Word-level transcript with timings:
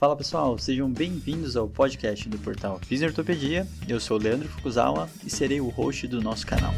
Fala 0.00 0.16
pessoal, 0.16 0.56
sejam 0.56 0.90
bem-vindos 0.90 1.58
ao 1.58 1.68
podcast 1.68 2.26
do 2.26 2.38
portal 2.38 2.80
Fisiortopedia. 2.86 3.68
Eu 3.86 4.00
sou 4.00 4.16
o 4.16 4.22
Leandro 4.22 4.48
Fukuzawa 4.48 5.10
e 5.22 5.28
serei 5.28 5.60
o 5.60 5.68
host 5.68 6.08
do 6.08 6.22
nosso 6.22 6.46
canal. 6.46 6.72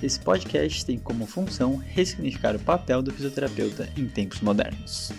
Esse 0.00 0.20
podcast 0.20 0.86
tem 0.86 0.96
como 0.96 1.26
função 1.26 1.74
ressignificar 1.74 2.54
o 2.54 2.60
papel 2.60 3.02
do 3.02 3.12
fisioterapeuta 3.12 3.88
em 3.96 4.06
tempos 4.06 4.40
modernos. 4.40 5.10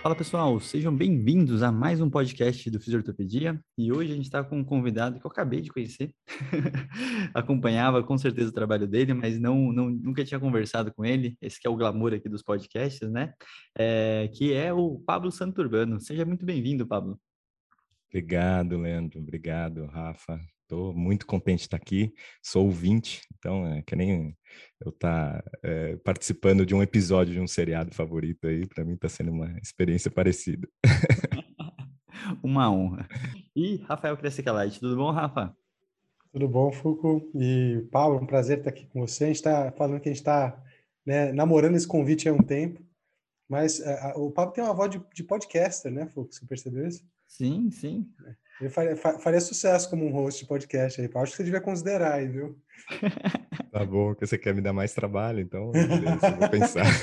Fala 0.00 0.14
pessoal, 0.14 0.60
sejam 0.60 0.94
bem-vindos 0.96 1.60
a 1.60 1.72
mais 1.72 2.00
um 2.00 2.08
podcast 2.08 2.70
do 2.70 2.78
Fisiortopedia 2.78 3.60
e 3.76 3.90
hoje 3.90 4.12
a 4.12 4.14
gente 4.14 4.26
está 4.26 4.44
com 4.44 4.58
um 4.58 4.64
convidado 4.64 5.18
que 5.18 5.26
eu 5.26 5.30
acabei 5.30 5.60
de 5.60 5.70
conhecer, 5.70 6.14
acompanhava 7.34 8.00
com 8.04 8.16
certeza 8.16 8.48
o 8.48 8.52
trabalho 8.52 8.86
dele, 8.86 9.12
mas 9.12 9.40
não, 9.40 9.72
não, 9.72 9.90
nunca 9.90 10.24
tinha 10.24 10.38
conversado 10.38 10.94
com 10.94 11.04
ele, 11.04 11.36
esse 11.42 11.60
que 11.60 11.66
é 11.66 11.70
o 11.70 11.76
glamour 11.76 12.14
aqui 12.14 12.28
dos 12.28 12.44
podcasts, 12.44 13.10
né? 13.10 13.34
É, 13.76 14.30
que 14.32 14.54
é 14.54 14.72
o 14.72 15.00
Pablo 15.00 15.32
Santurbano. 15.32 15.98
Seja 15.98 16.24
muito 16.24 16.46
bem-vindo, 16.46 16.86
Pablo. 16.86 17.18
Obrigado, 18.08 18.78
Leandro. 18.78 19.18
Obrigado, 19.18 19.84
Rafa. 19.86 20.40
Estou 20.68 20.92
muito 20.92 21.24
contente 21.24 21.60
de 21.60 21.64
estar 21.64 21.78
aqui. 21.78 22.12
Sou 22.42 22.66
ouvinte, 22.66 23.22
então 23.38 23.66
é 23.66 23.80
que 23.80 23.96
nem 23.96 24.36
eu 24.78 24.90
estar 24.90 25.42
tá, 25.42 25.50
é, 25.62 25.96
participando 25.96 26.66
de 26.66 26.74
um 26.74 26.82
episódio 26.82 27.32
de 27.32 27.40
um 27.40 27.46
seriado 27.46 27.90
favorito 27.94 28.46
aí. 28.46 28.66
Para 28.66 28.84
mim 28.84 28.92
está 28.92 29.08
sendo 29.08 29.32
uma 29.32 29.50
experiência 29.62 30.10
parecida. 30.10 30.68
uma 32.44 32.70
honra. 32.70 33.08
E 33.56 33.76
Rafael 33.76 34.14
Crescicalite, 34.18 34.78
tudo 34.78 34.94
bom, 34.94 35.10
Rafa? 35.10 35.56
Tudo 36.30 36.46
bom, 36.46 36.70
Fuco? 36.70 37.30
E 37.34 37.88
Paulo, 37.90 38.20
um 38.20 38.26
prazer 38.26 38.58
estar 38.58 38.68
aqui 38.68 38.86
com 38.88 39.00
você. 39.00 39.24
A 39.24 39.26
gente 39.28 39.36
está 39.36 39.72
falando 39.72 40.00
que 40.00 40.10
a 40.10 40.12
gente 40.12 40.20
está 40.20 40.62
né, 41.06 41.32
namorando 41.32 41.76
esse 41.76 41.88
convite 41.88 42.28
há 42.28 42.32
um 42.34 42.42
tempo, 42.42 42.84
mas 43.48 43.78
uh, 43.78 44.20
o 44.20 44.30
Pablo 44.30 44.52
tem 44.52 44.62
uma 44.62 44.74
voz 44.74 44.90
de, 44.90 45.00
de 45.14 45.24
podcaster, 45.24 45.90
né, 45.90 46.04
Fuco? 46.08 46.30
Você 46.30 46.44
percebeu 46.44 46.86
isso? 46.86 47.02
Sim, 47.26 47.70
sim. 47.70 48.06
É. 48.26 48.47
Ele 48.60 48.70
faria, 48.70 48.96
faria, 48.96 49.40
sucesso 49.40 49.88
como 49.88 50.04
um 50.04 50.12
host 50.12 50.42
de 50.42 50.48
podcast 50.48 51.00
aí. 51.00 51.08
Acho 51.14 51.30
que 51.30 51.36
você 51.36 51.44
devia 51.44 51.60
considerar 51.60 52.14
aí, 52.14 52.28
viu? 52.28 52.58
Tá 53.70 53.84
bom, 53.84 54.14
que 54.14 54.26
você 54.26 54.38
quer 54.38 54.54
me 54.54 54.62
dar 54.62 54.72
mais 54.72 54.94
trabalho, 54.94 55.40
então 55.40 55.70
beleza, 55.76 56.30
vou 56.38 56.48
pensar. 56.48 56.86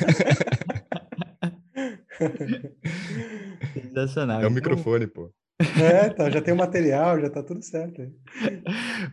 Sensacional. 3.74 4.42
É 4.42 4.48
o 4.48 4.52
microfone, 4.52 5.06
pô. 5.06 5.32
É, 5.82 6.10
tá, 6.10 6.30
já 6.30 6.42
tem 6.42 6.54
o 6.54 6.58
material, 6.58 7.22
já 7.22 7.30
tá 7.30 7.42
tudo 7.42 7.62
certo. 7.62 8.02
Aí. 8.02 8.12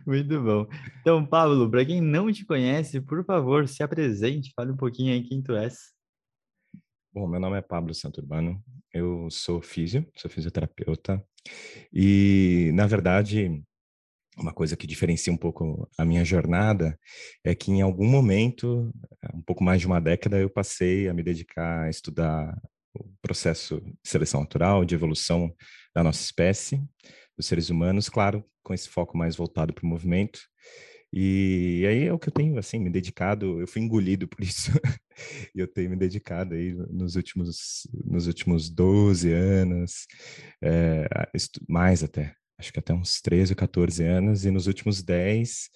Muito 0.05 0.41
bom. 0.41 0.67
Então, 0.99 1.25
Pablo, 1.25 1.69
para 1.69 1.85
quem 1.85 2.01
não 2.01 2.31
te 2.31 2.45
conhece, 2.45 2.99
por 2.99 3.23
favor, 3.23 3.67
se 3.67 3.81
apresente, 3.83 4.51
fale 4.55 4.71
um 4.71 4.77
pouquinho 4.77 5.13
aí 5.13 5.23
quem 5.23 5.41
tu 5.41 5.55
és. 5.55 5.93
Bom, 7.13 7.27
meu 7.27 7.39
nome 7.39 7.57
é 7.57 7.61
Pablo 7.61 7.93
Santurbano, 7.93 8.61
eu 8.93 9.29
sou 9.29 9.61
físio, 9.61 10.05
sou 10.15 10.29
fisioterapeuta, 10.29 11.23
e, 11.91 12.71
na 12.73 12.87
verdade, 12.87 13.63
uma 14.37 14.53
coisa 14.53 14.75
que 14.75 14.87
diferencia 14.87 15.31
um 15.31 15.37
pouco 15.37 15.87
a 15.97 16.05
minha 16.05 16.25
jornada 16.25 16.97
é 17.43 17.53
que, 17.53 17.71
em 17.71 17.81
algum 17.81 18.07
momento, 18.07 18.91
um 19.33 19.41
pouco 19.41 19.63
mais 19.63 19.81
de 19.81 19.87
uma 19.87 19.99
década, 19.99 20.39
eu 20.39 20.49
passei 20.49 21.07
a 21.07 21.13
me 21.13 21.23
dedicar 21.23 21.83
a 21.83 21.89
estudar 21.89 22.57
o 22.93 23.05
processo 23.21 23.81
de 23.81 23.95
seleção 24.03 24.41
natural, 24.41 24.85
de 24.85 24.95
evolução 24.95 25.53
da 25.95 26.03
nossa 26.03 26.21
espécie, 26.21 26.81
dos 27.37 27.47
seres 27.47 27.69
humanos, 27.69 28.09
claro, 28.09 28.43
com 28.63 28.73
esse 28.73 28.89
foco 28.89 29.17
mais 29.17 29.35
voltado 29.35 29.73
para 29.73 29.85
o 29.85 29.87
movimento. 29.87 30.39
E 31.15 31.85
aí 31.87 32.05
é 32.07 32.13
o 32.13 32.17
que 32.17 32.29
eu 32.29 32.33
tenho, 32.33 32.57
assim, 32.57 32.79
me 32.79 32.89
dedicado, 32.89 33.61
eu 33.61 33.67
fui 33.67 33.83
engolido 33.83 34.27
por 34.27 34.41
isso, 34.43 34.71
e 35.53 35.59
eu 35.59 35.67
tenho 35.67 35.91
me 35.91 35.95
dedicado 35.95 36.55
aí 36.55 36.73
nos 36.89 37.15
últimos, 37.15 37.87
nos 38.03 38.25
últimos 38.25 38.67
12 38.67 39.31
anos, 39.31 40.07
é, 40.59 41.07
mais 41.69 42.03
até, 42.03 42.35
acho 42.57 42.73
que 42.73 42.79
até 42.79 42.95
uns 42.95 43.21
13 43.21 43.53
ou 43.53 43.57
14 43.57 44.03
anos, 44.03 44.43
e 44.43 44.49
nos 44.49 44.65
últimos 44.65 45.03
10, 45.03 45.69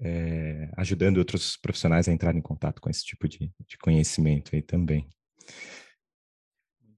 é, 0.00 0.08
eh, 0.08 0.70
ajudando 0.78 1.18
outros 1.18 1.56
profissionais 1.56 2.08
a 2.08 2.12
entrar 2.12 2.34
em 2.34 2.40
contato 2.40 2.80
com 2.80 2.88
esse 2.88 3.04
tipo 3.04 3.28
de, 3.28 3.52
de 3.66 3.76
conhecimento 3.78 4.54
aí 4.54 4.62
também. 4.62 5.06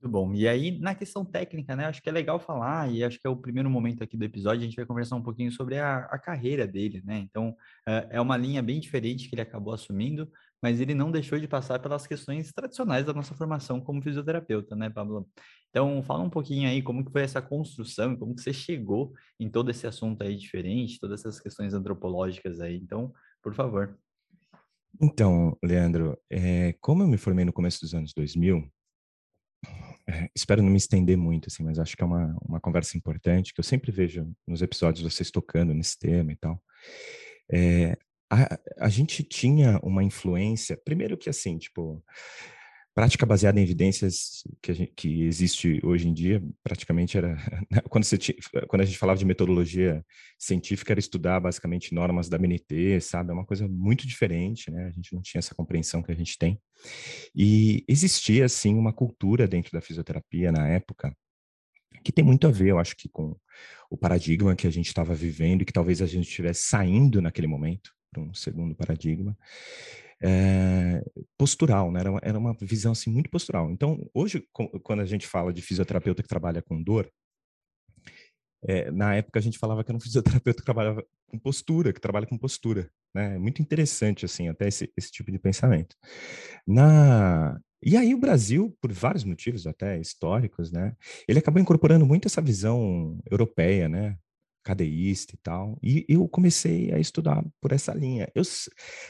Muito 0.00 0.10
bom. 0.10 0.32
E 0.32 0.48
aí, 0.48 0.78
na 0.78 0.94
questão 0.94 1.26
técnica, 1.26 1.76
né? 1.76 1.84
Acho 1.84 2.00
que 2.00 2.08
é 2.08 2.12
legal 2.12 2.40
falar, 2.40 2.90
e 2.90 3.04
acho 3.04 3.20
que 3.20 3.26
é 3.26 3.30
o 3.30 3.36
primeiro 3.36 3.68
momento 3.68 4.02
aqui 4.02 4.16
do 4.16 4.24
episódio, 4.24 4.62
a 4.62 4.64
gente 4.64 4.76
vai 4.76 4.86
conversar 4.86 5.16
um 5.16 5.22
pouquinho 5.22 5.52
sobre 5.52 5.78
a, 5.78 5.98
a 6.06 6.18
carreira 6.18 6.66
dele, 6.66 7.02
né? 7.04 7.18
Então, 7.18 7.54
é, 7.86 8.08
é 8.12 8.20
uma 8.20 8.34
linha 8.34 8.62
bem 8.62 8.80
diferente 8.80 9.28
que 9.28 9.34
ele 9.34 9.42
acabou 9.42 9.74
assumindo, 9.74 10.26
mas 10.62 10.80
ele 10.80 10.94
não 10.94 11.10
deixou 11.10 11.38
de 11.38 11.46
passar 11.46 11.78
pelas 11.80 12.06
questões 12.06 12.50
tradicionais 12.50 13.04
da 13.04 13.12
nossa 13.12 13.34
formação 13.34 13.78
como 13.78 14.00
fisioterapeuta, 14.00 14.74
né, 14.74 14.88
Pablo? 14.88 15.28
Então, 15.68 16.02
fala 16.02 16.22
um 16.22 16.30
pouquinho 16.30 16.66
aí 16.66 16.80
como 16.80 17.04
que 17.04 17.12
foi 17.12 17.20
essa 17.22 17.42
construção, 17.42 18.16
como 18.16 18.34
que 18.34 18.40
você 18.40 18.54
chegou 18.54 19.12
em 19.38 19.50
todo 19.50 19.70
esse 19.70 19.86
assunto 19.86 20.22
aí 20.22 20.34
diferente, 20.34 20.98
todas 20.98 21.20
essas 21.20 21.38
questões 21.38 21.74
antropológicas 21.74 22.58
aí. 22.58 22.76
Então, 22.76 23.12
por 23.42 23.54
favor. 23.54 23.98
Então, 24.98 25.56
Leandro, 25.62 26.18
é, 26.30 26.74
como 26.80 27.02
eu 27.02 27.06
me 27.06 27.18
formei 27.18 27.44
no 27.44 27.52
começo 27.52 27.80
dos 27.82 27.94
anos 27.94 28.14
2000, 28.14 28.58
é, 28.58 28.79
espero 30.34 30.62
não 30.62 30.70
me 30.70 30.76
estender 30.76 31.16
muito, 31.16 31.48
assim, 31.48 31.62
mas 31.62 31.78
acho 31.78 31.96
que 31.96 32.02
é 32.02 32.06
uma, 32.06 32.36
uma 32.42 32.60
conversa 32.60 32.96
importante, 32.96 33.52
que 33.52 33.60
eu 33.60 33.64
sempre 33.64 33.90
vejo 33.90 34.30
nos 34.46 34.62
episódios 34.62 35.12
vocês 35.12 35.30
tocando 35.30 35.74
nesse 35.74 35.98
tema 35.98 36.32
e 36.32 36.36
tal. 36.36 36.62
É, 37.52 37.96
a, 38.30 38.58
a 38.78 38.88
gente 38.88 39.22
tinha 39.22 39.78
uma 39.82 40.04
influência, 40.04 40.80
primeiro 40.84 41.18
que 41.18 41.28
assim, 41.28 41.58
tipo, 41.58 42.02
prática 43.00 43.24
baseada 43.24 43.58
em 43.58 43.62
evidências 43.62 44.44
que, 44.60 44.74
gente, 44.74 44.92
que 44.94 45.22
existe 45.22 45.80
hoje 45.82 46.06
em 46.06 46.12
dia, 46.12 46.42
praticamente 46.62 47.16
era. 47.16 47.34
Né, 47.70 47.80
quando, 47.88 48.04
você 48.04 48.18
quando 48.68 48.82
a 48.82 48.84
gente 48.84 48.98
falava 48.98 49.18
de 49.18 49.24
metodologia 49.24 50.04
científica, 50.38 50.92
era 50.92 51.00
estudar 51.00 51.40
basicamente 51.40 51.94
normas 51.94 52.28
da 52.28 52.36
BNT, 52.36 53.00
sabe? 53.00 53.30
É 53.30 53.32
uma 53.32 53.46
coisa 53.46 53.66
muito 53.66 54.06
diferente, 54.06 54.70
né? 54.70 54.86
A 54.86 54.90
gente 54.90 55.14
não 55.14 55.22
tinha 55.22 55.38
essa 55.38 55.54
compreensão 55.54 56.02
que 56.02 56.12
a 56.12 56.14
gente 56.14 56.36
tem. 56.36 56.60
E 57.34 57.84
existia, 57.88 58.44
assim, 58.44 58.74
uma 58.74 58.92
cultura 58.92 59.48
dentro 59.48 59.72
da 59.72 59.80
fisioterapia 59.80 60.52
na 60.52 60.68
época 60.68 61.16
que 62.04 62.12
tem 62.12 62.24
muito 62.24 62.46
a 62.46 62.50
ver, 62.50 62.68
eu 62.68 62.78
acho 62.78 62.96
que 62.96 63.08
com 63.08 63.34
o 63.88 63.96
paradigma 63.96 64.54
que 64.54 64.66
a 64.66 64.70
gente 64.70 64.88
estava 64.88 65.14
vivendo 65.14 65.62
e 65.62 65.64
que 65.64 65.72
talvez 65.72 66.02
a 66.02 66.06
gente 66.06 66.28
estivesse 66.28 66.64
saindo 66.64 67.22
naquele 67.22 67.46
momento 67.46 67.92
para 68.10 68.22
um 68.22 68.34
segundo 68.34 68.74
paradigma, 68.74 69.36
é, 70.22 71.02
postural, 71.38 71.90
né? 71.90 72.00
Era 72.00 72.10
uma, 72.10 72.20
era 72.22 72.38
uma 72.38 72.56
visão 72.60 72.92
assim 72.92 73.10
muito 73.10 73.30
postural. 73.30 73.70
Então, 73.70 73.98
hoje, 74.14 74.46
quando 74.82 75.00
a 75.00 75.06
gente 75.06 75.26
fala 75.26 75.52
de 75.52 75.62
fisioterapeuta 75.62 76.22
que 76.22 76.28
trabalha 76.28 76.62
com 76.62 76.82
dor, 76.82 77.10
é, 78.62 78.90
na 78.90 79.14
época 79.14 79.38
a 79.38 79.42
gente 79.42 79.58
falava 79.58 79.82
que 79.82 79.90
era 79.90 79.96
um 79.96 80.00
fisioterapeuta 80.00 80.60
que 80.60 80.64
trabalhava 80.64 81.04
com 81.28 81.38
postura, 81.38 81.92
que 81.92 82.00
trabalha 82.00 82.26
com 82.26 82.36
postura, 82.36 82.90
né? 83.14 83.38
Muito 83.38 83.62
interessante 83.62 84.24
assim, 84.24 84.48
até 84.48 84.68
esse, 84.68 84.92
esse 84.96 85.10
tipo 85.10 85.30
de 85.30 85.38
pensamento. 85.38 85.96
Na 86.66 87.58
e 87.82 87.96
aí 87.96 88.14
o 88.14 88.18
Brasil, 88.20 88.76
por 88.80 88.92
vários 88.92 89.24
motivos 89.24 89.66
até 89.66 89.98
históricos, 89.98 90.70
né? 90.70 90.94
Ele 91.26 91.38
acabou 91.38 91.62
incorporando 91.62 92.04
muito 92.04 92.26
essa 92.26 92.42
visão 92.42 93.18
europeia, 93.30 93.88
né? 93.88 94.18
Cadeísta 94.62 95.34
e 95.34 95.38
tal. 95.38 95.78
E 95.82 96.04
eu 96.08 96.28
comecei 96.28 96.92
a 96.92 96.98
estudar 96.98 97.44
por 97.60 97.72
essa 97.72 97.92
linha. 97.94 98.30
Eu, 98.34 98.42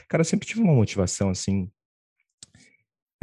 cara, 0.07 0.23
sempre 0.23 0.47
tive 0.47 0.61
uma 0.61 0.73
motivação 0.73 1.29
assim. 1.29 1.69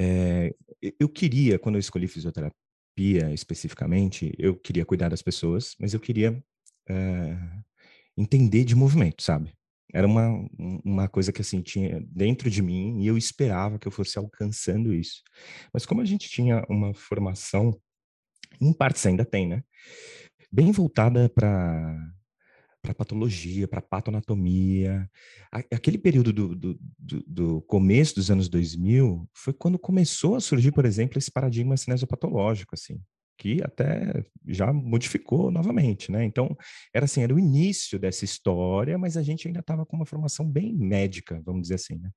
É, 0.01 0.55
eu 0.99 1.09
queria, 1.09 1.59
quando 1.59 1.77
eu 1.77 1.81
escolhi 1.81 2.07
fisioterapia 2.07 3.33
especificamente, 3.33 4.33
eu 4.39 4.57
queria 4.57 4.85
cuidar 4.85 5.09
das 5.09 5.23
pessoas, 5.23 5.75
mas 5.79 5.95
eu 5.95 6.01
queria 6.01 6.43
é, 6.89 7.37
entender 8.17 8.65
de 8.65 8.75
movimento, 8.75 9.23
sabe? 9.23 9.53
Era 9.93 10.07
uma, 10.07 10.47
uma 10.85 11.09
coisa 11.09 11.33
que 11.33 11.41
assim 11.41 11.63
tinha 11.63 12.01
dentro 12.09 12.51
de 12.51 12.61
mim 12.61 13.01
e 13.01 13.07
eu 13.07 13.17
esperava 13.17 13.79
que 13.79 13.89
eu 13.89 13.93
fosse 13.93 14.19
alcançando 14.19 14.93
isso. 14.93 15.23
Mas 15.73 15.87
como 15.87 16.03
a 16.03 16.05
gente 16.05 16.29
tinha 16.29 16.65
uma 16.69 16.93
formação, 16.93 17.79
em 18.61 18.73
partes 18.73 19.05
ainda 19.07 19.25
tem, 19.25 19.49
né? 19.49 19.63
Bem 20.53 20.73
voltada 20.73 21.29
para 21.29 21.97
para 22.89 22.95
patologia, 22.95 23.69
para 23.69 23.83
patoanatomia. 23.83 25.09
Aquele 25.53 25.99
período 25.99 26.33
do, 26.33 26.55
do, 26.55 26.81
do, 26.99 27.25
do, 27.27 27.61
começo 27.63 28.15
dos 28.15 28.31
anos 28.31 28.49
2000 28.49 29.29
foi 29.35 29.53
quando 29.53 29.79
começou 29.79 30.37
a 30.37 30.41
surgir, 30.41 30.73
por 30.73 30.87
exemplo, 30.87 31.19
esse 31.19 31.31
paradigma 31.31 31.77
cinesiopatológico, 31.77 32.75
assim, 32.75 32.99
que 33.37 33.63
até 33.63 34.25
já 34.47 34.73
modificou 34.73 35.51
novamente, 35.51 36.11
né? 36.11 36.25
Então, 36.25 36.57
era 36.95 37.05
assim, 37.05 37.23
era 37.23 37.35
o 37.35 37.39
início 37.39 37.99
dessa 37.99 38.25
história, 38.25 38.97
mas 38.97 39.17
a 39.17 39.23
gente 39.23 39.47
ainda 39.47 39.61
estava 39.61 39.85
com 39.85 39.97
uma 39.97 40.07
formação 40.07 40.51
bem 40.51 40.75
médica, 40.75 41.43
vamos 41.45 41.63
dizer 41.63 41.75
assim, 41.75 41.99
né? 41.99 42.11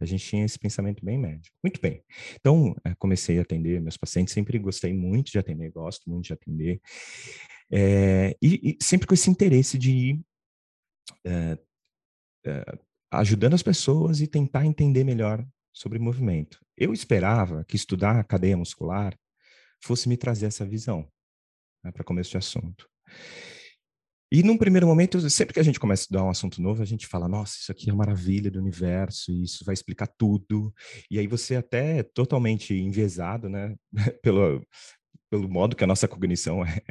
A 0.00 0.06
gente 0.06 0.24
tinha 0.24 0.44
esse 0.44 0.58
pensamento 0.58 1.04
bem 1.04 1.18
médico. 1.18 1.54
Muito 1.62 1.80
bem. 1.80 2.02
Então, 2.40 2.74
eh, 2.84 2.94
comecei 2.98 3.38
a 3.38 3.42
atender 3.42 3.82
meus 3.82 3.98
pacientes, 3.98 4.32
sempre 4.32 4.58
gostei 4.58 4.94
muito 4.94 5.30
de 5.30 5.38
atender, 5.38 5.70
gosto 5.70 6.08
muito 6.08 6.24
de 6.26 6.32
atender. 6.32 6.80
É, 7.70 8.36
e, 8.40 8.70
e, 8.70 8.84
sempre 8.84 9.06
com 9.06 9.14
esse 9.14 9.28
interesse 9.30 9.76
de 9.76 9.90
ir 9.90 10.20
é, 11.24 11.58
é, 12.46 12.78
ajudando 13.10 13.54
as 13.54 13.62
pessoas 13.62 14.20
e 14.20 14.26
tentar 14.26 14.64
entender 14.64 15.04
melhor 15.04 15.46
sobre 15.72 15.98
movimento. 15.98 16.58
Eu 16.76 16.92
esperava 16.92 17.64
que 17.64 17.76
estudar 17.76 18.18
a 18.18 18.24
cadeia 18.24 18.56
muscular 18.56 19.16
fosse 19.82 20.08
me 20.08 20.16
trazer 20.16 20.46
essa 20.46 20.64
visão, 20.64 21.06
né, 21.84 21.92
para 21.92 22.04
começo 22.04 22.30
de 22.30 22.38
assunto. 22.38 22.88
E 24.32 24.42
num 24.42 24.58
primeiro 24.58 24.86
momento, 24.88 25.30
sempre 25.30 25.54
que 25.54 25.60
a 25.60 25.62
gente 25.62 25.78
começa 25.78 26.02
a 26.02 26.04
estudar 26.04 26.24
um 26.24 26.30
assunto 26.30 26.60
novo, 26.60 26.82
a 26.82 26.86
gente 26.86 27.06
fala, 27.06 27.28
nossa, 27.28 27.58
isso 27.60 27.70
aqui 27.70 27.88
é 27.88 27.92
uma 27.92 28.04
maravilha 28.04 28.50
do 28.50 28.58
universo, 28.58 29.30
isso 29.30 29.64
vai 29.64 29.72
explicar 29.72 30.08
tudo. 30.18 30.74
E 31.08 31.18
aí 31.18 31.28
você 31.28 31.54
até 31.54 31.98
é 31.98 32.02
totalmente 32.02 32.74
enviesado, 32.74 33.48
né, 33.48 33.76
pelo, 34.22 34.66
pelo 35.30 35.48
modo 35.48 35.76
que 35.76 35.84
a 35.84 35.86
nossa 35.86 36.08
cognição 36.08 36.64
é, 36.64 36.82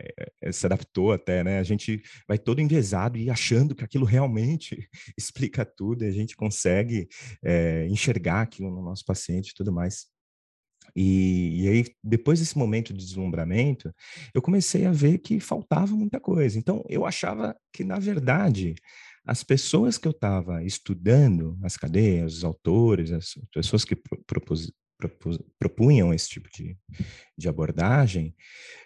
é, 0.42 0.52
se 0.52 0.66
adaptou 0.66 1.12
até, 1.12 1.44
né? 1.44 1.60
A 1.60 1.64
gente 1.64 2.02
vai 2.28 2.38
todo 2.38 2.62
enviesado 2.62 3.18
e 3.18 3.30
achando 3.30 3.76
que 3.76 3.84
aquilo 3.84 4.06
realmente 4.06 4.90
explica 5.18 5.66
tudo 5.66 6.04
e 6.04 6.08
a 6.08 6.12
gente 6.12 6.36
consegue 6.36 7.08
é, 7.44 7.88
enxergar 7.88 8.42
aquilo 8.42 8.70
no 8.70 8.82
nosso 8.82 9.06
paciente 9.06 9.50
e 9.50 9.54
tudo 9.54 9.72
mais. 9.72 10.08
E, 10.96 11.64
e, 11.64 11.68
aí, 11.68 11.86
depois 12.04 12.40
desse 12.40 12.58
momento 12.58 12.94
de 12.94 13.00
deslumbramento, 13.00 13.94
eu 14.34 14.42
comecei 14.42 14.86
a 14.86 14.92
ver 14.92 15.18
que 15.18 15.40
faltava 15.40 15.94
muita 15.96 16.20
coisa. 16.20 16.58
Então, 16.58 16.84
eu 16.88 17.06
achava 17.06 17.56
que, 17.74 17.84
na 17.84 18.00
verdade, 18.00 18.76
as 19.26 19.44
pessoas 19.44 19.98
que 19.98 20.08
eu 20.08 20.12
estava 20.12 20.64
estudando, 20.64 21.58
as 21.64 21.76
cadeias, 21.76 22.38
os 22.38 22.44
autores, 22.44 23.12
as 23.12 23.34
pessoas 23.54 23.84
que 23.84 23.96
propus, 24.28 24.72
propunham 25.60 26.14
esse 26.14 26.30
tipo 26.30 26.50
de, 26.52 26.78
de 27.38 27.50
abordagem, 27.50 28.36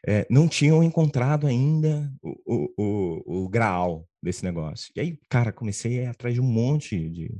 é, 0.08 0.26
não 0.30 0.48
tinham 0.48 0.84
encontrado 0.84 1.48
ainda 1.48 2.12
o, 2.22 2.72
o, 2.78 3.44
o, 3.44 3.50
graal 3.50 4.08
desse 4.22 4.44
negócio. 4.44 4.92
E 4.96 5.00
aí, 5.00 5.20
cara, 5.30 5.52
comecei 5.52 6.06
atrás 6.06 6.34
de 6.34 6.42
um 6.42 6.46
monte 6.46 7.10
de, 7.10 7.32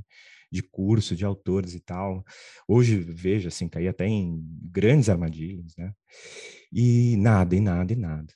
de 0.50 0.62
curso, 0.62 1.16
de 1.16 1.24
autores 1.24 1.74
e 1.74 1.80
tal. 1.80 2.24
Hoje 2.66 2.98
vejo 2.98 3.48
assim, 3.48 3.68
caí 3.68 3.88
até 3.88 4.06
em 4.06 4.40
grandes 4.70 5.08
armadilhas, 5.08 5.74
né? 5.76 5.92
E 6.72 7.16
nada, 7.16 7.54
e 7.54 7.60
nada, 7.60 7.92
e 7.92 7.96
nada. 7.96 8.34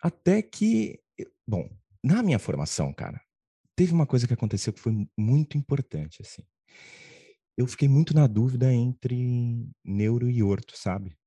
Até 0.00 0.42
que, 0.42 1.00
bom, 1.46 1.68
na 2.02 2.22
minha 2.22 2.38
formação, 2.38 2.92
cara, 2.92 3.20
teve 3.74 3.92
uma 3.92 4.06
coisa 4.06 4.26
que 4.26 4.34
aconteceu 4.34 4.72
que 4.72 4.80
foi 4.80 4.92
muito 5.16 5.58
importante, 5.58 6.22
assim. 6.22 6.42
Eu 7.58 7.66
fiquei 7.66 7.88
muito 7.88 8.14
na 8.14 8.28
dúvida 8.28 8.72
entre 8.72 9.68
neuro 9.84 10.30
e 10.30 10.44
orto, 10.44 10.78
sabe? 10.78 11.18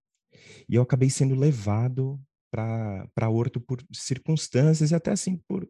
E 0.68 0.76
eu 0.76 0.82
acabei 0.82 1.10
sendo 1.10 1.36
levado 1.36 2.18
para 2.50 3.30
orto 3.30 3.60
por 3.60 3.84
circunstâncias 3.94 4.92
e 4.92 4.96
até 4.96 5.12
assim 5.12 5.38
por 5.46 5.70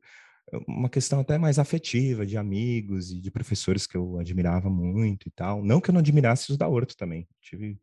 uma 0.67 0.87
questão 0.87 1.19
até 1.19 1.35
mais 1.39 1.57
afetiva, 1.57 2.27
de 2.27 2.37
amigos 2.37 3.11
e 3.11 3.19
de 3.19 3.31
professores 3.31 3.87
que 3.87 3.97
eu 3.97 4.19
admirava 4.19 4.69
muito 4.69 5.27
e 5.27 5.31
tal. 5.31 5.63
Não 5.63 5.81
que 5.81 5.89
eu 5.89 5.93
não 5.93 5.99
admirasse 5.99 6.51
os 6.51 6.57
da 6.57 6.67
Horto 6.67 6.95
também. 6.95 7.27
Tive 7.41 7.79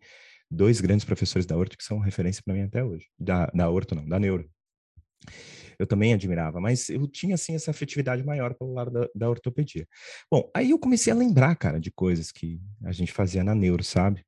dois 0.48 0.80
grandes 0.80 1.04
professores 1.04 1.46
da 1.46 1.56
Horto 1.56 1.76
que 1.76 1.82
são 1.82 1.98
referência 1.98 2.42
para 2.44 2.54
mim 2.54 2.62
até 2.62 2.84
hoje. 2.84 3.06
Da, 3.18 3.46
da 3.46 3.68
Horto 3.68 3.96
não, 3.96 4.06
da 4.06 4.20
Neuro. 4.20 4.48
Eu 5.78 5.86
também 5.86 6.12
admirava, 6.12 6.60
mas 6.60 6.88
eu 6.88 7.06
tinha, 7.06 7.34
assim, 7.34 7.54
essa 7.54 7.70
afetividade 7.70 8.24
maior 8.24 8.54
pelo 8.54 8.72
lado 8.72 8.90
da, 8.90 9.08
da 9.14 9.30
ortopedia. 9.30 9.86
Bom, 10.30 10.50
aí 10.54 10.70
eu 10.70 10.78
comecei 10.78 11.12
a 11.12 11.16
lembrar, 11.16 11.54
cara, 11.56 11.78
de 11.78 11.90
coisas 11.90 12.32
que 12.32 12.60
a 12.84 12.92
gente 12.92 13.12
fazia 13.12 13.44
na 13.44 13.54
Neuro, 13.54 13.84
sabe? 13.84 14.24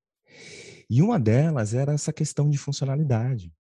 E 0.89 1.03
uma 1.03 1.19
delas 1.19 1.75
era 1.75 1.93
essa 1.93 2.13
questão 2.13 2.49
de 2.49 2.59
funcionalidade. 2.59 3.53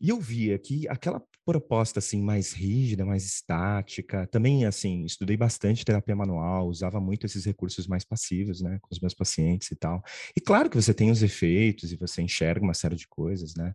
E 0.00 0.10
eu 0.10 0.20
via 0.20 0.58
que 0.58 0.86
aquela 0.88 1.22
proposta 1.46 2.00
assim 2.00 2.20
mais 2.20 2.52
rígida, 2.52 3.06
mais 3.06 3.24
estática, 3.24 4.26
também 4.26 4.66
assim, 4.66 5.04
estudei 5.04 5.36
bastante 5.36 5.84
terapia 5.84 6.16
manual, 6.16 6.68
usava 6.68 7.00
muito 7.00 7.24
esses 7.24 7.44
recursos 7.44 7.86
mais 7.86 8.04
passivos, 8.04 8.60
né, 8.60 8.78
com 8.82 8.88
os 8.90 8.98
meus 9.00 9.14
pacientes 9.14 9.70
e 9.70 9.76
tal. 9.76 10.02
E 10.36 10.40
claro 10.40 10.68
que 10.68 10.76
você 10.76 10.92
tem 10.92 11.10
os 11.10 11.22
efeitos 11.22 11.92
e 11.92 11.96
você 11.96 12.20
enxerga 12.20 12.64
uma 12.64 12.74
série 12.74 12.96
de 12.96 13.06
coisas, 13.06 13.54
né? 13.54 13.72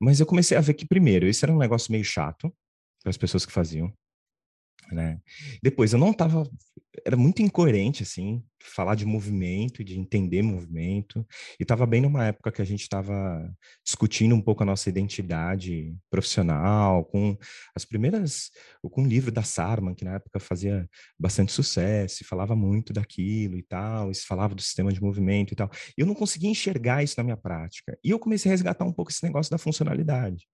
Mas 0.00 0.20
eu 0.20 0.26
comecei 0.26 0.56
a 0.56 0.60
ver 0.60 0.74
que 0.74 0.86
primeiro, 0.86 1.26
isso 1.26 1.44
era 1.44 1.52
um 1.54 1.58
negócio 1.58 1.90
meio 1.90 2.04
chato 2.04 2.52
para 3.02 3.10
as 3.10 3.16
pessoas 3.16 3.46
que 3.46 3.52
faziam 3.52 3.92
né? 4.92 5.18
Depois, 5.62 5.92
eu 5.92 5.98
não 5.98 6.10
estava, 6.10 6.48
era 7.04 7.16
muito 7.16 7.42
incoerente, 7.42 8.02
assim, 8.02 8.42
falar 8.60 8.94
de 8.94 9.04
movimento 9.04 9.82
de 9.82 9.98
entender 9.98 10.42
movimento, 10.42 11.26
e 11.58 11.62
estava 11.62 11.84
bem 11.86 12.00
numa 12.00 12.26
época 12.26 12.52
que 12.52 12.62
a 12.62 12.64
gente 12.64 12.82
estava 12.82 13.52
discutindo 13.84 14.34
um 14.34 14.40
pouco 14.40 14.62
a 14.62 14.66
nossa 14.66 14.88
identidade 14.88 15.94
profissional, 16.10 17.04
com 17.04 17.36
as 17.74 17.84
primeiras, 17.84 18.50
com 18.82 19.02
o 19.02 19.06
livro 19.06 19.32
da 19.32 19.42
Sarman, 19.42 19.94
que 19.94 20.04
na 20.04 20.14
época 20.14 20.38
fazia 20.38 20.88
bastante 21.18 21.52
sucesso, 21.52 22.24
falava 22.24 22.54
muito 22.54 22.92
daquilo 22.92 23.56
e 23.56 23.62
tal, 23.62 24.10
e 24.10 24.14
falava 24.14 24.54
do 24.54 24.62
sistema 24.62 24.92
de 24.92 25.02
movimento 25.02 25.52
e 25.52 25.56
tal. 25.56 25.70
E 25.96 26.00
eu 26.00 26.06
não 26.06 26.14
conseguia 26.14 26.50
enxergar 26.50 27.02
isso 27.02 27.14
na 27.18 27.24
minha 27.24 27.36
prática, 27.36 27.98
e 28.04 28.10
eu 28.10 28.18
comecei 28.18 28.50
a 28.50 28.54
resgatar 28.54 28.84
um 28.84 28.92
pouco 28.92 29.10
esse 29.10 29.24
negócio 29.24 29.50
da 29.50 29.58
funcionalidade. 29.58 30.46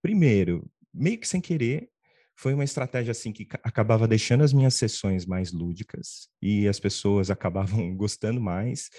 Primeiro, 0.00 0.70
meio 0.92 1.18
que 1.18 1.26
sem 1.26 1.40
querer, 1.40 1.88
foi 2.36 2.54
uma 2.54 2.64
estratégia 2.64 3.12
assim 3.12 3.32
que 3.32 3.46
acabava 3.62 4.08
deixando 4.08 4.42
as 4.42 4.52
minhas 4.52 4.74
sessões 4.74 5.24
mais 5.24 5.52
lúdicas 5.52 6.28
e 6.42 6.66
as 6.66 6.80
pessoas 6.80 7.30
acabavam 7.30 7.94
gostando 7.96 8.40
mais 8.40 8.90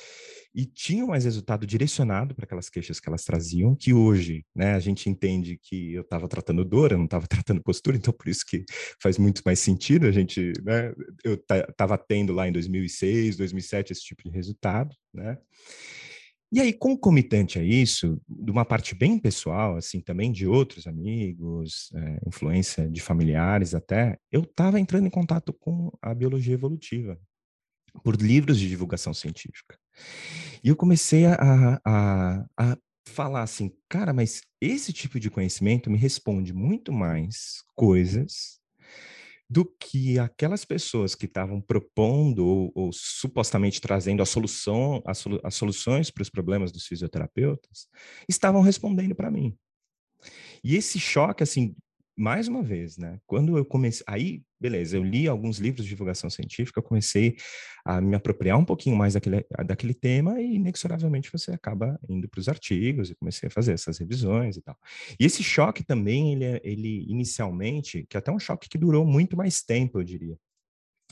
e 0.53 0.65
tinham 0.65 1.07
mais 1.07 1.25
resultado 1.25 1.67
direcionado 1.67 2.33
para 2.33 2.45
aquelas 2.45 2.69
queixas 2.69 2.99
que 2.99 3.09
elas 3.09 3.25
traziam, 3.25 3.75
que 3.75 3.93
hoje, 3.93 4.45
né, 4.55 4.73
a 4.73 4.79
gente 4.79 5.09
entende 5.09 5.59
que 5.61 5.93
eu 5.93 6.01
estava 6.01 6.29
tratando 6.29 6.63
dor, 6.63 6.91
eu 6.91 6.97
não 6.97 7.05
estava 7.05 7.27
tratando 7.27 7.61
postura, 7.61 7.97
então 7.97 8.13
por 8.13 8.29
isso 8.29 8.45
que 8.47 8.63
faz 9.01 9.17
muito 9.17 9.41
mais 9.45 9.59
sentido 9.59 10.07
a 10.07 10.11
gente, 10.11 10.53
né, 10.63 10.93
eu 11.23 11.33
estava 11.33 11.97
tendo 11.97 12.31
lá 12.31 12.47
em 12.47 12.51
2006, 12.53 13.35
2007 13.35 13.91
esse 13.91 14.03
tipo 14.03 14.23
de 14.23 14.29
resultado, 14.29 14.95
né? 15.13 15.37
E 16.55 16.61
aí, 16.61 16.71
concomitante 16.71 17.59
a 17.59 17.61
isso, 17.61 18.17
de 18.29 18.49
uma 18.49 18.63
parte 18.63 18.95
bem 18.95 19.19
pessoal, 19.19 19.75
assim, 19.75 19.99
também 19.99 20.31
de 20.31 20.47
outros 20.47 20.87
amigos, 20.87 21.91
é, 21.93 22.19
influência 22.25 22.89
de 22.89 23.01
familiares 23.01 23.75
até, 23.75 24.17
eu 24.31 24.43
estava 24.43 24.79
entrando 24.79 25.05
em 25.05 25.09
contato 25.09 25.51
com 25.51 25.91
a 26.01 26.13
biologia 26.13 26.53
evolutiva, 26.53 27.19
por 28.05 28.15
livros 28.15 28.57
de 28.57 28.69
divulgação 28.69 29.13
científica. 29.13 29.77
E 30.63 30.69
eu 30.69 30.77
comecei 30.77 31.25
a, 31.25 31.77
a, 31.85 32.45
a 32.57 32.77
falar 33.05 33.41
assim, 33.41 33.69
cara, 33.89 34.13
mas 34.13 34.41
esse 34.61 34.93
tipo 34.93 35.19
de 35.19 35.29
conhecimento 35.29 35.91
me 35.91 35.97
responde 35.97 36.53
muito 36.53 36.93
mais 36.93 37.65
coisas 37.75 38.61
do 39.49 39.65
que 39.65 40.17
aquelas 40.17 40.65
pessoas 40.65 41.13
que 41.13 41.25
estavam 41.25 41.61
propondo 41.61 42.45
ou, 42.45 42.71
ou, 42.73 42.91
supostamente 42.91 43.79
trazendo 43.79 44.23
a 44.23 44.25
solução, 44.25 45.03
as, 45.05 45.23
as 45.43 45.55
soluções 45.55 46.09
para 46.09 46.23
os 46.23 46.29
problemas 46.29 46.71
dos 46.71 46.87
fisioterapeutas 46.87 47.87
estavam 48.27 48.61
respondendo 48.61 49.13
para 49.13 49.29
mim. 49.29 49.55
E 50.63 50.75
esse 50.75 50.99
choque, 50.99 51.43
assim, 51.43 51.75
mais 52.17 52.47
uma 52.47 52.63
vez, 52.63 52.97
né? 52.97 53.19
Quando 53.25 53.57
eu 53.57 53.65
comecei, 53.65 54.03
aí, 54.07 54.43
beleza, 54.59 54.95
eu 54.95 55.03
li 55.03 55.27
alguns 55.27 55.57
livros 55.57 55.83
de 55.83 55.89
divulgação 55.89 56.29
científica, 56.29 56.79
eu 56.79 56.83
comecei 56.83 57.35
a 57.83 57.99
me 57.99 58.15
apropriar 58.15 58.57
um 58.57 58.63
pouquinho 58.65 58.95
mais 58.95 59.13
daquele, 59.13 59.45
daquele 59.65 59.93
tema 59.93 60.41
e 60.41 60.55
inexoravelmente 60.55 61.31
você 61.31 61.51
acaba 61.51 61.99
indo 62.07 62.27
para 62.29 62.39
os 62.39 62.47
artigos 62.47 63.09
e 63.09 63.15
comecei 63.15 63.47
a 63.47 63.51
fazer 63.51 63.73
essas 63.73 63.97
revisões 63.97 64.55
e 64.55 64.61
tal. 64.61 64.77
E 65.19 65.25
esse 65.25 65.43
choque 65.43 65.83
também, 65.83 66.33
ele, 66.33 66.45
é, 66.45 66.61
ele 66.63 67.05
inicialmente, 67.09 68.05
que 68.09 68.15
é 68.15 68.19
até 68.19 68.31
um 68.31 68.39
choque 68.39 68.69
que 68.69 68.77
durou 68.77 69.05
muito 69.05 69.35
mais 69.35 69.61
tempo, 69.61 69.99
eu 69.99 70.03
diria, 70.03 70.37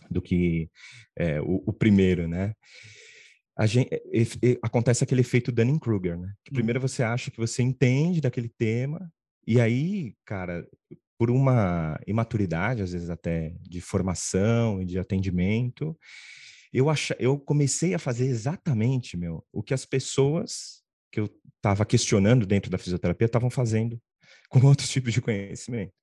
do 0.09 0.21
que 0.21 0.69
é, 1.17 1.41
o, 1.41 1.63
o 1.67 1.73
primeiro, 1.73 2.27
né? 2.27 2.53
Gente, 3.65 3.89
acontece 4.63 5.03
aquele 5.03 5.21
efeito 5.21 5.51
Dunning-Kruger, 5.51 6.17
né? 6.17 6.33
Que 6.43 6.51
primeiro 6.51 6.81
você 6.81 7.03
acha 7.03 7.29
que 7.29 7.37
você 7.37 7.61
entende 7.61 8.19
daquele 8.19 8.49
tema, 8.49 9.11
e 9.45 9.59
aí, 9.59 10.15
cara, 10.25 10.67
por 11.17 11.29
uma 11.29 11.99
imaturidade, 12.07 12.81
às 12.81 12.91
vezes 12.91 13.09
até 13.09 13.53
de 13.61 13.79
formação 13.81 14.81
e 14.81 14.85
de 14.85 14.99
atendimento, 14.99 15.97
eu, 16.73 16.89
ach... 16.89 17.11
eu 17.19 17.39
comecei 17.39 17.93
a 17.93 17.99
fazer 17.99 18.25
exatamente, 18.25 19.15
meu, 19.15 19.45
o 19.51 19.61
que 19.61 19.73
as 19.73 19.85
pessoas 19.85 20.81
que 21.11 21.19
eu 21.19 21.29
estava 21.55 21.85
questionando 21.85 22.45
dentro 22.45 22.71
da 22.71 22.77
fisioterapia 22.77 23.27
estavam 23.27 23.49
fazendo 23.49 24.01
com 24.49 24.65
outros 24.65 24.89
tipos 24.89 25.13
de 25.13 25.21
conhecimento, 25.21 25.93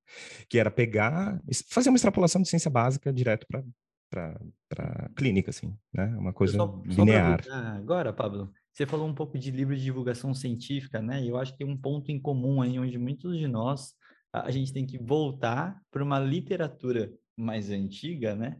que 0.48 0.58
era 0.58 0.70
pegar, 0.70 1.40
fazer 1.68 1.88
uma 1.88 1.96
extrapolação 1.96 2.40
de 2.40 2.48
ciência 2.48 2.70
básica 2.70 3.12
direto 3.12 3.46
para 3.48 3.64
para 4.10 5.10
clínica, 5.16 5.50
assim, 5.50 5.74
né? 5.92 6.06
Uma 6.16 6.32
coisa 6.32 6.54
só, 6.54 6.82
linear. 6.84 7.42
Só 7.44 7.52
agora, 7.52 8.12
Pablo, 8.12 8.52
você 8.72 8.84
falou 8.84 9.06
um 9.06 9.14
pouco 9.14 9.38
de 9.38 9.50
livro 9.50 9.76
de 9.76 9.82
divulgação 9.82 10.34
científica, 10.34 11.00
né? 11.00 11.22
E 11.22 11.28
eu 11.28 11.38
acho 11.38 11.52
que 11.52 11.58
tem 11.58 11.66
um 11.66 11.76
ponto 11.76 12.10
em 12.10 12.20
comum 12.20 12.60
aí, 12.60 12.78
onde 12.78 12.98
muitos 12.98 13.38
de 13.38 13.46
nós, 13.46 13.94
a 14.32 14.50
gente 14.50 14.72
tem 14.72 14.84
que 14.84 14.98
voltar 14.98 15.80
para 15.90 16.02
uma 16.02 16.18
literatura 16.18 17.12
mais 17.36 17.70
antiga, 17.70 18.34
né? 18.34 18.58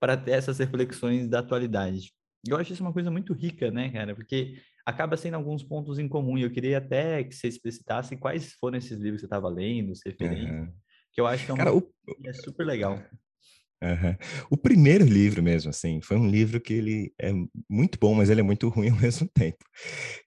Para 0.00 0.16
ter 0.16 0.32
essas 0.32 0.58
reflexões 0.58 1.28
da 1.28 1.40
atualidade. 1.40 2.12
Eu 2.46 2.56
acho 2.56 2.72
isso 2.72 2.82
uma 2.82 2.92
coisa 2.92 3.10
muito 3.10 3.32
rica, 3.32 3.70
né, 3.70 3.90
cara? 3.90 4.14
Porque 4.14 4.60
acaba 4.86 5.16
sendo 5.16 5.34
alguns 5.34 5.62
pontos 5.62 5.98
em 5.98 6.08
comum. 6.08 6.38
E 6.38 6.42
eu 6.42 6.50
queria 6.50 6.78
até 6.78 7.22
que 7.24 7.34
você 7.34 7.48
explicitasse 7.48 8.16
quais 8.16 8.52
foram 8.54 8.78
esses 8.78 8.98
livros 8.98 9.16
que 9.16 9.20
você 9.20 9.26
estava 9.26 9.48
lendo, 9.48 9.92
os 9.92 10.00
referentes. 10.04 10.50
Uhum. 10.50 10.72
Que 11.12 11.20
eu 11.20 11.26
acho 11.26 11.44
que 11.44 11.50
é, 11.50 11.54
uma... 11.54 11.64
cara, 11.64 11.76
o... 11.76 11.92
é 12.24 12.32
super 12.32 12.64
legal. 12.64 13.02
Uhum. 13.82 14.16
O 14.50 14.56
primeiro 14.56 15.04
livro 15.04 15.42
mesmo, 15.42 15.70
assim, 15.70 16.00
foi 16.00 16.16
um 16.16 16.28
livro 16.28 16.60
que 16.60 16.74
ele 16.74 17.12
é 17.20 17.32
muito 17.68 17.98
bom, 17.98 18.14
mas 18.14 18.28
ele 18.28 18.40
é 18.40 18.44
muito 18.44 18.68
ruim 18.70 18.90
ao 18.90 18.96
mesmo 18.96 19.28
tempo. 19.28 19.64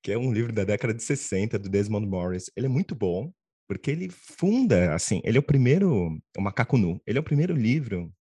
Que 0.01 0.13
é 0.13 0.17
um 0.17 0.31
livro 0.31 0.53
da 0.53 0.63
década 0.63 0.93
de 0.93 1.03
60, 1.03 1.60
do 1.60 1.70
Desmond 1.70 2.08
Morris. 2.08 2.50
Ele 2.55 2.67
é 2.67 2.70
muito 2.70 2.96
bom, 2.96 3.31
porque 3.67 3.91
ele 3.91 4.10
funda, 4.10 4.93
assim, 4.93 5.22
ele 5.24 5.38
é 5.38 5.39
o 5.39 5.43
primeiro, 5.43 6.17
o 6.38 6.41
Macaco 6.41 6.77
Nu, 6.77 7.01
ele 7.05 7.17
é 7.17 7.22
o 7.22 7.24
primeiro 7.24 7.55
livro 7.55 8.12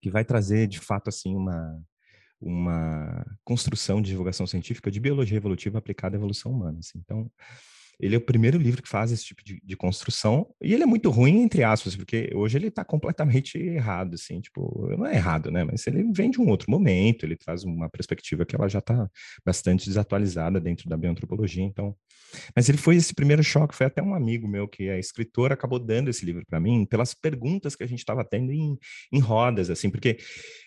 que 0.00 0.10
vai 0.10 0.24
trazer, 0.24 0.66
de 0.66 0.78
fato, 0.78 1.08
assim, 1.08 1.34
uma, 1.34 1.82
uma 2.40 3.24
construção 3.44 4.00
de 4.00 4.10
divulgação 4.10 4.46
científica 4.46 4.90
de 4.90 5.00
biologia 5.00 5.36
evolutiva 5.36 5.78
aplicada 5.78 6.16
à 6.16 6.18
evolução 6.18 6.52
humana. 6.52 6.78
Assim. 6.78 6.98
Então, 6.98 7.30
ele 7.98 8.14
é 8.14 8.18
o 8.18 8.20
primeiro 8.20 8.58
livro 8.58 8.82
que 8.82 8.88
faz 8.88 9.10
esse 9.10 9.24
tipo 9.24 9.42
de, 9.44 9.60
de 9.62 9.76
construção, 9.76 10.46
e 10.62 10.74
ele 10.74 10.82
é 10.82 10.86
muito 10.86 11.10
ruim, 11.10 11.42
entre 11.42 11.64
aspas, 11.64 11.96
porque 11.96 12.30
hoje 12.34 12.58
ele 12.58 12.68
está 12.68 12.84
completamente 12.84 13.58
errado, 13.58 14.14
assim, 14.14 14.40
tipo, 14.40 14.88
não 14.96 15.06
é 15.06 15.14
errado, 15.14 15.50
né, 15.50 15.64
mas 15.64 15.86
ele 15.86 16.04
vem 16.12 16.30
de 16.30 16.40
um 16.40 16.48
outro 16.48 16.70
momento, 16.70 17.24
ele 17.24 17.36
traz 17.36 17.64
uma 17.64 17.88
perspectiva 17.88 18.44
que 18.44 18.54
ela 18.54 18.68
já 18.68 18.78
está 18.80 19.08
bastante 19.44 19.86
desatualizada 19.86 20.60
dentro 20.60 20.88
da 20.88 20.96
bioantropologia, 20.96 21.64
então... 21.64 21.96
Mas 22.54 22.68
ele 22.68 22.76
foi 22.76 22.96
esse 22.96 23.14
primeiro 23.14 23.42
choque, 23.42 23.74
foi 23.74 23.86
até 23.86 24.02
um 24.02 24.14
amigo 24.14 24.48
meu 24.48 24.66
que 24.66 24.88
é 24.88 24.98
escritor, 24.98 25.52
acabou 25.52 25.78
dando 25.78 26.10
esse 26.10 26.24
livro 26.24 26.44
para 26.44 26.58
mim, 26.58 26.84
pelas 26.84 27.14
perguntas 27.14 27.76
que 27.76 27.84
a 27.84 27.86
gente 27.86 28.00
estava 28.00 28.24
tendo 28.24 28.52
em, 28.52 28.76
em 29.12 29.20
rodas, 29.20 29.70
assim, 29.70 29.88
porque 29.88 30.18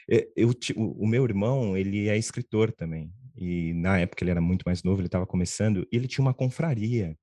eh, 0.10 0.28
eu, 0.36 0.50
o, 0.76 1.04
o 1.04 1.08
meu 1.08 1.24
irmão, 1.26 1.76
ele 1.76 2.08
é 2.08 2.18
escritor 2.18 2.72
também, 2.72 3.12
e 3.36 3.74
na 3.74 4.00
época 4.00 4.24
ele 4.24 4.32
era 4.32 4.42
muito 4.42 4.64
mais 4.66 4.84
novo, 4.84 5.02
ele 5.02 5.08
estava 5.08 5.26
começando, 5.26 5.88
e 5.92 5.96
ele 5.96 6.08
tinha 6.08 6.24
uma 6.24 6.34
confraria 6.34 7.16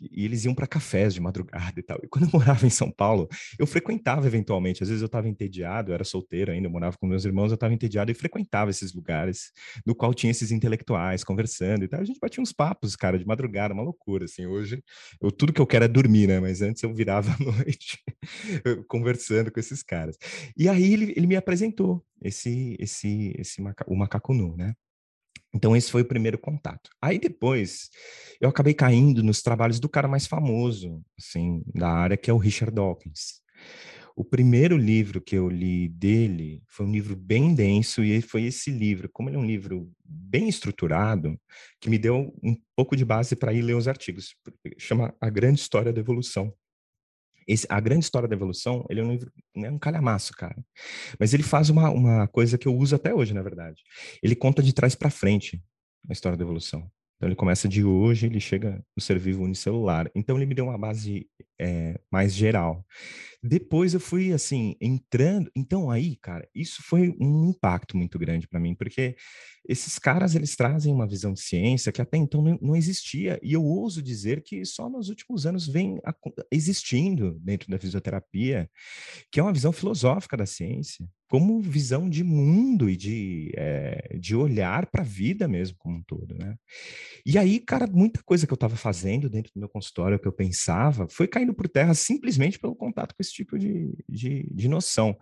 e 0.00 0.24
eles 0.24 0.44
iam 0.44 0.54
para 0.54 0.66
cafés 0.66 1.12
de 1.12 1.20
madrugada 1.20 1.78
e 1.78 1.82
tal. 1.82 1.98
E 2.02 2.08
quando 2.08 2.26
eu 2.26 2.30
morava 2.38 2.66
em 2.66 2.70
São 2.70 2.90
Paulo, 2.90 3.28
eu 3.58 3.66
frequentava 3.66 4.26
eventualmente. 4.26 4.82
Às 4.82 4.88
vezes 4.88 5.02
eu 5.02 5.06
estava 5.06 5.28
entediado, 5.28 5.90
eu 5.90 5.94
era 5.94 6.04
solteiro 6.04 6.52
ainda, 6.52 6.66
eu 6.66 6.70
morava 6.70 6.96
com 6.96 7.06
meus 7.06 7.24
irmãos, 7.24 7.50
eu 7.50 7.56
estava 7.56 7.74
entediado 7.74 8.10
e 8.10 8.14
frequentava 8.14 8.70
esses 8.70 8.92
lugares, 8.92 9.52
no 9.84 9.94
qual 9.94 10.14
tinha 10.14 10.30
esses 10.30 10.52
intelectuais 10.52 11.24
conversando 11.24 11.84
e 11.84 11.88
tal. 11.88 12.00
A 12.00 12.04
gente 12.04 12.18
batia 12.20 12.42
uns 12.42 12.52
papos, 12.52 12.94
cara, 12.94 13.18
de 13.18 13.26
madrugada, 13.26 13.74
uma 13.74 13.82
loucura, 13.82 14.24
assim. 14.24 14.46
Hoje, 14.46 14.82
eu, 15.20 15.30
tudo 15.30 15.52
que 15.52 15.60
eu 15.60 15.66
quero 15.66 15.84
é 15.84 15.88
dormir, 15.88 16.28
né? 16.28 16.40
Mas 16.40 16.62
antes 16.62 16.82
eu 16.82 16.94
virava 16.94 17.30
à 17.34 17.38
noite 17.38 17.98
conversando 18.88 19.50
com 19.50 19.58
esses 19.58 19.82
caras. 19.82 20.16
E 20.56 20.68
aí 20.68 20.92
ele, 20.92 21.12
ele 21.16 21.26
me 21.26 21.36
apresentou 21.36 22.04
esse, 22.22 22.76
esse, 22.78 23.34
esse 23.38 23.60
maca, 23.60 23.84
o 23.88 23.96
macaco 23.96 24.32
nu, 24.32 24.56
né? 24.56 24.74
Então, 25.54 25.74
esse 25.76 25.90
foi 25.90 26.02
o 26.02 26.08
primeiro 26.08 26.38
contato. 26.38 26.90
Aí 27.00 27.18
depois, 27.18 27.88
eu 28.40 28.48
acabei 28.48 28.74
caindo 28.74 29.22
nos 29.22 29.42
trabalhos 29.42 29.80
do 29.80 29.88
cara 29.88 30.06
mais 30.06 30.26
famoso, 30.26 31.02
assim, 31.18 31.62
da 31.74 31.88
área, 31.88 32.16
que 32.16 32.30
é 32.30 32.32
o 32.32 32.38
Richard 32.38 32.74
Dawkins. 32.74 33.40
O 34.14 34.24
primeiro 34.24 34.76
livro 34.76 35.20
que 35.20 35.36
eu 35.36 35.48
li 35.48 35.88
dele 35.88 36.60
foi 36.66 36.84
um 36.84 36.90
livro 36.90 37.14
bem 37.14 37.54
denso, 37.54 38.02
e 38.02 38.20
foi 38.20 38.42
esse 38.44 38.70
livro, 38.70 39.08
como 39.12 39.28
ele 39.28 39.36
é 39.36 39.38
um 39.38 39.46
livro 39.46 39.88
bem 40.04 40.48
estruturado, 40.48 41.38
que 41.80 41.88
me 41.88 41.98
deu 41.98 42.34
um 42.42 42.56
pouco 42.74 42.96
de 42.96 43.04
base 43.04 43.36
para 43.36 43.52
ir 43.52 43.62
ler 43.62 43.74
os 43.74 43.86
artigos. 43.86 44.34
Chama 44.76 45.14
A 45.20 45.30
Grande 45.30 45.60
História 45.60 45.92
da 45.92 46.00
Evolução, 46.00 46.52
esse, 47.48 47.66
a 47.70 47.80
grande 47.80 48.04
história 48.04 48.28
da 48.28 48.36
evolução, 48.36 48.84
ele 48.90 49.00
é 49.00 49.02
um 49.02 49.10
livro, 49.10 49.32
é 49.56 49.70
um 49.70 49.78
calhamaço, 49.78 50.34
cara. 50.34 50.56
Mas 51.18 51.32
ele 51.32 51.42
faz 51.42 51.70
uma, 51.70 51.88
uma 51.90 52.28
coisa 52.28 52.58
que 52.58 52.68
eu 52.68 52.76
uso 52.76 52.94
até 52.94 53.14
hoje, 53.14 53.32
na 53.32 53.42
verdade. 53.42 53.82
Ele 54.22 54.36
conta 54.36 54.62
de 54.62 54.74
trás 54.74 54.94
para 54.94 55.08
frente 55.08 55.60
a 56.08 56.12
história 56.12 56.36
da 56.36 56.44
evolução. 56.44 56.88
Então 57.16 57.28
ele 57.28 57.34
começa 57.34 57.66
de 57.66 57.82
hoje, 57.82 58.26
ele 58.26 58.38
chega 58.38 58.80
no 58.96 59.02
ser 59.02 59.18
vivo 59.18 59.42
unicelular. 59.42 60.10
Então 60.14 60.36
ele 60.36 60.46
me 60.46 60.54
deu 60.54 60.66
uma 60.66 60.78
base 60.78 61.26
é, 61.58 61.98
mais 62.12 62.34
geral. 62.34 62.84
Depois 63.42 63.94
eu 63.94 64.00
fui 64.00 64.32
assim 64.32 64.74
entrando. 64.80 65.50
Então 65.54 65.90
aí, 65.90 66.16
cara, 66.16 66.48
isso 66.54 66.82
foi 66.82 67.14
um 67.20 67.50
impacto 67.50 67.96
muito 67.96 68.18
grande 68.18 68.48
para 68.48 68.58
mim, 68.58 68.74
porque 68.74 69.16
esses 69.68 69.98
caras 69.98 70.34
eles 70.34 70.56
trazem 70.56 70.92
uma 70.92 71.06
visão 71.06 71.32
de 71.32 71.40
ciência 71.40 71.92
que 71.92 72.00
até 72.00 72.16
então 72.16 72.42
não, 72.60 72.74
existia 72.74 73.38
e 73.42 73.52
eu 73.52 73.62
ouso 73.62 74.02
dizer 74.02 74.42
que 74.42 74.64
só 74.64 74.88
nos 74.88 75.08
últimos 75.08 75.46
anos 75.46 75.66
vem 75.68 75.98
existindo 76.50 77.38
dentro 77.40 77.70
da 77.70 77.78
fisioterapia, 77.78 78.68
que 79.30 79.38
é 79.38 79.42
uma 79.42 79.52
visão 79.52 79.72
filosófica 79.72 80.36
da 80.36 80.46
ciência, 80.46 81.06
como 81.28 81.60
visão 81.60 82.08
de 82.08 82.24
mundo 82.24 82.88
e 82.88 82.96
de, 82.96 83.52
é, 83.56 84.16
de 84.18 84.34
olhar 84.34 84.86
para 84.86 85.02
a 85.02 85.04
vida 85.04 85.46
mesmo 85.46 85.76
como 85.78 85.98
um 85.98 86.02
todo, 86.02 86.34
né? 86.34 86.56
E 87.26 87.36
aí, 87.36 87.60
cara, 87.60 87.86
muita 87.86 88.22
coisa 88.22 88.46
que 88.46 88.52
eu 88.52 88.56
estava 88.56 88.76
fazendo 88.76 89.28
dentro 89.28 89.52
do 89.54 89.60
meu 89.60 89.68
consultório, 89.68 90.18
que 90.18 90.26
eu 90.26 90.32
pensava, 90.32 91.06
foi 91.10 91.28
caindo 91.28 91.52
por 91.52 91.68
terra 91.68 91.92
simplesmente 91.92 92.58
pelo 92.58 92.74
contato 92.74 93.14
com 93.14 93.22
esse 93.28 93.34
tipo 93.34 93.58
de, 93.58 93.92
de, 94.08 94.48
de 94.50 94.68
noção. 94.68 95.16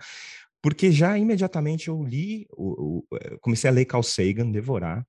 Porque 0.62 0.90
já 0.90 1.16
imediatamente 1.18 1.88
eu 1.88 2.02
li, 2.02 2.46
o, 2.52 3.04
o, 3.10 3.16
eh, 3.16 3.36
comecei 3.40 3.68
a 3.70 3.72
ler 3.72 3.84
Carl 3.84 4.02
Sagan, 4.02 4.50
devorar, 4.50 5.06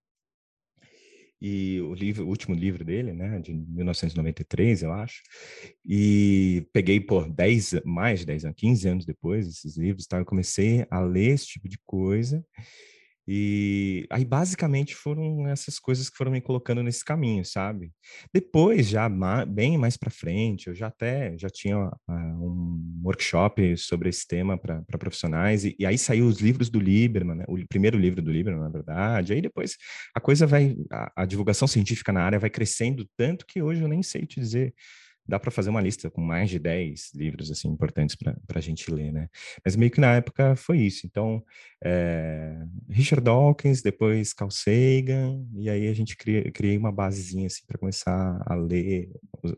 e 1.42 1.80
o 1.82 1.94
livro, 1.94 2.26
o 2.26 2.30
último 2.30 2.56
livro 2.56 2.84
dele, 2.84 3.14
né, 3.14 3.40
de 3.40 3.54
1993, 3.54 4.84
eu 4.84 4.92
acho, 4.92 5.22
e 5.86 6.68
peguei 6.74 7.00
por 7.00 7.30
10, 7.30 7.82
mais 7.86 8.22
de 8.22 8.26
10 8.26 8.46
anos, 8.46 8.58
15 8.58 8.88
anos 8.88 9.06
depois, 9.06 9.48
esses 9.48 9.78
livros, 9.78 10.08
tá, 10.08 10.18
eu 10.18 10.26
comecei 10.26 10.86
a 10.90 11.00
ler 11.00 11.34
esse 11.36 11.48
tipo 11.48 11.70
de 11.70 11.78
coisa, 11.86 12.44
e 13.28 14.08
aí, 14.10 14.24
basicamente, 14.24 14.96
foram 14.96 15.46
essas 15.50 15.78
coisas 15.80 16.10
que 16.10 16.16
foram 16.16 16.32
me 16.32 16.40
colocando 16.40 16.82
nesse 16.82 17.04
caminho, 17.04 17.44
sabe? 17.44 17.92
Depois, 18.34 18.88
já 18.88 19.10
bem 19.46 19.78
mais 19.78 19.98
para 19.98 20.10
frente, 20.10 20.68
eu 20.68 20.76
já 20.76 20.88
até 20.88 21.38
já 21.38 21.50
tinha 21.50 21.78
uh, 21.78 21.92
um 22.10 23.02
workshop 23.04 23.76
sobre 23.76 24.08
esse 24.08 24.26
tema 24.26 24.58
para 24.58 24.82
profissionais, 24.98 25.66
e, 25.66 25.76
e, 25.78 25.86
aí 25.86 25.98
saiu 25.98 26.26
os 26.26 26.40
livros 26.40 26.70
do 26.70 26.80
Lieberman, 26.80 27.38
né? 27.38 27.46
o 27.50 27.58
primeiro 27.68 27.98
livro 27.98 28.22
do 28.22 28.32
Lieberman, 28.32 28.64
na 28.64 28.70
verdade. 28.70 29.34
Aí 29.34 29.42
depois 29.42 29.76
a 30.16 30.22
coisa 30.22 30.48
vai, 30.48 30.78
a, 30.90 31.24
a 31.24 31.26
divulgação 31.26 31.68
científica 31.68 32.14
na 32.14 32.22
área 32.22 32.40
vai 32.40 32.50
crescendo 32.50 33.06
tanto 33.18 33.46
que 33.46 33.62
hoje 33.62 33.82
eu 33.82 33.90
nem 33.90 34.02
sei 34.02 34.26
te 34.26 34.40
dizer 34.40 34.74
dá 35.28 35.40
para 35.40 35.52
fazer 35.52 35.70
uma 35.70 35.82
lista 35.82 36.10
com 36.10 36.22
mais 36.22 36.50
de 36.50 36.60
10 36.60 37.14
livros 37.16 37.52
assim 37.52 37.68
importantes 37.68 38.16
para 38.16 38.36
a 38.56 38.62
gente 38.62 38.92
ler, 38.92 39.12
né? 39.12 39.30
Mas 39.64 39.76
meio 39.76 39.92
que 39.92 40.00
na 40.00 40.16
época 40.16 40.56
foi 40.56 40.80
isso. 40.80 41.06
Então, 41.06 41.44
é, 41.84 42.58
Richard 42.90 43.24
Dawkins, 43.24 43.82
depois 43.82 44.34
Carl 44.34 44.50
Sagan, 44.52 45.46
e 45.56 45.70
aí 45.70 45.88
a 45.88 45.94
gente 45.94 46.16
cria, 46.16 46.52
criei 46.52 46.78
uma 46.78 46.92
basezinha 46.92 47.48
assim 47.48 47.66
para 47.66 47.78
começar 47.78 48.42
a 48.46 48.56
ler 48.56 49.10
os, 49.44 49.54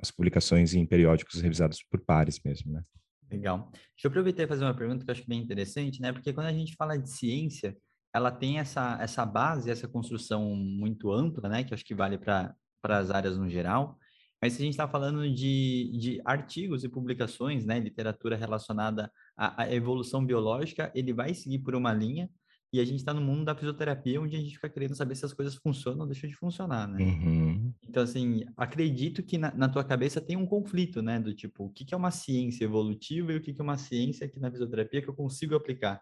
as 0.00 0.10
publicações 0.10 0.74
em 0.74 0.84
periódicos 0.84 1.40
revisados 1.40 1.82
por 1.82 2.00
pares 2.00 2.40
mesmo, 2.44 2.72
né? 2.72 2.82
Legal. 3.30 3.70
Deixa 3.72 4.06
eu 4.06 4.10
aproveitar 4.10 4.42
e 4.42 4.46
fazer 4.46 4.64
uma 4.64 4.76
pergunta 4.76 5.04
que 5.04 5.10
eu 5.10 5.12
acho 5.12 5.26
bem 5.26 5.40
interessante, 5.40 6.02
né? 6.02 6.12
Porque 6.12 6.32
quando 6.32 6.48
a 6.48 6.52
gente 6.52 6.74
fala 6.76 6.98
de 6.98 7.08
ciência, 7.08 7.74
ela 8.14 8.30
tem 8.30 8.58
essa, 8.58 8.98
essa 9.00 9.24
base, 9.24 9.70
essa 9.70 9.88
construção 9.88 10.54
muito 10.54 11.10
ampla, 11.10 11.48
né? 11.48 11.64
Que 11.64 11.72
acho 11.72 11.84
que 11.84 11.94
vale 11.94 12.18
para 12.18 12.54
as 12.84 13.10
áreas 13.10 13.38
no 13.38 13.48
geral. 13.48 13.98
Mas 14.42 14.54
se 14.54 14.62
a 14.62 14.64
gente 14.64 14.74
está 14.74 14.88
falando 14.88 15.32
de, 15.32 15.96
de 15.96 16.20
artigos 16.24 16.82
e 16.82 16.88
publicações, 16.88 17.64
né, 17.64 17.78
literatura 17.78 18.34
relacionada 18.36 19.10
à, 19.36 19.62
à, 19.62 19.72
evolução 19.72 20.26
biológica, 20.26 20.90
ele 20.96 21.12
vai 21.12 21.32
seguir 21.32 21.60
por 21.60 21.76
uma 21.76 21.92
linha, 21.92 22.28
e 22.72 22.80
a 22.80 22.84
gente 22.84 22.96
está 22.96 23.12
no 23.12 23.20
mundo 23.20 23.44
da 23.44 23.54
fisioterapia, 23.54 24.20
onde 24.20 24.34
a 24.34 24.40
gente 24.40 24.54
fica 24.54 24.68
querendo 24.68 24.96
saber 24.96 25.14
se 25.14 25.24
as 25.26 25.34
coisas 25.34 25.54
funcionam 25.54 26.00
ou 26.00 26.06
deixam 26.06 26.28
de 26.28 26.34
funcionar, 26.34 26.88
né? 26.88 27.04
Uhum. 27.04 27.72
Então, 27.86 28.02
assim, 28.02 28.44
acredito 28.56 29.22
que 29.22 29.36
na, 29.36 29.54
na, 29.54 29.68
tua 29.68 29.84
cabeça 29.84 30.22
tem 30.22 30.38
um 30.38 30.46
conflito, 30.46 31.02
né? 31.02 31.20
Do 31.20 31.34
tipo, 31.34 31.66
o 31.66 31.70
que, 31.70 31.84
que 31.84 31.94
é 31.94 31.96
uma 31.96 32.10
ciência 32.10 32.64
evolutiva 32.64 33.30
e 33.32 33.36
o 33.36 33.42
que, 33.42 33.52
que 33.52 33.60
é 33.60 33.64
uma 33.64 33.76
ciência 33.76 34.26
aqui 34.26 34.40
na 34.40 34.50
fisioterapia 34.50 35.02
que 35.02 35.08
eu 35.08 35.14
consigo 35.14 35.54
aplicar. 35.54 36.00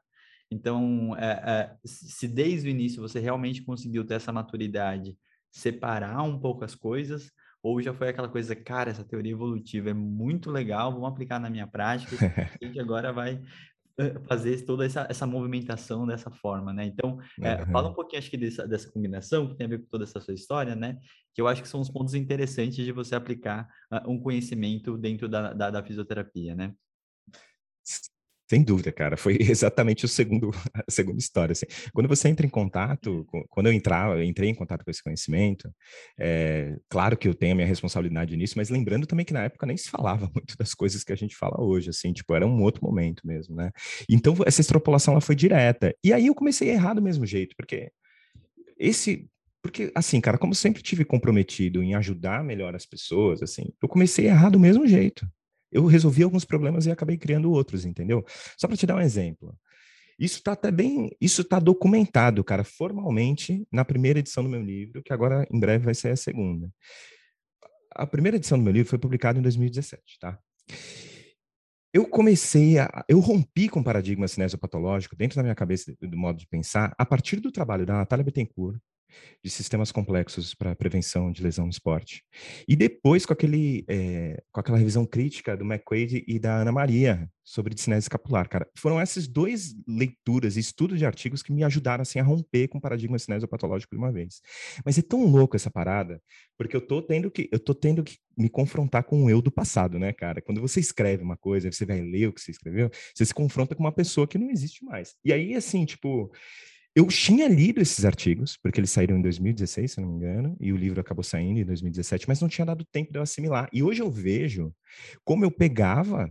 Então, 0.48 1.16
é, 1.16 1.30
é, 1.44 1.76
se 1.84 2.28
desde 2.28 2.68
o 2.68 2.70
início 2.70 3.02
você 3.02 3.18
realmente 3.18 3.62
conseguiu 3.64 4.04
ter 4.04 4.14
essa 4.14 4.32
maturidade, 4.32 5.18
separar 5.50 6.22
um 6.22 6.38
pouco 6.38 6.64
as 6.64 6.76
coisas, 6.76 7.32
ou 7.62 7.80
já 7.80 7.92
foi 7.92 8.08
aquela 8.08 8.28
coisa, 8.28 8.54
cara, 8.56 8.90
essa 8.90 9.04
teoria 9.04 9.32
evolutiva 9.32 9.90
é 9.90 9.94
muito 9.94 10.50
legal, 10.50 10.92
vamos 10.92 11.08
aplicar 11.08 11.38
na 11.38 11.50
minha 11.50 11.66
prática, 11.66 12.16
a 12.60 12.64
gente 12.64 12.80
agora 12.80 13.12
vai 13.12 13.40
eh, 13.98 14.18
fazer 14.26 14.64
toda 14.64 14.86
essa, 14.86 15.06
essa 15.10 15.26
movimentação 15.26 16.06
dessa 16.06 16.30
forma, 16.30 16.72
né? 16.72 16.86
Então, 16.86 17.18
é, 17.42 17.64
fala 17.70 17.90
um 17.90 17.94
pouquinho, 17.94 18.18
acho 18.18 18.30
que 18.30 18.38
dessa, 18.38 18.66
dessa 18.66 18.90
combinação, 18.90 19.48
que 19.48 19.56
tem 19.56 19.66
a 19.66 19.70
ver 19.70 19.80
com 19.80 19.86
toda 19.86 20.04
essa 20.04 20.20
sua 20.20 20.32
história, 20.32 20.74
né? 20.74 20.98
Que 21.34 21.42
eu 21.42 21.46
acho 21.46 21.60
que 21.60 21.68
são 21.68 21.80
os 21.80 21.90
pontos 21.90 22.14
interessantes 22.14 22.82
de 22.82 22.92
você 22.92 23.14
aplicar 23.14 23.68
uh, 23.92 24.10
um 24.10 24.18
conhecimento 24.18 24.96
dentro 24.96 25.28
da, 25.28 25.52
da, 25.52 25.70
da 25.70 25.82
fisioterapia, 25.82 26.54
né? 26.54 26.74
Sem 28.50 28.64
dúvida, 28.64 28.90
cara. 28.90 29.16
Foi 29.16 29.38
exatamente 29.38 30.04
o 30.04 30.08
segundo, 30.08 30.50
a 30.74 30.90
segunda 30.90 31.20
história. 31.20 31.52
Assim. 31.52 31.66
Quando 31.94 32.08
você 32.08 32.28
entra 32.28 32.44
em 32.44 32.48
contato, 32.48 33.24
quando 33.48 33.68
eu 33.68 33.72
entrava, 33.72 34.16
eu 34.16 34.24
entrei 34.24 34.50
em 34.50 34.54
contato 34.56 34.84
com 34.84 34.90
esse 34.90 35.00
conhecimento, 35.00 35.72
é, 36.18 36.76
claro 36.88 37.16
que 37.16 37.28
eu 37.28 37.34
tenho 37.34 37.52
a 37.52 37.54
minha 37.54 37.66
responsabilidade 37.66 38.36
nisso, 38.36 38.54
mas 38.56 38.68
lembrando 38.68 39.06
também 39.06 39.24
que 39.24 39.32
na 39.32 39.44
época 39.44 39.66
nem 39.66 39.76
se 39.76 39.88
falava 39.88 40.28
muito 40.34 40.56
das 40.58 40.74
coisas 40.74 41.04
que 41.04 41.12
a 41.12 41.16
gente 41.16 41.36
fala 41.36 41.62
hoje, 41.62 41.90
assim, 41.90 42.12
tipo, 42.12 42.34
era 42.34 42.44
um 42.44 42.60
outro 42.60 42.84
momento 42.84 43.24
mesmo, 43.24 43.54
né? 43.54 43.70
Então, 44.08 44.34
essa 44.44 44.60
extrapolação, 44.60 45.14
ela 45.14 45.20
foi 45.20 45.36
direta. 45.36 45.94
E 46.02 46.12
aí 46.12 46.26
eu 46.26 46.34
comecei 46.34 46.70
a 46.70 46.74
errar 46.74 46.94
do 46.94 47.02
mesmo 47.02 47.24
jeito, 47.24 47.54
porque 47.56 47.92
esse... 48.76 49.28
Porque, 49.62 49.92
assim, 49.94 50.20
cara, 50.20 50.38
como 50.38 50.56
sempre 50.56 50.82
tive 50.82 51.04
comprometido 51.04 51.82
em 51.84 51.94
ajudar 51.94 52.42
melhor 52.42 52.74
as 52.74 52.86
pessoas, 52.86 53.42
assim, 53.42 53.70
eu 53.80 53.88
comecei 53.88 54.26
a 54.26 54.32
errar 54.32 54.50
do 54.50 54.58
mesmo 54.58 54.88
jeito 54.88 55.24
eu 55.70 55.86
resolvi 55.86 56.22
alguns 56.22 56.44
problemas 56.44 56.86
e 56.86 56.90
acabei 56.90 57.16
criando 57.16 57.50
outros, 57.50 57.84
entendeu? 57.84 58.24
Só 58.56 58.66
para 58.66 58.76
te 58.76 58.86
dar 58.86 58.96
um 58.96 59.00
exemplo. 59.00 59.56
Isso 60.18 60.36
está 60.36 60.52
até 60.52 60.70
bem, 60.70 61.16
isso 61.18 61.40
está 61.40 61.58
documentado, 61.58 62.44
cara, 62.44 62.62
formalmente 62.62 63.66
na 63.72 63.84
primeira 63.84 64.18
edição 64.18 64.44
do 64.44 64.50
meu 64.50 64.60
livro, 64.60 65.02
que 65.02 65.14
agora 65.14 65.46
em 65.50 65.58
breve 65.58 65.86
vai 65.86 65.94
sair 65.94 66.12
a 66.12 66.16
segunda. 66.16 66.70
A 67.92 68.06
primeira 68.06 68.36
edição 68.36 68.58
do 68.58 68.64
meu 68.64 68.72
livro 68.72 68.90
foi 68.90 68.98
publicada 68.98 69.38
em 69.38 69.42
2017, 69.42 70.18
tá? 70.20 70.38
Eu 71.92 72.06
comecei 72.06 72.78
a, 72.78 73.04
eu 73.08 73.18
rompi 73.18 73.68
com 73.68 73.80
o 73.80 73.84
paradigma 73.84 74.28
cinesiopatológico 74.28 75.16
dentro 75.16 75.36
da 75.36 75.42
minha 75.42 75.54
cabeça 75.54 75.92
do 76.00 76.16
modo 76.16 76.38
de 76.38 76.46
pensar 76.46 76.94
a 76.96 77.04
partir 77.06 77.40
do 77.40 77.50
trabalho 77.50 77.86
da 77.86 77.94
Natália 77.94 78.24
Bettencourt, 78.24 78.78
de 79.42 79.50
sistemas 79.50 79.90
complexos 79.90 80.54
para 80.54 80.76
prevenção 80.76 81.30
de 81.30 81.42
lesão 81.42 81.64
no 81.64 81.70
esporte. 81.70 82.22
E 82.68 82.76
depois 82.76 83.24
com, 83.26 83.32
aquele, 83.32 83.84
é, 83.88 84.42
com 84.52 84.60
aquela 84.60 84.78
revisão 84.78 85.06
crítica 85.06 85.56
do 85.56 85.64
McQuaid 85.64 86.24
e 86.26 86.38
da 86.38 86.56
Ana 86.56 86.72
Maria 86.72 87.28
sobre 87.50 87.74
discinese 87.74 88.04
escapular, 88.04 88.48
cara. 88.48 88.68
Foram 88.76 89.00
essas 89.00 89.26
duas 89.26 89.74
leituras 89.86 90.56
e 90.56 90.60
estudos 90.60 90.98
de 91.00 91.04
artigos 91.04 91.42
que 91.42 91.52
me 91.52 91.64
ajudaram 91.64 92.02
assim, 92.02 92.20
a 92.20 92.22
romper 92.22 92.68
com 92.68 92.78
o 92.78 92.80
paradigma 92.80 93.18
cinesiopatológico 93.18 93.96
de 93.96 93.98
uma 93.98 94.12
vez. 94.12 94.40
Mas 94.84 94.96
é 94.98 95.02
tão 95.02 95.24
louco 95.26 95.56
essa 95.56 95.68
parada, 95.68 96.22
porque 96.56 96.76
eu 96.76 96.80
tô 96.80 97.02
tendo 97.02 97.28
que 97.28 97.48
eu 97.50 97.58
tô 97.58 97.74
tendo 97.74 98.04
que 98.04 98.16
me 98.38 98.48
confrontar 98.48 99.02
com 99.02 99.24
o 99.24 99.30
eu 99.30 99.42
do 99.42 99.50
passado, 99.50 99.98
né, 99.98 100.12
cara? 100.12 100.40
Quando 100.40 100.60
você 100.60 100.78
escreve 100.78 101.24
uma 101.24 101.36
coisa, 101.36 101.72
você 101.72 101.84
vai 101.84 102.00
ler 102.00 102.28
o 102.28 102.32
que 102.32 102.40
você 102.40 102.52
escreveu, 102.52 102.88
você 103.14 103.24
se 103.24 103.34
confronta 103.34 103.74
com 103.74 103.82
uma 103.82 103.92
pessoa 103.92 104.28
que 104.28 104.38
não 104.38 104.50
existe 104.50 104.84
mais. 104.84 105.16
E 105.24 105.32
aí, 105.32 105.54
assim, 105.54 105.84
tipo, 105.84 106.30
eu 106.94 107.06
tinha 107.06 107.46
lido 107.48 107.80
esses 107.80 108.04
artigos, 108.04 108.56
porque 108.56 108.80
eles 108.80 108.90
saíram 108.90 109.16
em 109.16 109.22
2016, 109.22 109.92
se 109.92 110.00
não 110.00 110.08
me 110.08 110.14
engano, 110.14 110.56
e 110.60 110.72
o 110.72 110.76
livro 110.76 111.00
acabou 111.00 111.22
saindo 111.22 111.60
em 111.60 111.64
2017, 111.64 112.26
mas 112.28 112.40
não 112.40 112.48
tinha 112.48 112.64
dado 112.66 112.84
tempo 112.84 113.12
de 113.12 113.18
eu 113.18 113.22
assimilar. 113.22 113.68
E 113.72 113.82
hoje 113.82 114.02
eu 114.02 114.10
vejo 114.10 114.74
como 115.24 115.44
eu 115.44 115.50
pegava 115.50 116.30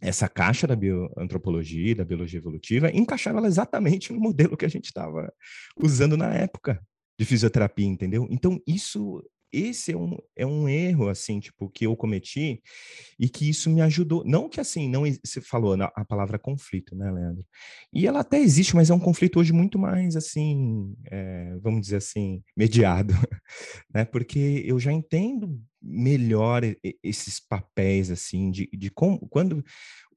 essa 0.00 0.28
caixa 0.28 0.66
da 0.66 0.76
bioantropologia, 0.76 1.94
da 1.94 2.04
biologia 2.04 2.38
evolutiva, 2.38 2.90
e 2.90 2.98
encaixava 2.98 3.38
ela 3.38 3.46
exatamente 3.46 4.12
no 4.12 4.20
modelo 4.20 4.56
que 4.56 4.64
a 4.64 4.68
gente 4.68 4.86
estava 4.86 5.32
usando 5.76 6.16
na 6.16 6.32
época 6.34 6.82
de 7.18 7.24
fisioterapia, 7.26 7.86
entendeu? 7.86 8.26
Então, 8.30 8.60
isso 8.66 9.22
esse 9.52 9.92
é 9.92 9.96
um, 9.96 10.16
é 10.36 10.46
um 10.46 10.68
erro, 10.68 11.08
assim, 11.08 11.40
tipo, 11.40 11.68
que 11.68 11.86
eu 11.86 11.96
cometi 11.96 12.62
e 13.18 13.28
que 13.28 13.48
isso 13.48 13.70
me 13.70 13.80
ajudou. 13.80 14.24
Não 14.24 14.48
que, 14.48 14.60
assim, 14.60 14.88
não 14.88 15.02
você 15.24 15.40
falou 15.40 15.76
a 15.82 16.04
palavra 16.04 16.38
conflito, 16.38 16.94
né, 16.96 17.10
Leandro? 17.10 17.44
E 17.92 18.06
ela 18.06 18.20
até 18.20 18.38
existe, 18.38 18.74
mas 18.76 18.90
é 18.90 18.94
um 18.94 19.00
conflito 19.00 19.40
hoje 19.40 19.52
muito 19.52 19.78
mais, 19.78 20.16
assim, 20.16 20.94
é, 21.10 21.56
vamos 21.62 21.82
dizer 21.82 21.96
assim, 21.96 22.42
mediado, 22.56 23.14
né? 23.94 24.04
Porque 24.04 24.62
eu 24.66 24.78
já 24.78 24.92
entendo 24.92 25.60
melhor 25.82 26.62
esses 27.02 27.40
papéis, 27.40 28.10
assim, 28.10 28.50
de, 28.50 28.68
de 28.72 28.90
como, 28.90 29.18
quando 29.28 29.64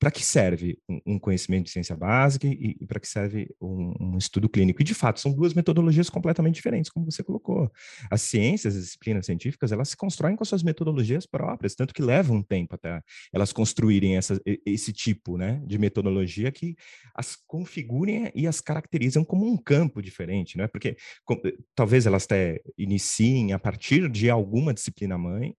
para 0.03 0.11
que 0.11 0.21
serve 0.21 0.77
um, 1.05 1.17
conhecimento 1.17 1.63
de 1.63 1.71
ciência 1.71 1.95
básica 1.95 2.45
e, 2.45 2.75
e 2.77 2.85
para 2.85 2.99
que 2.99 3.07
serve 3.07 3.49
um, 3.61 3.93
um, 4.01 4.17
estudo 4.17 4.49
clínico. 4.49 4.81
E, 4.81 4.83
de 4.83 4.93
fato, 4.93 5.17
são 5.17 5.31
duas 5.31 5.53
metodologias 5.53 6.09
completamente 6.09 6.55
diferentes, 6.55 6.91
como 6.91 7.09
você 7.09 7.23
colocou. 7.23 7.71
As 8.11 8.21
ciências, 8.21 8.75
as 8.75 8.83
disciplinas 8.83 9.25
científicas, 9.25 9.71
elas 9.71 9.87
se 9.87 9.95
constroem 9.95 10.35
com 10.35 10.43
suas 10.43 10.61
metodologias 10.61 11.25
próprias, 11.25 11.73
tanto 11.73 11.93
que 11.93 12.01
leva 12.01 12.33
um 12.33 12.43
tempo 12.43 12.75
até 12.75 13.01
elas 13.31 13.53
construírem 13.53 14.17
essa, 14.17 14.37
esse 14.65 14.91
tipo 14.91 15.37
né, 15.37 15.63
de 15.65 15.77
metodologia 15.77 16.51
que 16.51 16.75
as 17.15 17.37
configurem 17.47 18.29
e 18.35 18.45
as 18.45 18.59
caracterizam 18.59 19.23
como 19.23 19.49
um 19.49 19.55
campo 19.55 20.01
diferente, 20.01 20.57
né? 20.57 20.67
porque 20.67 20.97
com, 21.23 21.41
talvez 21.73 22.05
elas 22.05 22.25
até 22.25 22.61
iniciem 22.77 23.53
a 23.53 23.59
partir 23.59 24.09
de 24.09 24.29
alguma 24.29 24.73
disciplina 24.73 25.17
mãe, 25.17 25.52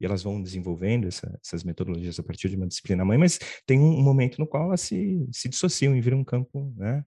e 0.00 0.06
elas 0.06 0.22
vão 0.22 0.42
desenvolvendo 0.42 1.06
essa, 1.06 1.38
essas 1.44 1.62
metodologias 1.62 2.18
a 2.18 2.22
partir 2.22 2.48
de 2.48 2.56
uma 2.56 2.66
disciplina 2.66 3.04
mãe, 3.04 3.18
mas 3.18 3.38
tem 3.66 3.78
um 3.78 4.02
momento 4.02 4.38
no 4.38 4.46
qual 4.46 4.64
elas 4.64 4.80
se, 4.80 5.26
se 5.30 5.48
dissociam 5.48 5.94
e 5.94 6.00
viram 6.00 6.18
um 6.18 6.24
campo 6.24 6.72
né, 6.76 7.04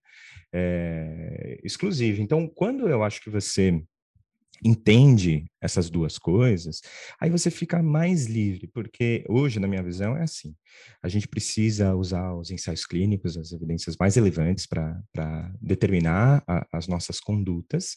é, 0.53 1.59
exclusivo. 1.63 2.21
Então, 2.21 2.47
quando 2.47 2.87
eu 2.87 3.03
acho 3.03 3.21
que 3.21 3.29
você 3.29 3.83
entende 4.63 5.45
essas 5.61 5.89
duas 5.89 6.17
coisas, 6.17 6.81
aí 7.19 7.29
você 7.29 7.49
fica 7.49 7.81
mais 7.81 8.25
livre, 8.25 8.67
porque 8.67 9.23
hoje, 9.29 9.59
na 9.59 9.67
minha 9.67 9.81
visão, 9.81 10.15
é 10.17 10.23
assim: 10.23 10.53
a 11.01 11.07
gente 11.07 11.27
precisa 11.27 11.95
usar 11.95 12.33
os 12.33 12.51
ensaios 12.51 12.85
clínicos, 12.85 13.37
as 13.37 13.51
evidências 13.51 13.95
mais 13.97 14.15
relevantes 14.15 14.65
para 14.65 15.51
determinar 15.61 16.43
a, 16.47 16.67
as 16.71 16.87
nossas 16.87 17.19
condutas, 17.19 17.95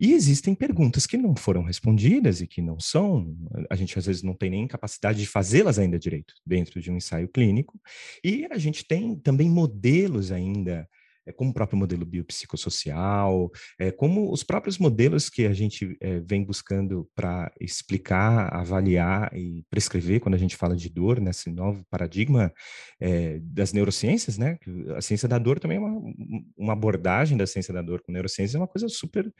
e 0.00 0.12
existem 0.12 0.54
perguntas 0.54 1.06
que 1.06 1.16
não 1.16 1.34
foram 1.34 1.62
respondidas 1.62 2.40
e 2.40 2.46
que 2.46 2.62
não 2.62 2.78
são, 2.78 3.36
a 3.68 3.76
gente 3.76 3.98
às 3.98 4.06
vezes 4.06 4.22
não 4.22 4.34
tem 4.34 4.50
nem 4.50 4.66
capacidade 4.66 5.18
de 5.18 5.26
fazê-las 5.26 5.78
ainda 5.78 5.98
direito 5.98 6.34
dentro 6.46 6.80
de 6.80 6.90
um 6.90 6.96
ensaio 6.96 7.28
clínico, 7.28 7.80
e 8.24 8.46
a 8.50 8.58
gente 8.58 8.84
tem 8.84 9.16
também 9.16 9.48
modelos 9.50 10.30
ainda 10.30 10.88
como 11.32 11.50
o 11.50 11.54
próprio 11.54 11.78
modelo 11.78 12.04
biopsicossocial, 12.04 13.50
é, 13.78 13.90
como 13.90 14.32
os 14.32 14.42
próprios 14.42 14.78
modelos 14.78 15.28
que 15.28 15.46
a 15.46 15.52
gente 15.52 15.96
é, 16.00 16.20
vem 16.20 16.44
buscando 16.44 17.08
para 17.14 17.52
explicar, 17.60 18.52
avaliar 18.54 19.30
e 19.36 19.64
prescrever 19.70 20.20
quando 20.20 20.34
a 20.34 20.38
gente 20.38 20.56
fala 20.56 20.76
de 20.76 20.88
dor, 20.88 21.20
nesse 21.20 21.50
novo 21.50 21.84
paradigma 21.90 22.52
é, 23.00 23.38
das 23.40 23.72
neurociências, 23.72 24.38
né? 24.38 24.58
A 24.96 25.00
ciência 25.00 25.28
da 25.28 25.38
dor 25.38 25.58
também 25.58 25.78
é 25.78 25.80
uma, 25.80 26.14
uma 26.56 26.72
abordagem 26.72 27.36
da 27.36 27.46
ciência 27.46 27.72
da 27.72 27.82
dor 27.82 28.02
com 28.02 28.12
neurociência, 28.12 28.56
é 28.56 28.60
uma 28.60 28.68
coisa 28.68 28.88
super 28.88 29.32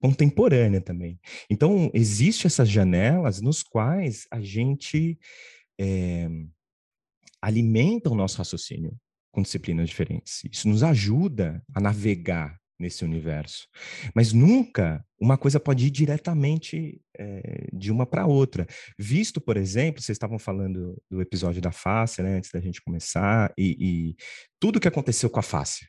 contemporânea 0.00 0.80
também. 0.80 1.18
Então, 1.48 1.90
existe 1.94 2.46
essas 2.46 2.68
janelas 2.68 3.40
nos 3.40 3.62
quais 3.62 4.26
a 4.30 4.40
gente 4.40 5.16
é, 5.80 6.28
alimenta 7.40 8.10
o 8.10 8.14
nosso 8.14 8.38
raciocínio 8.38 8.96
com 9.32 9.42
disciplinas 9.42 9.88
diferentes. 9.88 10.42
Isso 10.50 10.68
nos 10.68 10.82
ajuda 10.82 11.62
a 11.74 11.80
navegar 11.80 12.60
nesse 12.78 13.04
universo. 13.04 13.66
Mas 14.14 14.32
nunca 14.32 15.04
uma 15.18 15.38
coisa 15.38 15.60
pode 15.60 15.86
ir 15.86 15.90
diretamente 15.90 17.00
é, 17.16 17.68
de 17.72 17.92
uma 17.92 18.04
para 18.04 18.26
outra. 18.26 18.66
Visto, 18.98 19.40
por 19.40 19.56
exemplo, 19.56 20.02
vocês 20.02 20.16
estavam 20.16 20.38
falando 20.38 21.00
do 21.08 21.22
episódio 21.22 21.62
da 21.62 21.70
face, 21.70 22.20
né, 22.22 22.36
antes 22.36 22.50
da 22.52 22.60
gente 22.60 22.82
começar, 22.82 23.52
e, 23.56 23.76
e 23.78 24.16
tudo 24.60 24.80
que 24.80 24.88
aconteceu 24.88 25.30
com 25.30 25.38
a 25.38 25.42
face. 25.42 25.86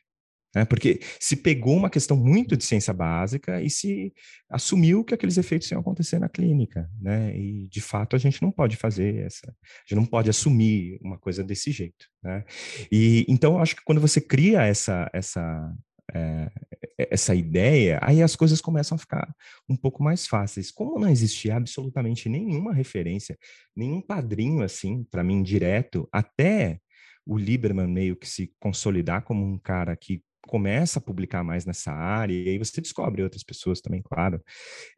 Né? 0.54 0.64
Porque 0.64 1.00
se 1.18 1.36
pegou 1.36 1.76
uma 1.76 1.90
questão 1.90 2.16
muito 2.16 2.56
de 2.56 2.64
ciência 2.64 2.92
básica 2.94 3.60
e 3.60 3.68
se 3.68 4.12
assumiu 4.48 5.04
que 5.04 5.12
aqueles 5.12 5.36
efeitos 5.36 5.70
iam 5.70 5.80
acontecer 5.80 6.18
na 6.18 6.28
clínica, 6.28 6.88
né? 7.00 7.36
E 7.36 7.66
de 7.68 7.80
fato 7.80 8.14
a 8.14 8.18
gente 8.18 8.40
não 8.40 8.52
pode 8.52 8.76
fazer 8.76 9.24
essa, 9.24 9.48
a 9.50 9.80
gente 9.82 9.96
não 9.96 10.06
pode 10.06 10.30
assumir 10.30 10.98
uma 11.02 11.18
coisa 11.18 11.42
desse 11.42 11.72
jeito, 11.72 12.06
né? 12.22 12.44
E 12.90 13.26
então 13.28 13.54
eu 13.54 13.58
acho 13.58 13.74
que 13.74 13.82
quando 13.84 14.00
você 14.00 14.20
cria 14.20 14.62
essa 14.62 15.10
essa 15.12 15.74
é, 16.12 16.50
essa 16.96 17.34
ideia, 17.34 17.98
aí 18.02 18.22
as 18.22 18.36
coisas 18.36 18.60
começam 18.60 18.94
a 18.94 18.98
ficar 18.98 19.34
um 19.68 19.76
pouco 19.76 20.02
mais 20.02 20.26
fáceis. 20.26 20.70
Como 20.70 20.98
não 20.98 21.08
existia 21.08 21.56
absolutamente 21.56 22.28
nenhuma 22.28 22.72
referência, 22.72 23.36
nenhum 23.74 24.00
padrinho 24.00 24.62
assim 24.62 25.02
para 25.10 25.24
mim 25.24 25.42
direto, 25.42 26.08
até 26.12 26.78
o 27.26 27.38
Lieberman 27.38 27.88
meio 27.88 28.16
que 28.16 28.28
se 28.28 28.52
consolidar 28.60 29.22
como 29.22 29.44
um 29.44 29.58
cara 29.58 29.96
que 29.96 30.22
começa 30.46 30.98
a 30.98 31.02
publicar 31.02 31.42
mais 31.44 31.64
nessa 31.64 31.92
área, 31.92 32.32
e 32.34 32.48
aí 32.50 32.58
você 32.58 32.80
descobre 32.80 33.22
outras 33.22 33.42
pessoas 33.42 33.80
também, 33.80 34.02
claro. 34.02 34.42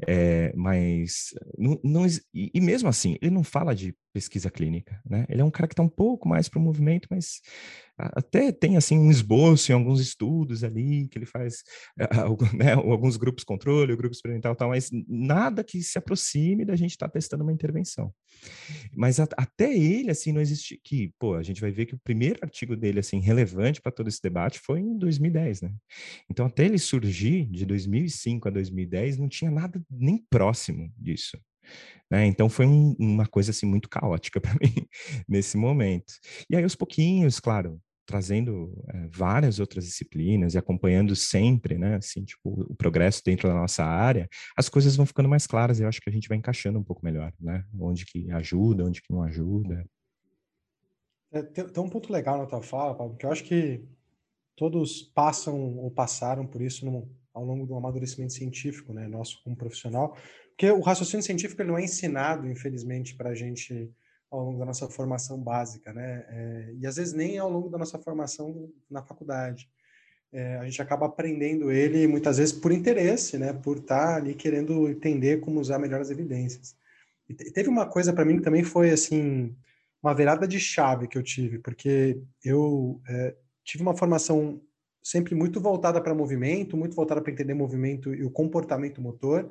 É, 0.07 0.53
mas, 0.57 1.35
não, 1.59 1.81
não, 1.83 2.07
e, 2.35 2.51
e 2.55 2.61
mesmo 2.61 2.89
assim, 2.89 3.17
ele 3.21 3.35
não 3.35 3.45
fala 3.45 3.75
de 3.75 3.95
pesquisa 4.17 4.51
clínica, 4.51 4.99
né? 5.05 5.27
Ele 5.29 5.43
é 5.43 5.45
um 5.45 5.51
cara 5.51 5.69
que 5.69 5.75
está 5.75 5.83
um 5.83 5.91
pouco 5.91 6.27
mais 6.27 6.49
para 6.49 6.59
o 6.59 6.63
movimento, 6.63 7.07
mas 7.11 7.43
até 7.99 8.51
tem 8.51 8.79
assim 8.79 8.99
um 8.99 9.11
esboço 9.11 9.71
em 9.71 9.75
alguns 9.75 10.01
estudos 10.01 10.65
ali 10.65 11.07
que 11.09 11.19
ele 11.19 11.27
faz, 11.27 11.63
né, 12.57 12.73
alguns 12.73 13.19
grupos 13.19 13.45
controle, 13.45 13.93
o 13.93 13.97
grupo 13.97 14.15
experimental, 14.15 14.57
tal, 14.57 14.71
mas 14.71 14.89
nada 15.07 15.63
que 15.63 15.83
se 15.83 15.99
aproxime 15.99 16.65
da 16.65 16.75
gente 16.75 16.93
estar 16.93 17.09
tá 17.09 17.13
testando 17.13 17.43
uma 17.43 17.53
intervenção. 17.53 18.11
Mas 18.95 19.21
a, 19.21 19.29
até 19.37 19.77
ele 19.77 20.11
assim 20.11 20.33
não 20.33 20.41
existe 20.41 20.81
que, 20.83 21.13
pô, 21.19 21.35
a 21.35 21.43
gente 21.43 21.61
vai 21.61 21.71
ver 21.71 21.85
que 21.85 21.95
o 21.95 22.01
primeiro 22.03 22.39
artigo 22.43 22.75
dele 22.75 23.01
assim 23.01 23.21
relevante 23.21 23.83
para 23.83 23.93
todo 23.93 24.09
esse 24.09 24.23
debate 24.23 24.59
foi 24.61 24.81
em 24.81 24.97
2010, 24.97 25.61
né? 25.61 25.75
Então 26.31 26.47
até 26.47 26.65
ele 26.65 26.79
surgir 26.79 27.45
de 27.51 27.67
2005 27.67 28.49
a 28.49 28.51
2010 28.51 29.19
não 29.19 29.29
tinha 29.29 29.51
nada 29.51 29.79
nem 29.91 30.25
próximo 30.31 30.91
disso. 30.97 31.39
Né? 32.11 32.27
Então 32.27 32.49
foi 32.49 32.67
um, 32.67 32.95
uma 32.99 33.27
coisa 33.27 33.51
assim 33.51 33.67
muito 33.67 33.89
caótica 33.89 34.41
para 34.41 34.55
mim 34.55 34.87
nesse 35.29 35.57
momento. 35.57 36.15
E 36.49 36.57
aí 36.57 36.63
aos 36.63 36.77
pouquinhos, 36.77 37.41
claro, 37.41 37.81
trazendo 38.07 38.73
é, 38.89 39.09
várias 39.09 39.59
outras 39.59 39.85
disciplinas 39.85 40.55
e 40.55 40.59
acompanhando 40.59 41.15
sempre, 41.17 41.77
né, 41.77 41.97
assim, 41.97 42.25
tipo, 42.25 42.65
o 42.71 42.75
progresso 42.77 43.21
dentro 43.25 43.49
da 43.49 43.55
nossa 43.55 43.85
área, 43.85 44.29
as 44.57 44.69
coisas 44.69 44.95
vão 44.95 45.05
ficando 45.05 45.29
mais 45.29 45.47
claras 45.47 45.81
e 45.81 45.83
eu 45.83 45.89
acho 45.89 46.01
que 46.01 46.09
a 46.09 46.13
gente 46.13 46.29
vai 46.29 46.39
encaixando 46.39 46.79
um 46.79 46.85
pouco 46.85 47.05
melhor, 47.05 47.33
né, 47.41 47.65
onde 47.79 48.07
que 48.07 48.31
ajuda, 48.31 48.85
onde 48.85 49.03
que 49.03 49.13
não 49.13 49.23
ajuda. 49.23 49.85
É, 51.33 51.43
tem, 51.43 51.69
tem, 51.69 51.83
um 51.83 51.91
ponto 51.91 52.13
legal 52.13 52.39
na 52.39 52.47
tua 52.47 52.63
fala, 52.63 52.95
Paulo, 52.95 53.17
que 53.17 53.27
eu 53.27 53.33
acho 53.33 53.43
que 53.43 53.85
todos 54.55 55.03
passam 55.03 55.77
ou 55.77 55.91
passaram 55.91 56.47
por 56.47 56.63
isso 56.63 56.87
no, 56.87 57.11
ao 57.35 57.45
longo 57.45 57.67
do 57.67 57.75
amadurecimento 57.75 58.33
científico, 58.33 58.93
né, 58.93 59.09
nosso 59.09 59.43
como 59.43 59.57
profissional, 59.57 60.17
porque 60.57 60.71
o 60.71 60.81
raciocínio 60.81 61.23
científico 61.23 61.63
não 61.63 61.77
é 61.77 61.85
ensinado, 61.85 62.49
infelizmente, 62.51 63.15
para 63.15 63.31
a 63.31 63.35
gente 63.35 63.93
ao 64.31 64.43
longo 64.43 64.59
da 64.59 64.65
nossa 64.65 64.89
formação 64.89 65.39
básica, 65.39 65.93
né? 65.93 66.25
É, 66.29 66.75
e 66.81 66.87
às 66.87 66.97
vezes 66.97 67.13
nem 67.13 67.39
ao 67.39 67.51
longo 67.51 67.69
da 67.69 67.77
nossa 67.77 67.99
formação 67.99 68.73
na 68.91 69.03
faculdade. 69.03 69.69
É, 70.33 70.57
a 70.57 70.65
gente 70.65 70.81
acaba 70.81 71.07
aprendendo 71.07 71.71
ele 71.71 72.07
muitas 72.07 72.39
vezes 72.39 72.55
por 72.55 72.73
interesse, 72.73 73.37
né? 73.37 73.53
Por 73.53 73.77
estar 73.77 74.17
ali 74.17 74.35
querendo 74.35 74.89
entender 74.89 75.41
como 75.41 75.61
usar 75.61 75.79
melhor 75.79 76.01
as 76.01 76.11
evidências. 76.11 76.75
E 77.29 77.35
teve 77.35 77.69
uma 77.69 77.87
coisa 77.87 78.13
para 78.13 78.25
mim 78.25 78.39
que 78.39 78.43
também 78.43 78.65
foi 78.65 78.91
assim 78.91 79.55
uma 80.03 80.15
virada 80.15 80.49
de 80.49 80.59
chave 80.59 81.07
que 81.07 81.19
eu 81.19 81.23
tive, 81.23 81.59
porque 81.59 82.19
eu 82.43 83.01
é, 83.09 83.37
tive 83.63 83.83
uma 83.83 83.97
formação 83.97 84.61
sempre 85.03 85.35
muito 85.35 85.61
voltada 85.61 86.01
para 86.01 86.15
movimento, 86.15 86.77
muito 86.77 86.97
voltada 86.97 87.21
para 87.21 87.33
entender 87.33 87.55
movimento 87.55 88.15
e 88.15 88.25
o 88.25 88.31
comportamento 88.31 89.03
motor. 89.03 89.51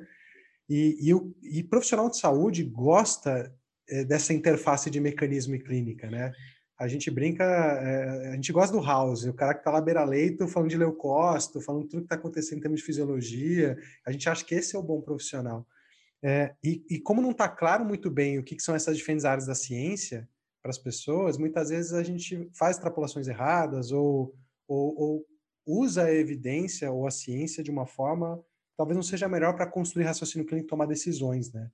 E, 0.68 1.12
e, 1.12 1.58
e 1.58 1.62
profissional 1.62 2.10
de 2.10 2.18
saúde 2.18 2.64
gosta 2.64 3.54
é, 3.88 4.04
dessa 4.04 4.32
interface 4.32 4.90
de 4.90 5.00
mecanismo 5.00 5.54
e 5.54 5.60
clínica, 5.60 6.10
né? 6.10 6.32
A 6.78 6.88
gente 6.88 7.10
brinca, 7.10 7.44
é, 7.44 8.28
a 8.28 8.34
gente 8.34 8.52
gosta 8.52 8.76
do 8.76 8.84
House, 8.84 9.24
o 9.24 9.32
cara 9.32 9.54
que 9.54 9.60
está 9.60 9.70
lá 9.70 9.80
beira-leito 9.80 10.46
falando 10.46 10.68
de 10.68 10.76
leucócito, 10.76 11.60
falando 11.60 11.88
tudo 11.88 12.00
que 12.00 12.06
está 12.06 12.16
acontecendo 12.16 12.58
em 12.58 12.60
termos 12.60 12.80
de 12.80 12.86
fisiologia. 12.86 13.78
A 14.06 14.12
gente 14.12 14.28
acha 14.28 14.44
que 14.44 14.54
esse 14.54 14.76
é 14.76 14.78
o 14.78 14.82
bom 14.82 15.00
profissional. 15.00 15.66
É, 16.22 16.54
e, 16.62 16.84
e, 16.90 16.98
como 16.98 17.22
não 17.22 17.30
está 17.30 17.48
claro 17.48 17.84
muito 17.84 18.10
bem 18.10 18.38
o 18.38 18.42
que, 18.42 18.56
que, 18.56 18.62
são 18.62 18.74
essas 18.74 18.96
diferentes 18.96 19.24
áreas 19.24 19.46
da 19.46 19.54
ciência 19.54 20.28
para 20.62 20.70
as 20.70 20.78
pessoas, 20.78 21.38
muitas 21.38 21.70
vezes 21.70 21.92
a 21.92 22.02
gente 22.02 22.50
faz 22.52 22.76
extrapolações 22.76 23.28
erradas 23.28 23.92
ou, 23.92 24.34
ou, 24.66 24.98
ou 24.98 25.26
usa 25.64 26.04
a 26.04 26.12
evidência 26.12 26.90
ou 26.90 27.06
a 27.06 27.10
ciência 27.10 27.62
de 27.62 27.70
uma 27.70 27.86
forma 27.86 28.42
talvez 28.76 28.96
não 28.96 29.02
seja 29.02 29.28
melhor 29.28 29.54
para 29.54 29.66
construir 29.66 30.04
raciocínio 30.04 30.46
clínico 30.46 30.66
e 30.66 30.70
tomar 30.70 30.86
decisões, 30.86 31.52
né? 31.52 31.70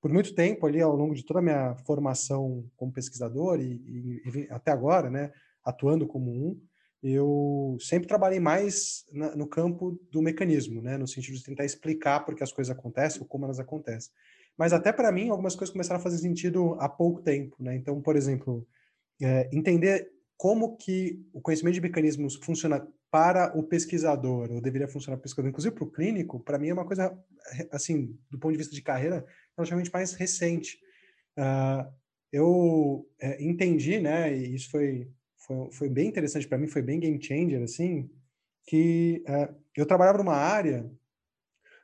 Por 0.00 0.12
muito 0.12 0.34
tempo 0.34 0.66
ali, 0.66 0.80
ao 0.80 0.94
longo 0.94 1.14
de 1.14 1.24
toda 1.24 1.40
a 1.40 1.42
minha 1.42 1.74
formação 1.86 2.68
como 2.76 2.92
pesquisador 2.92 3.58
e, 3.60 4.20
e 4.26 4.46
até 4.50 4.70
agora, 4.70 5.08
né, 5.08 5.32
atuando 5.64 6.06
como 6.06 6.30
um, 6.30 6.60
eu 7.02 7.76
sempre 7.80 8.06
trabalhei 8.06 8.38
mais 8.38 9.06
na, 9.12 9.34
no 9.34 9.46
campo 9.46 9.98
do 10.10 10.20
mecanismo, 10.20 10.82
né, 10.82 10.98
no 10.98 11.06
sentido 11.06 11.36
de 11.36 11.44
tentar 11.44 11.64
explicar 11.64 12.20
por 12.20 12.34
que 12.34 12.42
as 12.42 12.52
coisas 12.52 12.74
acontecem 12.74 13.22
ou 13.22 13.26
como 13.26 13.46
elas 13.46 13.58
acontecem. 13.58 14.12
Mas 14.56 14.72
até 14.72 14.92
para 14.92 15.10
mim, 15.10 15.30
algumas 15.30 15.54
coisas 15.54 15.72
começaram 15.72 16.00
a 16.00 16.02
fazer 16.02 16.18
sentido 16.18 16.76
há 16.78 16.88
pouco 16.88 17.20
tempo, 17.20 17.56
né? 17.58 17.74
Então, 17.74 18.00
por 18.00 18.14
exemplo, 18.14 18.66
é, 19.20 19.48
entender 19.52 20.12
como 20.36 20.76
que 20.76 21.20
o 21.32 21.40
conhecimento 21.40 21.74
de 21.74 21.80
mecanismos 21.80 22.36
funciona 22.36 22.86
para 23.14 23.56
o 23.56 23.62
pesquisador, 23.62 24.50
ou 24.50 24.60
deveria 24.60 24.88
funcionar 24.88 25.16
para 25.16 25.20
o 25.20 25.22
pesquisador, 25.22 25.48
inclusive 25.48 25.72
para 25.72 25.84
o 25.84 25.90
clínico, 25.92 26.40
para 26.40 26.58
mim 26.58 26.70
é 26.70 26.72
uma 26.72 26.84
coisa, 26.84 27.16
assim, 27.70 28.18
do 28.28 28.40
ponto 28.40 28.50
de 28.50 28.58
vista 28.58 28.74
de 28.74 28.82
carreira, 28.82 29.24
relativamente 29.56 29.92
mais 29.92 30.14
recente. 30.14 30.80
Uh, 31.38 31.88
eu 32.32 33.08
é, 33.20 33.40
entendi, 33.40 34.00
né, 34.00 34.36
e 34.36 34.56
isso 34.56 34.68
foi, 34.68 35.08
foi, 35.36 35.70
foi 35.70 35.88
bem 35.88 36.08
interessante 36.08 36.48
para 36.48 36.58
mim, 36.58 36.66
foi 36.66 36.82
bem 36.82 36.98
game 36.98 37.22
changer, 37.22 37.62
assim, 37.62 38.10
que 38.66 39.22
uh, 39.28 39.54
eu 39.76 39.86
trabalhava 39.86 40.18
numa 40.18 40.34
área 40.34 40.90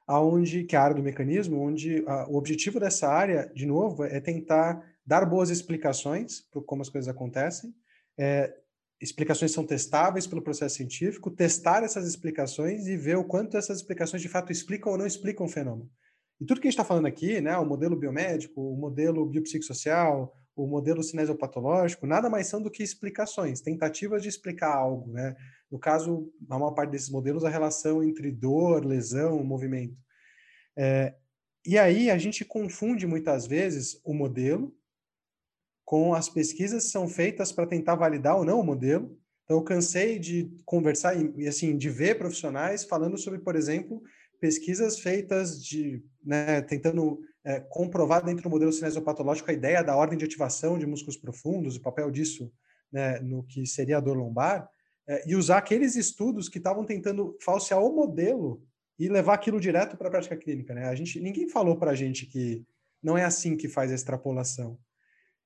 aonde 0.08 0.64
que 0.64 0.74
é 0.74 0.80
a 0.80 0.82
área 0.82 0.96
do 0.96 1.02
mecanismo, 1.04 1.60
onde 1.60 2.00
uh, 2.00 2.28
o 2.28 2.38
objetivo 2.38 2.80
dessa 2.80 3.06
área, 3.06 3.52
de 3.54 3.66
novo, 3.66 4.02
é 4.02 4.18
tentar 4.18 4.84
dar 5.06 5.24
boas 5.24 5.48
explicações 5.48 6.40
para 6.50 6.60
como 6.62 6.82
as 6.82 6.88
coisas 6.88 7.06
acontecem, 7.06 7.72
é, 8.18 8.52
explicações 9.00 9.52
são 9.52 9.64
testáveis 9.64 10.26
pelo 10.26 10.42
processo 10.42 10.76
científico, 10.76 11.30
testar 11.30 11.82
essas 11.82 12.06
explicações 12.06 12.86
e 12.86 12.96
ver 12.96 13.16
o 13.16 13.24
quanto 13.24 13.56
essas 13.56 13.78
explicações 13.78 14.20
de 14.20 14.28
fato 14.28 14.52
explicam 14.52 14.92
ou 14.92 14.98
não 14.98 15.06
explicam 15.06 15.46
o 15.46 15.48
fenômeno. 15.48 15.90
E 16.40 16.44
tudo 16.44 16.60
que 16.60 16.68
a 16.68 16.70
gente 16.70 16.78
está 16.78 16.84
falando 16.84 17.06
aqui, 17.06 17.40
né, 17.40 17.56
o 17.56 17.66
modelo 17.66 17.96
biomédico, 17.96 18.60
o 18.60 18.76
modelo 18.76 19.24
biopsicossocial, 19.26 20.34
o 20.54 20.66
modelo 20.66 21.02
cinesiopatológico, 21.02 22.06
nada 22.06 22.28
mais 22.28 22.46
são 22.46 22.60
do 22.60 22.70
que 22.70 22.82
explicações, 22.82 23.60
tentativas 23.60 24.22
de 24.22 24.28
explicar 24.28 24.74
algo. 24.74 25.10
Né? 25.12 25.34
No 25.70 25.78
caso, 25.78 26.30
na 26.46 26.58
maior 26.58 26.72
parte 26.72 26.90
desses 26.90 27.10
modelos, 27.10 27.44
a 27.44 27.48
relação 27.48 28.02
entre 28.02 28.30
dor, 28.30 28.84
lesão, 28.84 29.42
movimento. 29.42 29.96
É, 30.76 31.14
e 31.66 31.78
aí 31.78 32.10
a 32.10 32.18
gente 32.18 32.44
confunde 32.44 33.06
muitas 33.06 33.46
vezes 33.46 34.00
o 34.04 34.14
modelo 34.14 34.74
com 35.90 36.14
as 36.14 36.28
pesquisas 36.28 36.84
que 36.84 36.90
são 36.92 37.08
feitas 37.08 37.50
para 37.50 37.66
tentar 37.66 37.96
validar 37.96 38.36
ou 38.36 38.44
não 38.44 38.60
o 38.60 38.64
modelo. 38.64 39.18
Então, 39.42 39.56
eu 39.56 39.64
cansei 39.64 40.20
de 40.20 40.48
conversar 40.64 41.16
e, 41.36 41.48
assim, 41.48 41.76
de 41.76 41.90
ver 41.90 42.16
profissionais 42.16 42.84
falando 42.84 43.18
sobre, 43.18 43.40
por 43.40 43.56
exemplo, 43.56 44.00
pesquisas 44.40 45.00
feitas 45.00 45.60
de, 45.60 46.00
né, 46.24 46.62
tentando 46.62 47.20
é, 47.42 47.58
comprovar 47.58 48.24
dentro 48.24 48.44
do 48.44 48.50
modelo 48.50 48.72
cinesiopatológico 48.72 49.50
a 49.50 49.52
ideia 49.52 49.82
da 49.82 49.96
ordem 49.96 50.16
de 50.16 50.24
ativação 50.24 50.78
de 50.78 50.86
músculos 50.86 51.16
profundos, 51.16 51.74
o 51.74 51.82
papel 51.82 52.08
disso 52.08 52.52
né, 52.92 53.18
no 53.18 53.42
que 53.42 53.66
seria 53.66 53.96
a 53.96 54.00
dor 54.00 54.16
lombar, 54.16 54.70
é, 55.08 55.28
e 55.28 55.34
usar 55.34 55.58
aqueles 55.58 55.96
estudos 55.96 56.48
que 56.48 56.58
estavam 56.58 56.84
tentando 56.84 57.36
falsear 57.40 57.82
o 57.82 57.92
modelo 57.92 58.62
e 58.96 59.08
levar 59.08 59.34
aquilo 59.34 59.58
direto 59.58 59.96
para 59.96 60.06
a 60.06 60.10
prática 60.12 60.36
clínica. 60.36 60.72
Né? 60.72 60.84
A 60.84 60.94
gente, 60.94 61.18
ninguém 61.18 61.48
falou 61.48 61.76
para 61.76 61.90
a 61.90 61.96
gente 61.96 62.26
que 62.26 62.64
não 63.02 63.18
é 63.18 63.24
assim 63.24 63.56
que 63.56 63.68
faz 63.68 63.90
a 63.90 63.96
extrapolação. 63.96 64.78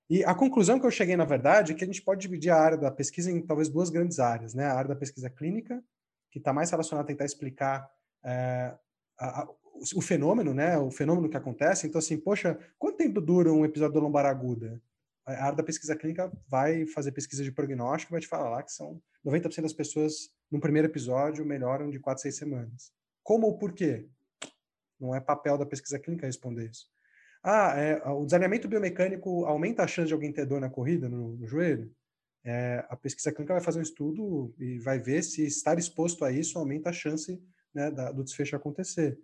E 0.08 0.22
a 0.24 0.34
conclusão 0.34 0.78
que 0.78 0.86
eu 0.86 0.90
cheguei, 0.90 1.16
na 1.16 1.24
verdade, 1.24 1.72
é 1.72 1.74
que 1.74 1.82
a 1.82 1.86
gente 1.86 2.02
pode 2.02 2.20
dividir 2.20 2.50
a 2.50 2.60
área 2.60 2.76
da 2.76 2.90
pesquisa 2.90 3.30
em 3.30 3.40
talvez 3.40 3.68
duas 3.68 3.88
grandes 3.88 4.18
áreas, 4.18 4.54
né? 4.54 4.66
A 4.66 4.74
área 4.74 4.88
da 4.88 4.96
pesquisa 4.96 5.30
clínica, 5.30 5.82
que 6.30 6.38
está 6.38 6.52
mais 6.52 6.70
relacionada 6.70 7.06
a 7.06 7.08
tentar 7.08 7.24
explicar 7.24 7.88
é, 8.22 8.74
a, 9.18 9.42
a, 9.42 9.48
o 9.94 10.00
fenômeno, 10.02 10.52
né? 10.52 10.76
O 10.76 10.90
fenômeno 10.90 11.28
que 11.28 11.36
acontece. 11.36 11.86
Então, 11.86 11.98
assim, 11.98 12.18
poxa, 12.18 12.58
quanto 12.78 12.98
tempo 12.98 13.20
dura 13.20 13.52
um 13.52 13.64
episódio 13.64 13.94
de 13.94 14.00
lombar 14.00 14.26
aguda? 14.26 14.80
A 15.26 15.44
área 15.44 15.56
da 15.56 15.62
pesquisa 15.62 15.96
clínica 15.96 16.30
vai 16.46 16.86
fazer 16.86 17.12
pesquisa 17.12 17.42
de 17.42 17.50
prognóstico, 17.50 18.12
vai 18.12 18.20
te 18.20 18.28
falar 18.28 18.50
lá 18.50 18.62
que 18.62 18.72
são 18.72 19.00
90% 19.24 19.62
das 19.62 19.72
pessoas 19.72 20.30
no 20.50 20.60
primeiro 20.60 20.86
episódio 20.88 21.46
melhoram 21.46 21.88
de 21.88 21.98
4 21.98 22.20
a 22.20 22.22
6 22.22 22.36
semanas. 22.36 22.92
Como 23.22 23.46
ou 23.46 23.56
por 23.56 23.72
quê? 23.72 24.06
Não 25.00 25.14
é 25.14 25.20
papel 25.20 25.56
da 25.56 25.64
pesquisa 25.64 25.98
clínica 25.98 26.26
responder 26.26 26.70
isso. 26.70 26.93
Ah, 27.46 27.78
é, 27.78 28.02
o 28.08 28.24
desalinhamento 28.24 28.66
biomecânico 28.66 29.44
aumenta 29.44 29.82
a 29.82 29.86
chance 29.86 30.08
de 30.08 30.14
alguém 30.14 30.32
ter 30.32 30.46
dor 30.46 30.62
na 30.62 30.70
corrida, 30.70 31.10
no, 31.10 31.36
no 31.36 31.46
joelho? 31.46 31.94
É, 32.42 32.82
a 32.88 32.96
pesquisa 32.96 33.30
clínica 33.30 33.52
vai 33.52 33.62
fazer 33.62 33.80
um 33.80 33.82
estudo 33.82 34.54
e 34.58 34.78
vai 34.78 34.98
ver 34.98 35.22
se 35.22 35.44
estar 35.46 35.78
exposto 35.78 36.24
a 36.24 36.32
isso 36.32 36.58
aumenta 36.58 36.88
a 36.88 36.92
chance 36.92 37.38
né, 37.74 37.90
da, 37.90 38.10
do 38.10 38.24
desfecho 38.24 38.56
acontecer. 38.56 39.18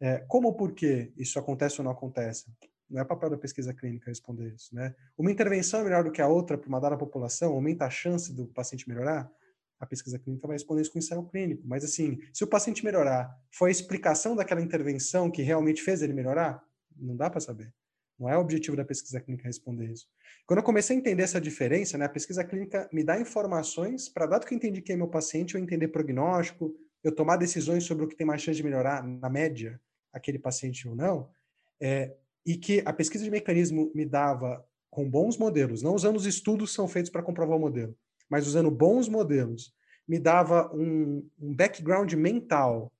É, 0.00 0.24
como 0.26 0.48
ou 0.48 0.54
por 0.54 0.72
que 0.72 1.12
isso 1.18 1.38
acontece 1.38 1.78
ou 1.78 1.84
não 1.84 1.92
acontece? 1.92 2.46
Não 2.88 3.02
é 3.02 3.04
papel 3.04 3.28
da 3.28 3.36
pesquisa 3.36 3.74
clínica 3.74 4.10
responder 4.10 4.54
isso. 4.54 4.74
Né? 4.74 4.94
Uma 5.18 5.30
intervenção 5.30 5.80
é 5.80 5.84
melhor 5.84 6.02
do 6.02 6.10
que 6.10 6.22
a 6.22 6.28
outra 6.28 6.56
para 6.56 6.68
uma 6.68 6.80
dada 6.80 6.96
população, 6.96 7.52
aumenta 7.52 7.84
a 7.84 7.90
chance 7.90 8.32
do 8.32 8.46
paciente 8.46 8.88
melhorar? 8.88 9.30
A 9.78 9.84
pesquisa 9.84 10.18
clínica 10.18 10.46
vai 10.46 10.54
responder 10.54 10.80
isso 10.80 10.92
com 10.92 10.98
ensaio 10.98 11.24
clínico. 11.24 11.62
Mas, 11.66 11.84
assim, 11.84 12.18
se 12.32 12.42
o 12.42 12.46
paciente 12.46 12.82
melhorar, 12.82 13.38
foi 13.50 13.68
a 13.68 13.72
explicação 13.72 14.34
daquela 14.34 14.62
intervenção 14.62 15.30
que 15.30 15.42
realmente 15.42 15.82
fez 15.82 16.00
ele 16.00 16.14
melhorar? 16.14 16.64
Não 16.98 17.16
dá 17.16 17.30
para 17.30 17.40
saber. 17.40 17.72
Não 18.18 18.28
é 18.28 18.36
o 18.36 18.40
objetivo 18.40 18.76
da 18.76 18.84
pesquisa 18.84 19.20
clínica 19.20 19.46
responder 19.46 19.92
isso. 19.92 20.06
Quando 20.46 20.58
eu 20.58 20.64
comecei 20.64 20.96
a 20.96 20.98
entender 20.98 21.22
essa 21.22 21.40
diferença, 21.40 21.98
né, 21.98 22.06
a 22.06 22.08
pesquisa 22.08 22.42
clínica 22.42 22.88
me 22.92 23.04
dá 23.04 23.20
informações 23.20 24.08
para, 24.08 24.26
dado 24.26 24.46
que 24.46 24.54
eu 24.54 24.56
entendi 24.56 24.80
quem 24.80 24.94
é 24.94 24.96
meu 24.96 25.08
paciente, 25.08 25.54
eu 25.54 25.60
entender 25.60 25.88
prognóstico, 25.88 26.74
eu 27.04 27.14
tomar 27.14 27.36
decisões 27.36 27.84
sobre 27.84 28.04
o 28.04 28.08
que 28.08 28.16
tem 28.16 28.26
mais 28.26 28.40
chance 28.40 28.56
de 28.56 28.64
melhorar, 28.64 29.06
na 29.06 29.28
média, 29.28 29.80
aquele 30.12 30.38
paciente 30.38 30.88
ou 30.88 30.96
não, 30.96 31.28
é, 31.80 32.14
e 32.44 32.56
que 32.56 32.82
a 32.86 32.92
pesquisa 32.92 33.24
de 33.24 33.30
mecanismo 33.30 33.90
me 33.94 34.06
dava 34.06 34.64
com 34.90 35.08
bons 35.08 35.36
modelos, 35.36 35.82
não 35.82 35.94
usando 35.94 36.16
os 36.16 36.24
estudos 36.24 36.70
que 36.70 36.76
são 36.76 36.88
feitos 36.88 37.10
para 37.10 37.22
comprovar 37.22 37.58
o 37.58 37.60
modelo, 37.60 37.94
mas 38.30 38.46
usando 38.46 38.70
bons 38.70 39.08
modelos, 39.08 39.74
me 40.08 40.18
dava 40.18 40.70
um, 40.74 41.28
um 41.38 41.54
background 41.54 42.12
mental 42.14 42.90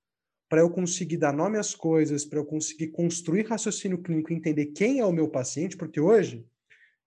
para 0.48 0.60
eu 0.60 0.70
conseguir 0.70 1.16
dar 1.16 1.32
nome 1.32 1.58
às 1.58 1.74
coisas, 1.74 2.24
para 2.24 2.38
eu 2.38 2.44
conseguir 2.44 2.88
construir 2.88 3.46
raciocínio 3.46 3.98
clínico 3.98 4.32
entender 4.32 4.66
quem 4.66 5.00
é 5.00 5.04
o 5.04 5.12
meu 5.12 5.28
paciente, 5.28 5.76
porque 5.76 6.00
hoje 6.00 6.46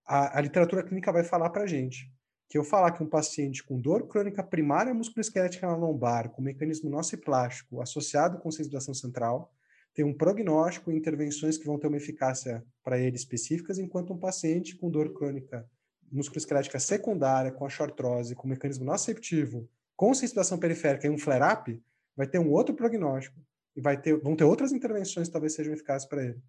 a, 0.06 0.40
a 0.40 0.42
literatura 0.42 0.84
clínica 0.84 1.12
vai 1.12 1.24
falar 1.24 1.50
para 1.50 1.64
a 1.64 1.68
gente 1.68 2.12
que 2.50 2.58
eu 2.58 2.64
falar 2.64 2.92
que 2.92 3.04
um 3.04 3.08
paciente 3.08 3.64
com 3.64 3.80
dor 3.80 4.08
crônica 4.08 4.42
primária 4.42 4.92
musculoesquelética 4.92 5.68
na 5.68 5.76
lombar, 5.76 6.32
com 6.32 6.42
mecanismo 6.42 6.90
nociplástico 6.90 7.80
associado 7.80 8.40
com 8.40 8.50
sensibilização 8.50 8.94
central, 8.96 9.54
tem 9.94 10.04
um 10.04 10.14
prognóstico 10.14 10.92
e 10.92 10.96
intervenções 10.96 11.58
que 11.58 11.66
vão 11.66 11.78
ter 11.78 11.86
uma 11.86 11.98
eficácia 11.98 12.66
para 12.84 12.98
ele 12.98 13.16
específicas, 13.16 13.78
enquanto 13.78 14.14
um 14.14 14.18
paciente 14.18 14.76
com 14.76 14.90
dor 14.90 15.14
crônica 15.14 15.70
musculoesquelética 16.12 16.80
secundária, 16.80 17.52
com 17.52 17.66
artrose, 17.66 18.34
com 18.34 18.48
mecanismo 18.48 18.84
noceptivo, 18.84 19.70
com 19.96 20.12
sensibilização 20.16 20.58
periférica 20.58 21.06
e 21.06 21.10
um 21.10 21.20
flare-up, 21.20 21.80
vai 22.20 22.28
ter 22.28 22.38
um 22.38 22.52
outro 22.52 22.76
prognóstico 22.76 23.40
e 23.74 23.80
vai 23.80 24.00
ter, 24.00 24.14
vão 24.20 24.36
ter 24.36 24.44
outras 24.44 24.74
intervenções 24.74 25.28
que 25.28 25.32
talvez 25.32 25.54
sejam 25.54 25.74
eficazes 25.74 26.06
para 26.06 26.22
ele. 26.22 26.42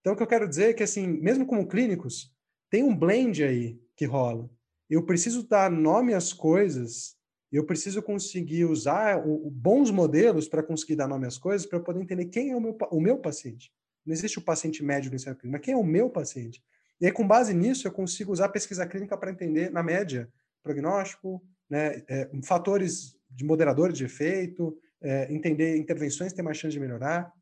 Então, 0.00 0.14
o 0.14 0.16
que 0.16 0.22
eu 0.24 0.26
quero 0.26 0.48
dizer 0.48 0.70
é 0.70 0.72
que, 0.72 0.82
assim, 0.82 1.06
mesmo 1.06 1.46
como 1.46 1.68
clínicos, 1.68 2.34
tem 2.68 2.82
um 2.82 2.92
blend 2.92 3.44
aí 3.44 3.80
que 3.94 4.04
rola. 4.04 4.50
Eu 4.90 5.06
preciso 5.06 5.46
dar 5.46 5.70
nome 5.70 6.12
às 6.12 6.32
coisas, 6.32 7.16
eu 7.52 7.64
preciso 7.64 8.02
conseguir 8.02 8.64
usar 8.64 9.24
o, 9.24 9.46
o 9.46 9.48
bons 9.48 9.92
modelos 9.92 10.48
para 10.48 10.60
conseguir 10.60 10.96
dar 10.96 11.06
nome 11.06 11.24
às 11.24 11.38
coisas, 11.38 11.68
para 11.68 11.78
eu 11.78 11.84
poder 11.84 12.00
entender 12.00 12.24
quem 12.24 12.50
é 12.50 12.56
o 12.56 12.60
meu, 12.60 12.76
o 12.90 13.00
meu 13.00 13.16
paciente. 13.16 13.72
Não 14.04 14.12
existe 14.12 14.40
o 14.40 14.42
paciente 14.42 14.82
médio 14.82 15.08
no 15.08 15.14
ensino 15.14 15.36
clínico, 15.36 15.52
mas 15.52 15.64
quem 15.64 15.74
é 15.74 15.76
o 15.76 15.84
meu 15.84 16.10
paciente? 16.10 16.60
E 17.00 17.06
aí, 17.06 17.12
com 17.12 17.24
base 17.24 17.54
nisso, 17.54 17.86
eu 17.86 17.92
consigo 17.92 18.32
usar 18.32 18.46
a 18.46 18.48
pesquisa 18.48 18.84
clínica 18.88 19.16
para 19.16 19.30
entender, 19.30 19.70
na 19.70 19.84
média, 19.84 20.28
prognóstico, 20.64 21.40
né, 21.70 22.02
é, 22.08 22.28
fatores 22.42 23.16
de 23.30 23.44
moderador 23.44 23.92
de 23.92 24.04
efeito, 24.04 24.76
é, 25.02 25.32
entender 25.32 25.76
intervenções 25.76 26.32
têm 26.32 26.44
mais 26.44 26.56
chance 26.56 26.72
de 26.72 26.80
melhorar. 26.80 27.32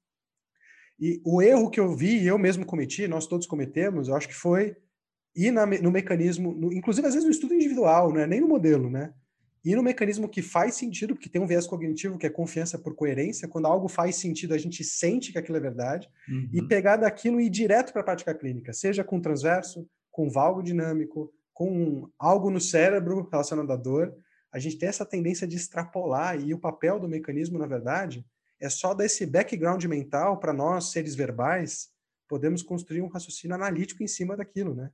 E 0.99 1.21
o 1.25 1.41
erro 1.41 1.71
que 1.71 1.81
eu 1.81 1.97
vi, 1.97 2.27
eu 2.27 2.39
mesmo 2.39 2.67
cometi, 2.67 3.09
nós 3.09 3.27
todos 3.27 3.47
cometemos, 3.47 4.09
eu 4.09 4.15
acho 4.15 4.29
que 4.29 4.35
foi 4.35 4.77
ir 5.35 5.51
na, 5.51 5.65
no 5.65 5.91
mecanismo, 5.91 6.53
no, 6.53 6.73
inclusive 6.73 7.07
às 7.07 7.15
vezes 7.15 7.27
no 7.27 7.33
estudo 7.33 7.55
individual, 7.55 8.13
não 8.13 8.21
é 8.21 8.27
nem 8.27 8.41
no 8.41 8.49
modelo, 8.49 8.91
né? 8.91 9.13
Ir 9.65 9.77
no 9.77 9.83
mecanismo 9.83 10.29
que 10.29 10.41
faz 10.41 10.75
sentido, 10.75 11.15
porque 11.15 11.29
tem 11.29 11.41
um 11.41 11.47
viés 11.47 11.67
cognitivo 11.67 12.19
que 12.19 12.27
é 12.27 12.31
confiança 12.31 12.79
por 12.79 12.95
coerência, 12.95 13.47
quando 13.47 13.67
algo 13.67 13.89
faz 13.89 14.17
sentido, 14.17 14.55
a 14.55 14.59
gente 14.59 14.83
sente 14.83 15.33
que 15.33 15.39
aquilo 15.39 15.59
é 15.59 15.61
verdade, 15.61 16.09
uhum. 16.29 16.49
e 16.53 16.63
pegar 16.63 16.97
daquilo 16.97 17.41
e 17.41 17.47
ir 17.47 17.51
direto 17.51 17.93
para 17.93 18.01
a 18.01 18.05
prática 18.05 18.35
clínica, 18.35 18.73
seja 18.73 19.05
com 19.05 19.21
transverso, 19.21 19.87
com 20.11 20.31
valgo 20.31 20.63
dinâmico, 20.63 21.31
com 21.53 22.09
algo 22.19 22.51
no 22.51 22.61
cérebro 22.61 23.29
relacionado 23.31 23.71
à 23.71 23.77
dor, 23.77 24.15
a 24.53 24.59
gente 24.59 24.79
tem 24.79 24.89
essa 24.89 25.07
tendência 25.07 25.47
de 25.47 25.57
extrapolar, 25.57 26.41
e 26.41 26.53
o 26.53 26.59
papel 26.59 26.99
do 26.99 27.09
mecanismo, 27.09 27.59
na 27.59 27.67
verdade, 27.67 28.25
é 28.61 28.69
só 28.69 28.93
dar 28.93 29.07
esse 29.07 29.25
background 29.25 29.85
mental 29.85 30.39
para 30.39 30.53
nós, 30.53 30.91
seres 30.91 31.15
verbais, 31.15 31.89
podemos 32.29 32.63
construir 32.63 33.03
um 33.03 33.09
raciocínio 33.09 33.55
analítico 33.55 34.03
em 34.03 34.09
cima 34.09 34.37
daquilo, 34.37 34.75
né? 34.75 34.91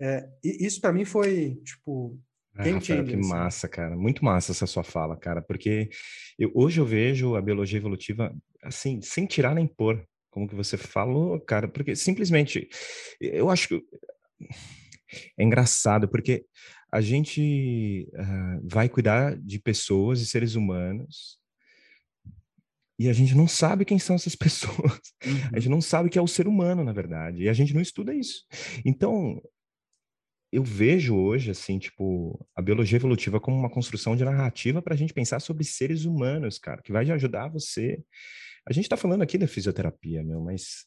É, 0.00 0.28
e 0.44 0.64
isso 0.64 0.80
para 0.80 0.92
mim 0.92 1.04
foi, 1.04 1.60
tipo, 1.64 2.18
é, 2.56 2.70
Rafael, 2.70 3.04
que 3.04 3.14
assim. 3.14 3.28
massa, 3.28 3.68
cara. 3.68 3.96
Muito 3.96 4.24
massa 4.24 4.52
essa 4.52 4.66
sua 4.66 4.82
fala, 4.82 5.16
cara, 5.16 5.40
porque 5.40 5.90
eu, 6.38 6.50
hoje 6.54 6.80
eu 6.80 6.84
vejo 6.84 7.36
a 7.36 7.42
biologia 7.42 7.78
evolutiva 7.78 8.34
assim, 8.62 9.00
sem 9.00 9.26
tirar 9.26 9.54
nem 9.54 9.66
pôr, 9.66 10.04
como 10.30 10.48
que 10.48 10.54
você 10.54 10.76
falou, 10.76 11.40
cara, 11.40 11.68
porque 11.68 11.94
simplesmente 11.94 12.68
eu 13.20 13.48
acho 13.48 13.68
que 13.68 13.84
é 15.38 15.44
engraçado, 15.44 16.08
porque 16.08 16.44
a 16.90 17.00
gente 17.00 18.08
uh, 18.14 18.68
vai 18.68 18.88
cuidar 18.88 19.36
de 19.36 19.58
pessoas 19.58 20.20
e 20.20 20.26
seres 20.26 20.54
humanos 20.54 21.38
e 22.98 23.08
a 23.08 23.12
gente 23.12 23.34
não 23.34 23.46
sabe 23.46 23.84
quem 23.84 23.98
são 23.98 24.16
essas 24.16 24.34
pessoas. 24.36 25.00
Uhum. 25.24 25.50
A 25.52 25.60
gente 25.60 25.70
não 25.70 25.80
sabe 25.80 26.10
que 26.10 26.18
é 26.18 26.22
o 26.22 26.26
ser 26.26 26.48
humano, 26.48 26.82
na 26.82 26.92
verdade. 26.92 27.44
E 27.44 27.48
a 27.48 27.52
gente 27.52 27.72
não 27.72 27.80
estuda 27.80 28.12
isso. 28.12 28.44
Então, 28.84 29.40
eu 30.50 30.64
vejo 30.64 31.14
hoje, 31.14 31.50
assim, 31.50 31.78
tipo, 31.78 32.44
a 32.56 32.62
biologia 32.62 32.96
evolutiva 32.96 33.38
como 33.38 33.56
uma 33.56 33.70
construção 33.70 34.16
de 34.16 34.24
narrativa 34.24 34.82
para 34.82 34.94
a 34.94 34.96
gente 34.96 35.14
pensar 35.14 35.40
sobre 35.40 35.62
seres 35.62 36.04
humanos, 36.04 36.58
cara, 36.58 36.82
que 36.82 36.90
vai 36.90 37.08
ajudar 37.10 37.48
você. 37.48 38.02
A 38.66 38.72
gente 38.72 38.84
está 38.84 38.96
falando 38.96 39.22
aqui 39.22 39.38
da 39.38 39.46
fisioterapia, 39.46 40.24
meu, 40.24 40.40
mas 40.40 40.86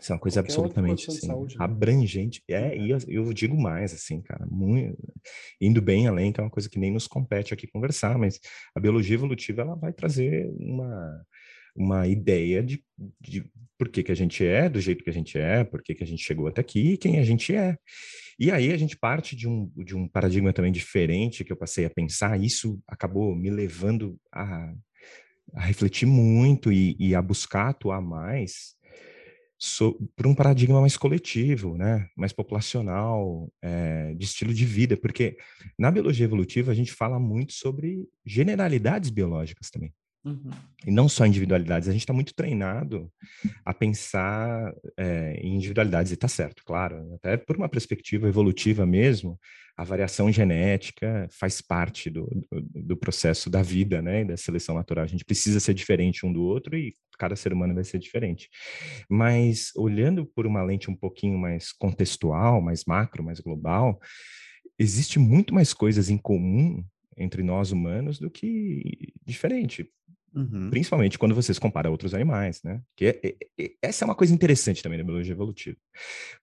isso 0.00 0.12
é 0.12 0.14
uma 0.14 0.20
coisa 0.20 0.42
Qualquer 0.42 0.52
absolutamente 0.52 1.08
assim, 1.08 1.26
saúde, 1.26 1.58
né? 1.58 1.64
abrangente. 1.64 2.42
É, 2.48 2.76
e 2.76 2.90
eu, 2.90 2.98
eu, 3.08 3.32
digo 3.32 3.60
mais, 3.60 3.92
assim, 3.92 4.20
cara, 4.20 4.46
muito, 4.50 4.96
indo 5.60 5.80
bem 5.80 6.06
além, 6.06 6.32
que 6.32 6.40
é 6.40 6.44
uma 6.44 6.50
coisa 6.50 6.68
que 6.68 6.78
nem 6.78 6.90
nos 6.90 7.06
compete 7.06 7.54
aqui 7.54 7.66
conversar, 7.66 8.18
mas 8.18 8.38
a 8.74 8.80
biologia 8.80 9.14
evolutiva 9.14 9.62
ela 9.62 9.74
vai 9.74 9.92
trazer 9.92 10.50
uma, 10.58 11.24
uma 11.76 12.06
ideia 12.06 12.62
de, 12.62 12.84
de 13.20 13.44
por 13.78 13.88
que, 13.88 14.02
que 14.02 14.12
a 14.12 14.16
gente 14.16 14.44
é 14.44 14.68
do 14.68 14.80
jeito 14.80 15.02
que 15.02 15.10
a 15.10 15.12
gente 15.12 15.38
é, 15.38 15.64
por 15.64 15.82
que, 15.82 15.94
que 15.94 16.04
a 16.04 16.06
gente 16.06 16.22
chegou 16.22 16.46
até 16.46 16.60
aqui 16.60 16.92
e 16.92 16.96
quem 16.96 17.18
a 17.18 17.24
gente 17.24 17.54
é. 17.54 17.76
E 18.38 18.50
aí 18.50 18.72
a 18.72 18.76
gente 18.76 18.96
parte 18.96 19.36
de 19.36 19.48
um, 19.48 19.70
de 19.76 19.96
um 19.96 20.08
paradigma 20.08 20.52
também 20.52 20.72
diferente 20.72 21.44
que 21.44 21.52
eu 21.52 21.56
passei 21.56 21.84
a 21.84 21.90
pensar, 21.90 22.40
isso 22.40 22.80
acabou 22.86 23.34
me 23.34 23.50
levando 23.50 24.18
a, 24.32 24.72
a 25.54 25.60
refletir 25.60 26.06
muito 26.06 26.72
e, 26.72 26.96
e 26.98 27.14
a 27.14 27.22
buscar 27.22 27.68
atuar 27.68 28.00
mais 28.00 28.74
so, 29.58 29.94
por 30.16 30.26
um 30.26 30.34
paradigma 30.34 30.80
mais 30.80 30.96
coletivo, 30.96 31.76
né? 31.76 32.08
mais 32.16 32.32
populacional, 32.32 33.50
é, 33.62 34.14
de 34.14 34.24
estilo 34.24 34.52
de 34.52 34.64
vida, 34.64 34.96
porque 34.96 35.36
na 35.78 35.90
biologia 35.90 36.24
evolutiva 36.24 36.72
a 36.72 36.74
gente 36.74 36.92
fala 36.92 37.18
muito 37.18 37.52
sobre 37.52 38.08
generalidades 38.24 39.10
biológicas 39.10 39.70
também. 39.70 39.92
Uhum. 40.24 40.50
E 40.86 40.90
não 40.90 41.08
só 41.08 41.26
individualidades, 41.26 41.88
a 41.88 41.92
gente 41.92 42.00
está 42.00 42.14
muito 42.14 42.34
treinado 42.34 43.12
a 43.64 43.74
pensar 43.74 44.72
é, 44.96 45.34
em 45.40 45.56
individualidades, 45.56 46.12
e 46.12 46.14
está 46.14 46.28
certo, 46.28 46.62
claro, 46.64 47.14
até 47.14 47.36
por 47.36 47.56
uma 47.56 47.68
perspectiva 47.68 48.26
evolutiva 48.26 48.86
mesmo, 48.86 49.38
a 49.76 49.84
variação 49.84 50.30
genética 50.30 51.28
faz 51.30 51.60
parte 51.60 52.08
do, 52.08 52.26
do, 52.50 52.82
do, 52.82 52.96
processo 52.96 53.50
da 53.50 53.60
vida, 53.60 54.00
né, 54.00 54.24
da 54.24 54.36
seleção 54.36 54.76
natural. 54.76 55.04
A 55.04 55.08
gente 55.08 55.24
precisa 55.24 55.58
ser 55.58 55.74
diferente 55.74 56.24
um 56.24 56.32
do 56.32 56.42
outro 56.42 56.76
e 56.76 56.94
cada 57.18 57.34
ser 57.34 57.52
humano 57.52 57.74
vai 57.74 57.82
ser 57.82 57.98
diferente. 57.98 58.48
Mas 59.10 59.72
olhando 59.76 60.24
por 60.24 60.46
uma 60.46 60.62
lente 60.62 60.90
um 60.90 60.96
pouquinho 60.96 61.36
mais 61.36 61.72
contextual, 61.72 62.62
mais 62.62 62.84
macro, 62.84 63.24
mais 63.24 63.40
global, 63.40 64.00
existe 64.78 65.18
muito 65.18 65.52
mais 65.52 65.74
coisas 65.74 66.08
em 66.08 66.18
comum 66.18 66.84
entre 67.16 67.42
nós 67.42 67.72
humanos 67.72 68.18
do 68.18 68.30
que 68.30 69.12
diferente. 69.24 69.88
Uhum. 70.34 70.68
Principalmente 70.68 71.18
quando 71.18 71.34
você 71.34 71.54
se 71.54 71.60
compara 71.60 71.88
a 71.88 71.90
outros 71.90 72.12
animais, 72.12 72.60
né? 72.64 72.80
Que 72.96 73.06
é, 73.06 73.20
é, 73.22 73.36
é, 73.60 73.70
essa 73.80 74.04
é 74.04 74.06
uma 74.06 74.14
coisa 74.16 74.34
interessante 74.34 74.82
também 74.82 74.98
da 74.98 75.04
biologia 75.04 75.32
evolutiva. 75.32 75.76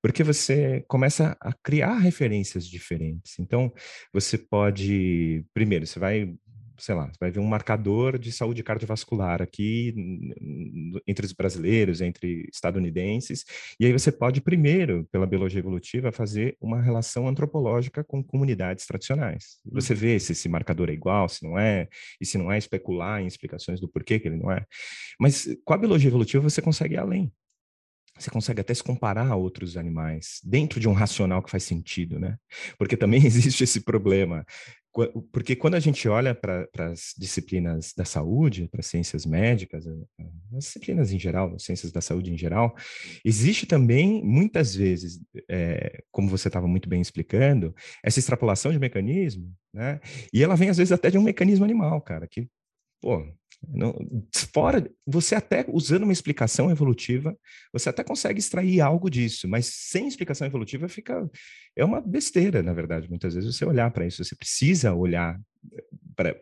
Porque 0.01 0.23
você 0.23 0.83
começa 0.87 1.35
a 1.41 1.51
criar 1.51 1.97
referências 1.97 2.65
diferentes. 2.67 3.37
Então, 3.39 3.73
você 4.13 4.37
pode... 4.37 5.45
Primeiro, 5.53 5.85
você 5.85 5.99
vai 5.99 6.33
sei 6.77 6.95
lá, 6.95 7.07
você 7.07 7.17
vai 7.19 7.31
ver 7.31 7.39
um 7.39 7.47
marcador 7.47 8.17
de 8.17 8.31
saúde 8.31 8.63
cardiovascular 8.63 9.41
aqui 9.41 9.93
entre 11.07 11.25
os 11.25 11.33
brasileiros, 11.33 12.01
entre 12.01 12.47
estadunidenses, 12.51 13.45
e 13.79 13.85
aí 13.85 13.91
você 13.91 14.11
pode 14.11 14.41
primeiro, 14.41 15.07
pela 15.11 15.25
biologia 15.25 15.59
evolutiva, 15.59 16.11
fazer 16.11 16.57
uma 16.59 16.81
relação 16.81 17.27
antropológica 17.27 18.03
com 18.03 18.23
comunidades 18.23 18.85
tradicionais. 18.85 19.57
Você 19.65 19.93
uhum. 19.93 19.99
vê 19.99 20.19
se 20.19 20.31
esse 20.31 20.49
marcador 20.49 20.89
é 20.89 20.93
igual, 20.93 21.29
se 21.29 21.43
não 21.43 21.57
é, 21.57 21.87
e 22.19 22.25
se 22.25 22.37
não 22.37 22.51
é, 22.51 22.57
especular 22.57 23.21
em 23.21 23.27
explicações 23.27 23.79
do 23.79 23.87
porquê 23.87 24.19
que 24.19 24.27
ele 24.27 24.37
não 24.37 24.51
é. 24.51 24.65
Mas 25.19 25.47
com 25.63 25.73
a 25.73 25.77
biologia 25.77 26.09
evolutiva 26.09 26.49
você 26.49 26.61
consegue 26.61 26.95
ir 26.95 26.99
além. 26.99 27.31
Você 28.17 28.29
consegue 28.29 28.61
até 28.61 28.73
se 28.73 28.83
comparar 28.83 29.27
a 29.27 29.35
outros 29.35 29.77
animais 29.77 30.39
dentro 30.43 30.79
de 30.79 30.87
um 30.87 30.93
racional 30.93 31.41
que 31.41 31.49
faz 31.49 31.63
sentido, 31.63 32.19
né? 32.19 32.37
Porque 32.77 32.95
também 32.95 33.19
existe 33.25 33.63
esse 33.63 33.81
problema 33.81 34.45
porque 35.31 35.55
quando 35.55 35.75
a 35.75 35.79
gente 35.79 36.07
olha 36.07 36.35
para 36.35 36.67
as 36.75 37.13
disciplinas 37.17 37.93
da 37.95 38.03
saúde, 38.03 38.67
para 38.67 38.81
ciências 38.81 39.25
médicas, 39.25 39.87
as 39.87 40.65
disciplinas 40.65 41.11
em 41.13 41.19
geral, 41.19 41.55
as 41.55 41.63
ciências 41.63 41.91
da 41.91 42.01
saúde 42.01 42.31
em 42.31 42.37
geral, 42.37 42.75
existe 43.23 43.65
também, 43.65 44.23
muitas 44.23 44.75
vezes, 44.75 45.21
é, 45.49 46.03
como 46.11 46.29
você 46.29 46.49
estava 46.49 46.67
muito 46.67 46.89
bem 46.89 47.01
explicando, 47.01 47.73
essa 48.03 48.19
extrapolação 48.19 48.71
de 48.71 48.79
mecanismo, 48.79 49.53
né? 49.73 49.99
E 50.33 50.43
ela 50.43 50.55
vem, 50.55 50.69
às 50.69 50.77
vezes, 50.77 50.91
até 50.91 51.09
de 51.09 51.17
um 51.17 51.23
mecanismo 51.23 51.63
animal, 51.63 52.01
cara, 52.01 52.27
que, 52.27 52.47
pô, 53.01 53.25
não, 53.67 53.93
fora, 54.53 54.89
você 55.05 55.35
até 55.35 55.65
usando 55.69 56.03
uma 56.03 56.13
explicação 56.13 56.71
evolutiva, 56.71 57.37
você 57.71 57.89
até 57.89 58.03
consegue 58.03 58.39
extrair 58.39 58.81
algo 58.81 59.09
disso, 59.09 59.47
mas 59.47 59.67
sem 59.67 60.07
explicação 60.07 60.47
evolutiva 60.47 60.87
fica 60.87 61.29
é 61.75 61.85
uma 61.85 62.01
besteira, 62.01 62.61
na 62.63 62.73
verdade, 62.73 63.09
muitas 63.09 63.33
vezes 63.33 63.55
você 63.55 63.63
olhar 63.63 63.89
para 63.91 64.05
isso, 64.05 64.23
você 64.23 64.35
precisa 64.35 64.93
olhar 64.93 65.39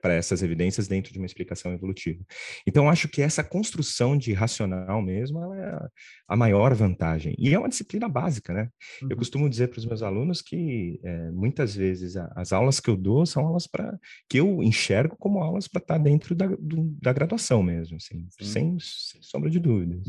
para 0.01 0.13
essas 0.13 0.41
evidências 0.41 0.88
dentro 0.88 1.13
de 1.13 1.19
uma 1.19 1.25
explicação 1.25 1.71
evolutiva. 1.71 2.23
Então, 2.67 2.89
acho 2.89 3.08
que 3.08 3.21
essa 3.21 3.43
construção 3.43 4.17
de 4.17 4.34
racional 4.34 5.01
mesmo 5.01 5.41
ela 5.41 5.58
é 5.58 5.89
a 6.27 6.36
maior 6.36 6.73
vantagem. 6.73 7.36
E 7.38 7.53
é 7.53 7.60
uma 7.60 7.69
disciplina 7.69 8.08
básica, 8.08 8.53
né? 8.53 8.69
Uhum. 9.01 9.10
Eu 9.12 9.17
costumo 9.17 9.49
dizer 9.49 9.69
para 9.69 9.79
os 9.79 9.86
meus 9.86 10.01
alunos 10.01 10.41
que 10.41 10.99
é, 11.03 11.32
muitas 11.32 11.75
vezes 11.75 12.15
as 12.36 12.51
aulas 12.51 12.79
que 12.79 12.89
eu 12.89 12.97
dou 12.97 13.25
são 13.25 13.45
aulas 13.45 13.67
para 13.67 13.97
que 14.27 14.39
eu 14.39 14.62
enxergo 14.63 15.15
como 15.17 15.39
aulas 15.39 15.67
para 15.67 15.82
estar 15.82 15.97
tá 15.97 16.03
dentro 16.03 16.36
da, 16.36 16.47
do, 16.47 16.84
da 17.01 17.13
graduação 17.13 17.63
mesmo, 17.63 17.97
assim, 17.97 18.27
sem, 18.41 18.77
sem 18.79 19.21
sombra 19.21 19.49
de 19.49 19.60
dúvidas. 19.60 20.03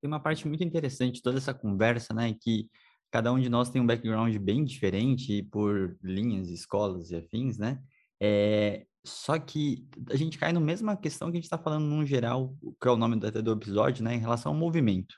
Tem 0.00 0.08
uma 0.08 0.20
parte 0.20 0.46
muito 0.46 0.62
interessante 0.62 1.16
de 1.16 1.22
toda 1.22 1.38
essa 1.38 1.52
conversa, 1.52 2.14
né? 2.14 2.34
Que 2.40 2.68
cada 3.10 3.32
um 3.32 3.40
de 3.40 3.48
nós 3.48 3.70
tem 3.70 3.82
um 3.82 3.86
background 3.86 4.34
bem 4.36 4.64
diferente 4.64 5.42
por 5.50 5.98
linhas, 6.02 6.48
escolas 6.50 7.10
e 7.10 7.16
afins, 7.16 7.58
né? 7.58 7.78
É, 8.20 8.86
só 9.04 9.38
que 9.38 9.86
a 10.10 10.16
gente 10.16 10.38
cai 10.38 10.52
na 10.52 10.60
mesma 10.60 10.96
questão 10.96 11.28
que 11.28 11.36
a 11.36 11.40
gente 11.40 11.44
está 11.44 11.58
falando 11.58 11.84
no 11.84 12.04
geral, 12.04 12.54
que 12.80 12.88
é 12.88 12.90
o 12.90 12.96
nome 12.96 13.16
do, 13.16 13.42
do 13.42 13.52
episódio, 13.52 14.04
né, 14.04 14.14
em 14.14 14.20
relação 14.20 14.52
ao 14.52 14.58
movimento. 14.58 15.14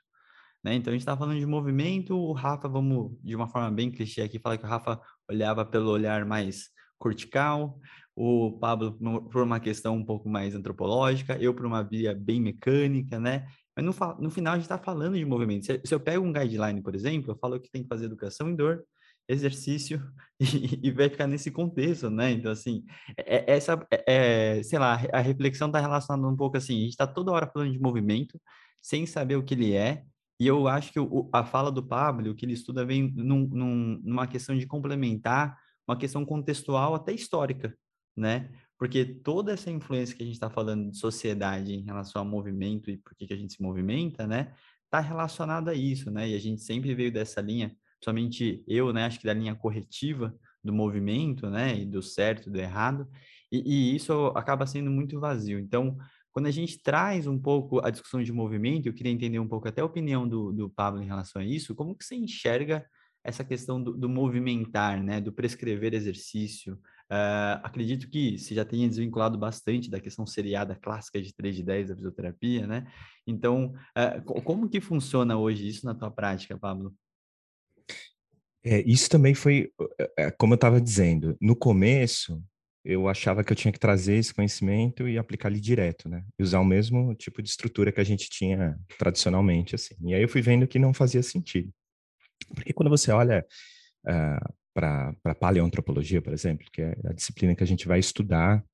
Né? 0.62 0.74
Então 0.74 0.90
a 0.90 0.94
gente 0.94 1.02
está 1.02 1.16
falando 1.16 1.38
de 1.38 1.46
movimento, 1.46 2.14
o 2.16 2.32
Rafa, 2.32 2.68
vamos 2.68 3.16
de 3.22 3.34
uma 3.34 3.48
forma 3.48 3.70
bem 3.70 3.90
clichê 3.90 4.22
aqui, 4.22 4.38
falar 4.38 4.58
que 4.58 4.64
o 4.64 4.68
Rafa 4.68 5.00
olhava 5.28 5.64
pelo 5.64 5.90
olhar 5.90 6.24
mais 6.24 6.68
cortical, 6.98 7.78
o 8.14 8.58
Pablo 8.58 8.98
por 9.30 9.42
uma 9.42 9.58
questão 9.58 9.96
um 9.96 10.04
pouco 10.04 10.28
mais 10.28 10.54
antropológica, 10.54 11.38
eu 11.40 11.54
por 11.54 11.64
uma 11.64 11.82
via 11.82 12.14
bem 12.14 12.40
mecânica, 12.40 13.18
né? 13.18 13.46
Mas 13.74 13.86
no, 13.86 13.94
no 14.18 14.30
final 14.30 14.52
a 14.52 14.56
gente 14.56 14.64
está 14.64 14.76
falando 14.76 15.16
de 15.16 15.24
movimento. 15.24 15.64
Se, 15.64 15.80
se 15.82 15.94
eu 15.94 16.00
pego 16.00 16.24
um 16.26 16.32
guideline, 16.32 16.82
por 16.82 16.94
exemplo, 16.94 17.32
eu 17.32 17.38
falo 17.38 17.58
que 17.58 17.70
tem 17.70 17.82
que 17.82 17.88
fazer 17.88 18.04
educação 18.04 18.50
em 18.50 18.56
dor, 18.56 18.84
exercício 19.30 20.02
e, 20.40 20.88
e, 20.88 20.90
vai 20.90 21.08
ficar 21.08 21.26
nesse 21.26 21.50
contexto, 21.50 22.10
né? 22.10 22.32
Então, 22.32 22.50
assim, 22.50 22.84
é, 23.16 23.52
é 23.52 23.56
essa, 23.56 23.86
é, 23.90 24.58
é, 24.58 24.62
sei 24.62 24.78
lá, 24.78 25.00
a 25.12 25.20
reflexão 25.20 25.68
está 25.68 25.80
relacionada 25.80 26.28
um 26.28 26.36
pouco 26.36 26.56
assim, 26.56 26.76
a 26.76 26.80
gente 26.80 26.90
está 26.90 27.06
toda 27.06 27.32
hora 27.32 27.46
falando 27.46 27.72
de 27.72 27.78
movimento, 27.78 28.40
sem 28.82 29.06
saber 29.06 29.36
o 29.36 29.42
que 29.44 29.54
ele 29.54 29.74
é, 29.74 30.04
E 30.38 30.46
eu 30.46 30.66
acho 30.68 30.92
que 30.92 31.00
o, 31.00 31.28
a 31.32 31.44
fala 31.44 31.70
do 31.70 31.86
Pablo, 31.86 32.30
o 32.30 32.34
que 32.34 32.44
ele 32.46 32.54
estuda, 32.54 32.84
vem 32.84 33.12
num, 33.14 33.46
num, 33.46 34.00
numa 34.02 34.26
questão 34.26 34.56
de 34.56 34.66
complementar 34.66 35.56
uma 35.86 35.96
questão 35.96 36.24
contextual 36.24 36.94
até 36.94 37.12
histórica, 37.12 37.76
né? 38.16 38.50
Porque 38.78 39.04
toda 39.04 39.52
essa 39.52 39.70
influência 39.70 40.16
que 40.16 40.22
a 40.22 40.26
gente 40.26 40.36
está 40.36 40.48
falando 40.48 40.90
de 40.90 40.96
sociedade 40.96 41.74
em 41.74 41.84
relação 41.84 42.22
ao 42.22 42.28
movimento 42.28 42.90
e 42.90 42.96
por 42.96 43.14
que, 43.14 43.26
que 43.26 43.34
a 43.34 43.36
gente 43.36 43.52
se 43.52 43.62
movimenta, 43.62 44.26
né? 44.26 44.54
Está 44.86 45.00
relacionada 45.00 45.72
a 45.72 45.74
isso, 45.74 46.10
né? 46.10 46.28
E 46.30 46.34
a 46.34 46.40
gente 46.40 46.62
sempre 46.62 46.94
veio 46.94 47.12
dessa 47.12 47.40
linha, 47.40 47.76
somente 48.02 48.64
eu, 48.66 48.92
né? 48.92 49.04
Acho 49.04 49.18
que 49.18 49.26
da 49.26 49.34
linha 49.34 49.54
corretiva 49.54 50.34
do 50.62 50.72
movimento, 50.72 51.48
né? 51.48 51.78
E 51.78 51.86
do 51.86 52.02
certo, 52.02 52.50
do 52.50 52.58
errado. 52.58 53.08
E, 53.50 53.92
e 53.92 53.96
isso 53.96 54.26
acaba 54.36 54.66
sendo 54.66 54.90
muito 54.90 55.18
vazio. 55.18 55.58
Então, 55.58 55.96
quando 56.32 56.46
a 56.46 56.50
gente 56.50 56.80
traz 56.82 57.26
um 57.26 57.38
pouco 57.38 57.84
a 57.84 57.90
discussão 57.90 58.22
de 58.22 58.32
movimento, 58.32 58.86
eu 58.86 58.94
queria 58.94 59.12
entender 59.12 59.38
um 59.38 59.48
pouco 59.48 59.68
até 59.68 59.80
a 59.80 59.84
opinião 59.84 60.28
do, 60.28 60.52
do 60.52 60.70
Pablo 60.70 61.02
em 61.02 61.06
relação 61.06 61.42
a 61.42 61.44
isso, 61.44 61.74
como 61.74 61.94
que 61.94 62.04
você 62.04 62.14
enxerga 62.14 62.86
essa 63.22 63.44
questão 63.44 63.82
do, 63.82 63.92
do 63.92 64.08
movimentar, 64.08 65.02
né, 65.02 65.20
do 65.20 65.32
prescrever 65.32 65.92
exercício. 65.92 66.74
Uh, 67.10 67.58
acredito 67.62 68.08
que 68.08 68.38
você 68.38 68.54
já 68.54 68.64
tenha 68.64 68.88
desvinculado 68.88 69.36
bastante 69.36 69.90
da 69.90 70.00
questão 70.00 70.24
seriada 70.24 70.76
clássica 70.76 71.20
de 71.20 71.34
3 71.34 71.56
de 71.56 71.62
10 71.62 71.88
da 71.88 71.96
fisioterapia, 71.96 72.66
né? 72.66 72.86
Então, 73.26 73.74
uh, 73.98 74.42
como 74.42 74.68
que 74.68 74.80
funciona 74.80 75.36
hoje 75.36 75.68
isso 75.68 75.84
na 75.84 75.94
tua 75.94 76.10
prática, 76.10 76.56
Pablo? 76.56 76.94
É, 78.64 78.80
isso 78.82 79.08
também 79.08 79.34
foi, 79.34 79.72
é, 80.18 80.30
como 80.32 80.52
eu 80.52 80.56
estava 80.56 80.80
dizendo, 80.80 81.36
no 81.40 81.56
começo 81.56 82.42
eu 82.84 83.08
achava 83.08 83.44
que 83.44 83.52
eu 83.52 83.56
tinha 83.56 83.72
que 83.72 83.78
trazer 83.78 84.14
esse 84.14 84.32
conhecimento 84.32 85.06
e 85.06 85.18
aplicar 85.18 85.48
ali 85.48 85.60
direto, 85.60 86.08
né? 86.08 86.24
E 86.38 86.42
usar 86.42 86.60
o 86.60 86.64
mesmo 86.64 87.14
tipo 87.14 87.42
de 87.42 87.48
estrutura 87.48 87.92
que 87.92 88.00
a 88.00 88.04
gente 88.04 88.28
tinha 88.30 88.78
tradicionalmente, 88.98 89.74
assim. 89.74 89.94
E 90.00 90.14
aí 90.14 90.22
eu 90.22 90.28
fui 90.28 90.40
vendo 90.40 90.66
que 90.66 90.78
não 90.78 90.94
fazia 90.94 91.22
sentido. 91.22 91.70
Porque 92.54 92.72
quando 92.72 92.88
você 92.88 93.12
olha 93.12 93.46
uh, 94.06 94.10
ah, 94.10 95.14
para 95.22 95.34
paleoantropologia, 95.34 96.22
por 96.22 96.32
exemplo, 96.32 96.66
que 96.72 96.80
é 96.80 96.96
a 97.04 97.12
disciplina 97.12 97.54
que 97.54 97.62
a 97.62 97.66
gente 97.66 97.86
vai 97.86 97.98
estudar 97.98 98.64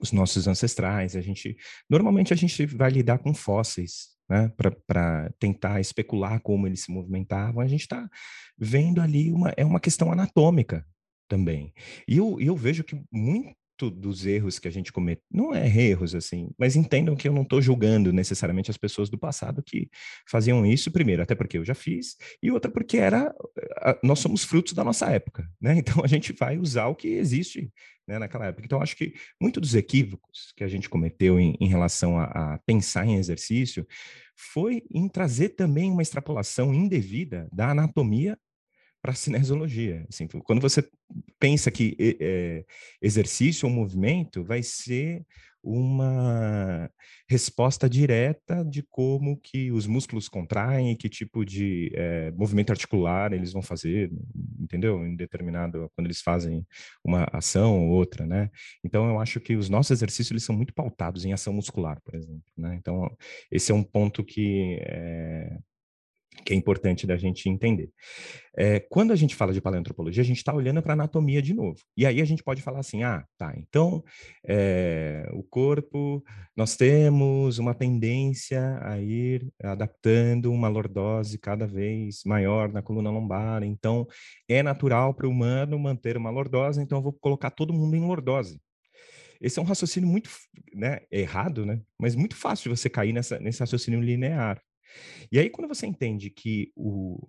os 0.00 0.10
nossos 0.10 0.46
ancestrais, 0.48 1.14
a 1.14 1.20
gente 1.20 1.56
normalmente 1.88 2.32
a 2.32 2.36
gente 2.36 2.64
vai 2.66 2.90
lidar 2.90 3.18
com 3.18 3.34
fósseis, 3.34 4.08
né, 4.28 4.52
para 4.86 5.30
tentar 5.38 5.80
especular 5.80 6.40
como 6.40 6.66
eles 6.66 6.82
se 6.82 6.90
movimentavam. 6.90 7.60
A 7.62 7.66
gente 7.66 7.82
está 7.82 8.08
vendo 8.58 9.00
ali 9.00 9.32
uma 9.32 9.52
é 9.56 9.64
uma 9.64 9.80
questão 9.80 10.12
anatômica 10.12 10.84
também. 11.28 11.72
E 12.06 12.16
eu, 12.16 12.40
eu 12.40 12.56
vejo 12.56 12.84
que 12.84 13.00
muito 13.12 13.57
dos 13.78 14.26
erros 14.26 14.58
que 14.58 14.66
a 14.66 14.70
gente 14.70 14.92
comete, 14.92 15.22
não 15.30 15.54
é 15.54 15.66
erros 15.66 16.14
assim, 16.14 16.50
mas 16.58 16.76
entendam 16.76 17.14
que 17.14 17.28
eu 17.28 17.32
não 17.32 17.42
estou 17.42 17.62
julgando 17.62 18.12
necessariamente 18.12 18.70
as 18.70 18.76
pessoas 18.76 19.08
do 19.08 19.16
passado 19.16 19.62
que 19.62 19.88
faziam 20.28 20.66
isso, 20.66 20.90
primeiro, 20.90 21.22
até 21.22 21.34
porque 21.34 21.58
eu 21.58 21.64
já 21.64 21.74
fiz, 21.74 22.16
e 22.42 22.50
outra 22.50 22.70
porque 22.70 22.98
era 22.98 23.34
nós 24.02 24.18
somos 24.18 24.44
frutos 24.44 24.72
da 24.72 24.82
nossa 24.82 25.06
época, 25.06 25.48
né? 25.60 25.76
Então 25.78 26.04
a 26.04 26.08
gente 26.08 26.32
vai 26.32 26.58
usar 26.58 26.86
o 26.86 26.96
que 26.96 27.08
existe 27.08 27.72
né, 28.06 28.18
naquela 28.18 28.46
época. 28.46 28.64
Então 28.64 28.82
acho 28.82 28.96
que 28.96 29.14
muito 29.40 29.60
dos 29.60 29.74
equívocos 29.74 30.52
que 30.56 30.64
a 30.64 30.68
gente 30.68 30.88
cometeu 30.88 31.38
em, 31.38 31.56
em 31.60 31.68
relação 31.68 32.18
a, 32.18 32.24
a 32.24 32.58
pensar 32.66 33.06
em 33.06 33.16
exercício 33.16 33.86
foi 34.34 34.82
em 34.90 35.08
trazer 35.08 35.50
também 35.50 35.90
uma 35.90 36.02
extrapolação 36.02 36.72
indevida 36.72 37.48
da 37.52 37.70
anatomia 37.70 38.38
para 39.00 39.14
cinesiologia. 39.14 40.06
Assim, 40.08 40.26
quando 40.26 40.60
você 40.60 40.88
pensa 41.38 41.70
que 41.70 41.96
é, 42.20 42.64
exercício 43.00 43.68
ou 43.68 43.74
movimento 43.74 44.44
vai 44.44 44.62
ser 44.62 45.24
uma 45.62 46.90
resposta 47.28 47.88
direta 47.88 48.64
de 48.64 48.82
como 48.82 49.36
que 49.36 49.70
os 49.72 49.86
músculos 49.86 50.28
contraem 50.28 50.96
que 50.96 51.08
tipo 51.08 51.44
de 51.44 51.90
é, 51.94 52.30
movimento 52.32 52.70
articular 52.70 53.32
eles 53.32 53.52
vão 53.52 53.60
fazer, 53.60 54.10
entendeu? 54.58 55.04
Em 55.04 55.16
determinado 55.16 55.90
quando 55.94 56.06
eles 56.06 56.20
fazem 56.20 56.66
uma 57.04 57.26
ação 57.32 57.88
ou 57.88 57.96
outra, 57.96 58.26
né? 58.26 58.50
Então 58.84 59.08
eu 59.08 59.20
acho 59.20 59.40
que 59.40 59.56
os 59.56 59.68
nossos 59.68 59.90
exercícios 59.90 60.30
eles 60.30 60.44
são 60.44 60.56
muito 60.56 60.72
pautados 60.72 61.24
em 61.24 61.32
ação 61.32 61.52
muscular, 61.52 62.00
por 62.02 62.14
exemplo, 62.14 62.42
né? 62.56 62.76
Então 62.76 63.10
esse 63.50 63.72
é 63.72 63.74
um 63.74 63.82
ponto 63.82 64.24
que 64.24 64.78
é, 64.82 65.58
que 66.44 66.52
é 66.52 66.56
importante 66.56 67.06
da 67.06 67.16
gente 67.16 67.48
entender. 67.48 67.90
É, 68.56 68.80
quando 68.80 69.12
a 69.12 69.16
gente 69.16 69.34
fala 69.34 69.52
de 69.52 69.60
paleoantropologia, 69.60 70.22
a 70.22 70.26
gente 70.26 70.38
está 70.38 70.52
olhando 70.52 70.82
para 70.82 70.92
a 70.92 70.94
anatomia 70.94 71.40
de 71.40 71.54
novo. 71.54 71.78
E 71.96 72.04
aí 72.04 72.20
a 72.20 72.24
gente 72.24 72.42
pode 72.42 72.62
falar 72.62 72.80
assim: 72.80 73.02
ah, 73.02 73.24
tá, 73.36 73.54
então 73.56 74.02
é, 74.46 75.28
o 75.32 75.42
corpo, 75.42 76.22
nós 76.56 76.76
temos 76.76 77.58
uma 77.58 77.74
tendência 77.74 78.78
a 78.82 79.00
ir 79.00 79.46
adaptando 79.62 80.52
uma 80.52 80.68
lordose 80.68 81.38
cada 81.38 81.66
vez 81.66 82.22
maior 82.24 82.72
na 82.72 82.82
coluna 82.82 83.10
lombar, 83.10 83.62
então 83.62 84.06
é 84.48 84.62
natural 84.62 85.14
para 85.14 85.26
o 85.26 85.30
humano 85.30 85.78
manter 85.78 86.16
uma 86.16 86.30
lordose, 86.30 86.80
então 86.80 86.98
eu 86.98 87.02
vou 87.02 87.12
colocar 87.12 87.50
todo 87.50 87.72
mundo 87.72 87.94
em 87.94 88.06
lordose. 88.06 88.60
Esse 89.40 89.58
é 89.58 89.62
um 89.62 89.64
raciocínio 89.64 90.08
muito 90.08 90.28
né, 90.74 91.00
errado, 91.10 91.64
né? 91.64 91.80
mas 91.98 92.14
muito 92.14 92.34
fácil 92.34 92.64
de 92.64 92.76
você 92.76 92.90
cair 92.90 93.12
nessa, 93.12 93.38
nesse 93.38 93.60
raciocínio 93.60 94.00
linear. 94.00 94.60
E 95.30 95.38
aí, 95.38 95.50
quando 95.50 95.68
você 95.68 95.86
entende 95.86 96.30
que 96.30 96.72
o, 96.76 97.28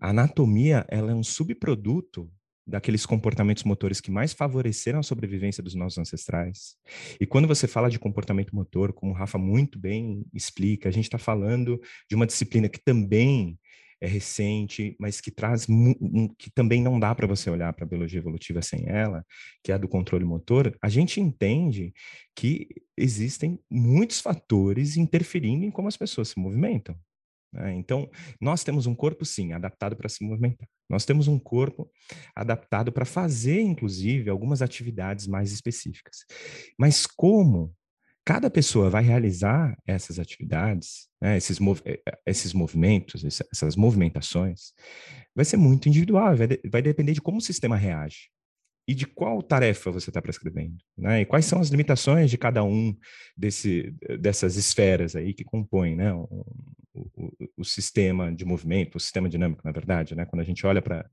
a 0.00 0.10
anatomia 0.10 0.86
ela 0.88 1.10
é 1.10 1.14
um 1.14 1.24
subproduto 1.24 2.30
daqueles 2.68 3.06
comportamentos 3.06 3.64
motores 3.64 4.00
que 4.00 4.10
mais 4.10 4.34
favoreceram 4.34 4.98
a 4.98 5.02
sobrevivência 5.02 5.62
dos 5.62 5.74
nossos 5.74 5.98
ancestrais. 5.98 6.76
E 7.18 7.26
quando 7.26 7.48
você 7.48 7.66
fala 7.66 7.88
de 7.88 7.98
comportamento 7.98 8.54
motor, 8.54 8.92
como 8.92 9.12
o 9.12 9.14
Rafa 9.14 9.38
muito 9.38 9.78
bem 9.78 10.26
explica, 10.34 10.88
a 10.88 10.92
gente 10.92 11.04
está 11.04 11.16
falando 11.16 11.80
de 12.08 12.14
uma 12.14 12.26
disciplina 12.26 12.68
que 12.68 12.78
também 12.78 13.58
é 14.00 14.06
recente, 14.06 14.96
mas 14.98 15.20
que 15.20 15.30
traz 15.30 15.66
que 16.38 16.50
também 16.54 16.82
não 16.82 16.98
dá 16.98 17.14
para 17.14 17.26
você 17.26 17.50
olhar 17.50 17.72
para 17.72 17.84
a 17.84 17.88
biologia 17.88 18.18
evolutiva 18.18 18.62
sem 18.62 18.88
ela, 18.88 19.24
que 19.62 19.72
é 19.72 19.74
a 19.74 19.78
do 19.78 19.88
controle 19.88 20.24
motor, 20.24 20.76
a 20.80 20.88
gente 20.88 21.20
entende 21.20 21.92
que 22.34 22.68
existem 22.96 23.58
muitos 23.70 24.20
fatores 24.20 24.96
interferindo 24.96 25.64
em 25.64 25.70
como 25.70 25.88
as 25.88 25.96
pessoas 25.96 26.28
se 26.28 26.38
movimentam. 26.38 26.96
Né? 27.52 27.74
Então, 27.74 28.08
nós 28.40 28.62
temos 28.62 28.86
um 28.86 28.94
corpo, 28.94 29.24
sim, 29.24 29.52
adaptado 29.52 29.96
para 29.96 30.08
se 30.08 30.24
movimentar. 30.24 30.68
Nós 30.88 31.04
temos 31.04 31.28
um 31.28 31.38
corpo 31.38 31.90
adaptado 32.34 32.92
para 32.92 33.04
fazer, 33.04 33.60
inclusive, 33.60 34.30
algumas 34.30 34.62
atividades 34.62 35.26
mais 35.26 35.52
específicas. 35.52 36.18
Mas 36.78 37.06
como 37.06 37.74
cada 38.28 38.50
pessoa 38.50 38.90
vai 38.90 39.02
realizar 39.02 39.74
essas 39.86 40.18
atividades, 40.18 41.08
né, 41.18 41.38
esses, 41.38 41.58
mov 41.58 41.80
eh, 41.86 41.98
eh, 42.06 42.18
esses 42.26 42.52
movimentos, 42.52 43.24
essas 43.24 43.74
movimentações, 43.74 44.74
vai 45.34 45.46
ser 45.46 45.56
muito 45.56 45.88
individual, 45.88 46.36
vai, 46.36 46.46
de 46.46 46.60
vai 46.70 46.82
depender 46.82 47.14
de 47.14 47.22
como 47.22 47.38
o 47.38 47.40
sistema 47.40 47.74
reage 47.74 48.28
e 48.86 48.94
de 48.94 49.06
qual 49.06 49.42
tarefa 49.42 49.90
você 49.90 50.10
está 50.10 50.20
prescrevendo, 50.20 50.76
né? 50.94 51.22
E 51.22 51.24
quais 51.24 51.46
são 51.46 51.58
as 51.58 51.70
limitações 51.70 52.30
de 52.30 52.36
cada 52.36 52.62
um 52.62 52.94
desse, 53.34 53.94
dessas 54.20 54.56
esferas 54.56 55.16
aí 55.16 55.32
que 55.32 55.42
compõem, 55.42 55.96
né? 55.96 56.12
O, 56.12 56.44
o, 56.94 57.32
o 57.56 57.64
sistema 57.64 58.30
de 58.30 58.44
movimento, 58.44 58.96
o 58.96 59.00
sistema 59.00 59.26
dinâmico, 59.26 59.62
na 59.64 59.72
verdade, 59.72 60.14
né? 60.14 60.26
Quando 60.26 60.42
a 60.42 60.44
gente 60.44 60.66
olha 60.66 60.82
para 60.82 61.08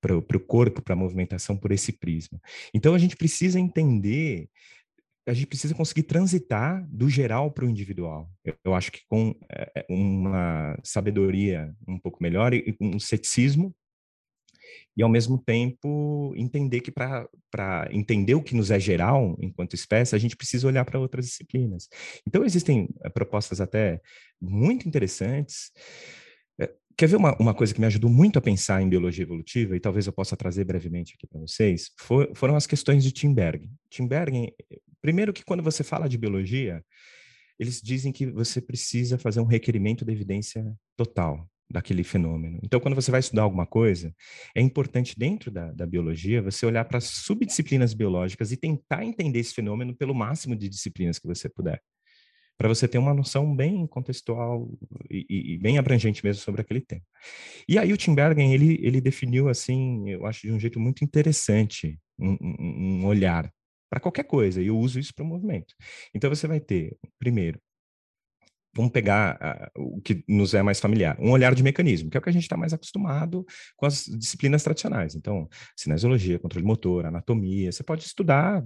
para 0.00 0.16
o 0.16 0.40
corpo, 0.40 0.80
para 0.80 0.94
a 0.94 0.96
movimentação 0.96 1.56
por 1.56 1.70
esse 1.70 1.92
prisma. 1.92 2.40
Então 2.72 2.94
a 2.94 2.98
gente 2.98 3.16
precisa 3.16 3.58
entender 3.58 4.48
a 5.26 5.34
gente 5.34 5.46
precisa 5.46 5.74
conseguir 5.74 6.04
transitar 6.04 6.86
do 6.88 7.10
geral 7.10 7.50
para 7.50 7.64
o 7.64 7.68
individual. 7.68 8.30
Eu, 8.44 8.54
eu, 8.64 8.74
acho 8.74 8.92
que 8.92 9.00
com 9.08 9.34
é, 9.50 9.84
uma 9.88 10.78
sabedoria 10.84 11.74
um 11.86 11.98
pouco 11.98 12.22
melhor 12.22 12.54
e 12.54 12.76
um 12.80 12.98
ceticismo, 12.98 13.74
e 14.96 15.02
ao 15.02 15.08
mesmo 15.08 15.38
tempo 15.38 16.32
entender 16.36 16.80
que 16.80 16.90
para 16.90 17.88
entender 17.90 18.34
o 18.34 18.42
que 18.42 18.54
nos 18.54 18.70
é 18.70 18.80
geral 18.80 19.36
enquanto 19.40 19.74
espécie, 19.74 20.14
a 20.14 20.18
gente 20.18 20.36
precisa 20.36 20.66
olhar 20.66 20.84
para 20.84 20.98
outras 20.98 21.26
disciplinas. 21.26 21.88
Então, 22.26 22.44
existem 22.44 22.88
é, 23.04 23.08
propostas 23.08 23.60
até 23.60 24.00
muito 24.40 24.88
interessantes. 24.88 25.70
Quer 26.96 27.08
ver 27.08 27.16
uma, 27.16 27.36
uma 27.38 27.52
coisa 27.52 27.74
que 27.74 27.80
me 27.80 27.86
ajudou 27.86 28.08
muito 28.08 28.38
a 28.38 28.42
pensar 28.42 28.80
em 28.80 28.88
biologia 28.88 29.22
evolutiva, 29.22 29.76
e 29.76 29.80
talvez 29.80 30.06
eu 30.06 30.14
possa 30.14 30.34
trazer 30.34 30.64
brevemente 30.64 31.14
aqui 31.14 31.26
para 31.26 31.40
vocês, 31.40 31.90
for, 31.98 32.30
foram 32.34 32.56
as 32.56 32.66
questões 32.66 33.04
de 33.04 33.12
Timberg. 33.12 33.68
Timberg 33.90 34.54
Primeiro 35.00 35.32
que 35.32 35.44
quando 35.44 35.62
você 35.62 35.84
fala 35.84 36.08
de 36.08 36.18
biologia, 36.18 36.84
eles 37.58 37.80
dizem 37.80 38.12
que 38.12 38.26
você 38.26 38.60
precisa 38.60 39.18
fazer 39.18 39.40
um 39.40 39.46
requerimento 39.46 40.04
de 40.04 40.12
evidência 40.12 40.64
total 40.96 41.48
daquele 41.68 42.04
fenômeno. 42.04 42.60
Então, 42.62 42.78
quando 42.78 42.94
você 42.94 43.10
vai 43.10 43.20
estudar 43.20 43.42
alguma 43.42 43.66
coisa, 43.66 44.14
é 44.54 44.60
importante 44.60 45.18
dentro 45.18 45.50
da, 45.50 45.72
da 45.72 45.86
biologia 45.86 46.42
você 46.42 46.64
olhar 46.64 46.84
para 46.84 47.00
subdisciplinas 47.00 47.92
biológicas 47.92 48.52
e 48.52 48.56
tentar 48.56 49.04
entender 49.04 49.40
esse 49.40 49.54
fenômeno 49.54 49.94
pelo 49.94 50.14
máximo 50.14 50.54
de 50.54 50.68
disciplinas 50.68 51.18
que 51.18 51.26
você 51.26 51.48
puder, 51.48 51.82
para 52.56 52.68
você 52.68 52.86
ter 52.86 52.98
uma 52.98 53.12
noção 53.12 53.54
bem 53.54 53.86
contextual 53.86 54.70
e, 55.10 55.54
e, 55.54 55.58
bem 55.58 55.76
abrangente 55.76 56.24
mesmo 56.24 56.42
sobre 56.42 56.60
aquele 56.60 56.80
tema. 56.80 57.02
E 57.68 57.78
aí 57.78 57.92
o 57.92 57.96
Tim 57.96 58.14
Bergen, 58.14 58.54
ele, 58.54 58.78
ele 58.80 59.00
definiu 59.00 59.48
assim, 59.48 60.08
eu 60.08 60.24
acho 60.24 60.46
de 60.46 60.52
um 60.52 60.60
jeito 60.60 60.78
muito 60.78 61.04
interessante, 61.04 61.98
um, 62.18 62.36
um, 62.40 63.00
um 63.00 63.06
olhar 63.06 63.52
para 63.90 64.00
qualquer 64.00 64.24
coisa, 64.24 64.60
e 64.60 64.66
eu 64.68 64.78
uso 64.78 64.98
isso 64.98 65.14
para 65.14 65.24
o 65.24 65.28
movimento. 65.28 65.74
Então 66.14 66.28
você 66.30 66.46
vai 66.46 66.60
ter, 66.60 66.96
primeiro, 67.18 67.60
vamos 68.76 68.92
pegar 68.92 69.70
uh, 69.76 69.96
o 69.96 70.00
que 70.02 70.22
nos 70.28 70.52
é 70.52 70.62
mais 70.62 70.78
familiar, 70.78 71.16
um 71.18 71.30
olhar 71.30 71.54
de 71.54 71.62
mecanismo, 71.62 72.10
que 72.10 72.16
é 72.16 72.20
o 72.20 72.22
que 72.22 72.28
a 72.28 72.32
gente 72.32 72.42
está 72.42 72.56
mais 72.56 72.74
acostumado 72.74 73.44
com 73.76 73.86
as 73.86 74.04
disciplinas 74.04 74.62
tradicionais. 74.62 75.14
Então, 75.14 75.48
cinesiologia, 75.74 76.38
controle 76.38 76.66
motor, 76.66 77.06
anatomia, 77.06 77.72
você 77.72 77.82
pode 77.82 78.04
estudar, 78.04 78.62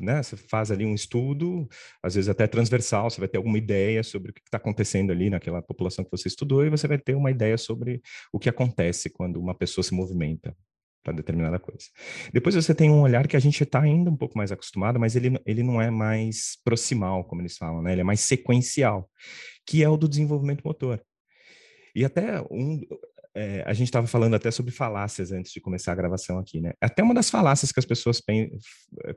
né? 0.00 0.22
Você 0.22 0.36
faz 0.36 0.70
ali 0.70 0.84
um 0.84 0.94
estudo, 0.94 1.68
às 2.02 2.14
vezes 2.14 2.28
até 2.28 2.46
transversal, 2.46 3.08
você 3.08 3.20
vai 3.20 3.28
ter 3.28 3.38
alguma 3.38 3.58
ideia 3.58 4.02
sobre 4.02 4.30
o 4.30 4.34
que 4.34 4.40
está 4.44 4.58
acontecendo 4.58 5.12
ali 5.12 5.30
naquela 5.30 5.62
população 5.62 6.04
que 6.04 6.10
você 6.10 6.28
estudou 6.28 6.64
e 6.64 6.70
você 6.70 6.88
vai 6.88 6.98
ter 6.98 7.14
uma 7.14 7.30
ideia 7.30 7.56
sobre 7.56 8.02
o 8.32 8.38
que 8.38 8.48
acontece 8.48 9.08
quando 9.10 9.40
uma 9.40 9.54
pessoa 9.54 9.84
se 9.84 9.94
movimenta 9.94 10.56
para 11.04 11.12
determinada 11.12 11.58
coisa. 11.58 11.84
Depois 12.32 12.54
você 12.54 12.74
tem 12.74 12.90
um 12.90 13.02
olhar 13.02 13.28
que 13.28 13.36
a 13.36 13.40
gente 13.40 13.62
está 13.62 13.82
ainda 13.82 14.10
um 14.10 14.16
pouco 14.16 14.36
mais 14.36 14.50
acostumado, 14.50 14.98
mas 14.98 15.14
ele, 15.14 15.38
ele 15.44 15.62
não 15.62 15.80
é 15.80 15.90
mais 15.90 16.58
proximal, 16.64 17.24
como 17.24 17.42
eles 17.42 17.56
falam, 17.56 17.82
né? 17.82 17.92
Ele 17.92 18.00
é 18.00 18.04
mais 18.04 18.20
sequencial, 18.20 19.08
que 19.66 19.84
é 19.84 19.88
o 19.88 19.96
do 19.96 20.08
desenvolvimento 20.08 20.62
motor. 20.64 21.00
E 21.94 22.04
até 22.04 22.40
um, 22.50 22.80
é, 23.34 23.64
a 23.66 23.72
gente 23.72 23.88
estava 23.88 24.06
falando 24.06 24.34
até 24.34 24.50
sobre 24.50 24.70
falácias 24.70 25.32
antes 25.32 25.52
de 25.52 25.60
começar 25.60 25.92
a 25.92 25.94
gravação 25.94 26.38
aqui, 26.38 26.60
né? 26.60 26.72
Até 26.80 27.02
uma 27.02 27.12
das 27.12 27.28
falácias 27.28 27.72
que 27.72 27.80
as 27.80 27.84
pessoas 27.84 28.22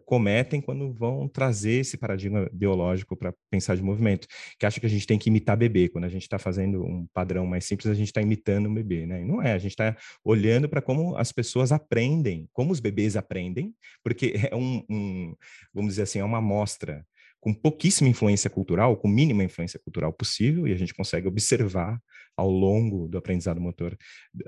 cometem 0.05 0.59
quando 0.59 0.91
vão 0.91 1.27
trazer 1.27 1.81
esse 1.81 1.97
paradigma 1.97 2.49
biológico 2.51 3.15
para 3.15 3.33
pensar 3.49 3.75
de 3.75 3.83
movimento, 3.83 4.27
que 4.59 4.65
acha 4.65 4.79
que 4.79 4.85
a 4.85 4.89
gente 4.89 5.05
tem 5.05 5.19
que 5.19 5.29
imitar 5.29 5.55
bebê. 5.55 5.87
Quando 5.87 6.05
a 6.05 6.09
gente 6.09 6.23
está 6.23 6.39
fazendo 6.39 6.83
um 6.83 7.07
padrão 7.13 7.45
mais 7.45 7.65
simples, 7.65 7.87
a 7.87 7.93
gente 7.93 8.07
está 8.07 8.21
imitando 8.21 8.67
um 8.67 8.73
bebê, 8.73 9.05
né? 9.05 9.21
E 9.21 9.25
não 9.25 9.41
é, 9.41 9.53
a 9.53 9.59
gente 9.59 9.71
está 9.71 9.95
olhando 10.23 10.67
para 10.67 10.81
como 10.81 11.15
as 11.15 11.31
pessoas 11.31 11.71
aprendem, 11.71 12.49
como 12.51 12.71
os 12.71 12.79
bebês 12.79 13.15
aprendem, 13.15 13.73
porque 14.03 14.33
é 14.51 14.55
um, 14.55 14.83
um 14.89 15.35
vamos 15.73 15.91
dizer 15.91 16.03
assim, 16.03 16.19
é 16.19 16.23
uma 16.23 16.39
amostra 16.39 17.05
com 17.47 17.53
pouquíssima 17.53 18.09
influência 18.09 18.49
cultural, 18.49 18.97
com 18.97 19.07
mínima 19.07 19.41
influência 19.41 19.79
cultural 19.79 20.11
possível, 20.11 20.67
e 20.67 20.73
a 20.73 20.75
gente 20.75 20.93
consegue 20.93 21.29
observar 21.29 21.97
ao 22.35 22.51
longo 22.51 23.07
do 23.07 23.17
aprendizado 23.17 23.61
motor 23.61 23.97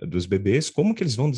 dos 0.06 0.26
bebês 0.26 0.70
como 0.70 0.94
que 0.94 1.02
eles 1.02 1.16
vão 1.16 1.32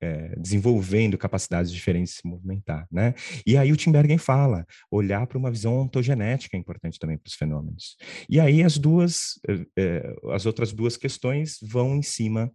é, 0.00 0.34
desenvolvendo 0.38 1.18
capacidades 1.18 1.70
diferentes 1.70 2.14
de 2.14 2.20
se 2.20 2.26
movimentar, 2.26 2.88
né? 2.90 3.12
E 3.46 3.54
aí 3.58 3.70
o 3.70 3.76
Tim 3.76 3.92
Bergen 3.92 4.16
fala, 4.16 4.64
olhar 4.90 5.26
para 5.26 5.36
uma 5.36 5.50
visão 5.50 5.78
ontogenética 5.78 6.56
é 6.56 6.58
importante 6.58 6.98
também 6.98 7.18
para 7.18 7.28
os 7.28 7.34
fenômenos. 7.34 7.98
E 8.26 8.40
aí 8.40 8.62
as 8.62 8.78
duas, 8.78 9.38
é, 9.78 10.10
as 10.30 10.46
outras 10.46 10.72
duas 10.72 10.96
questões 10.96 11.58
vão 11.60 11.96
em 11.96 12.02
cima 12.02 12.50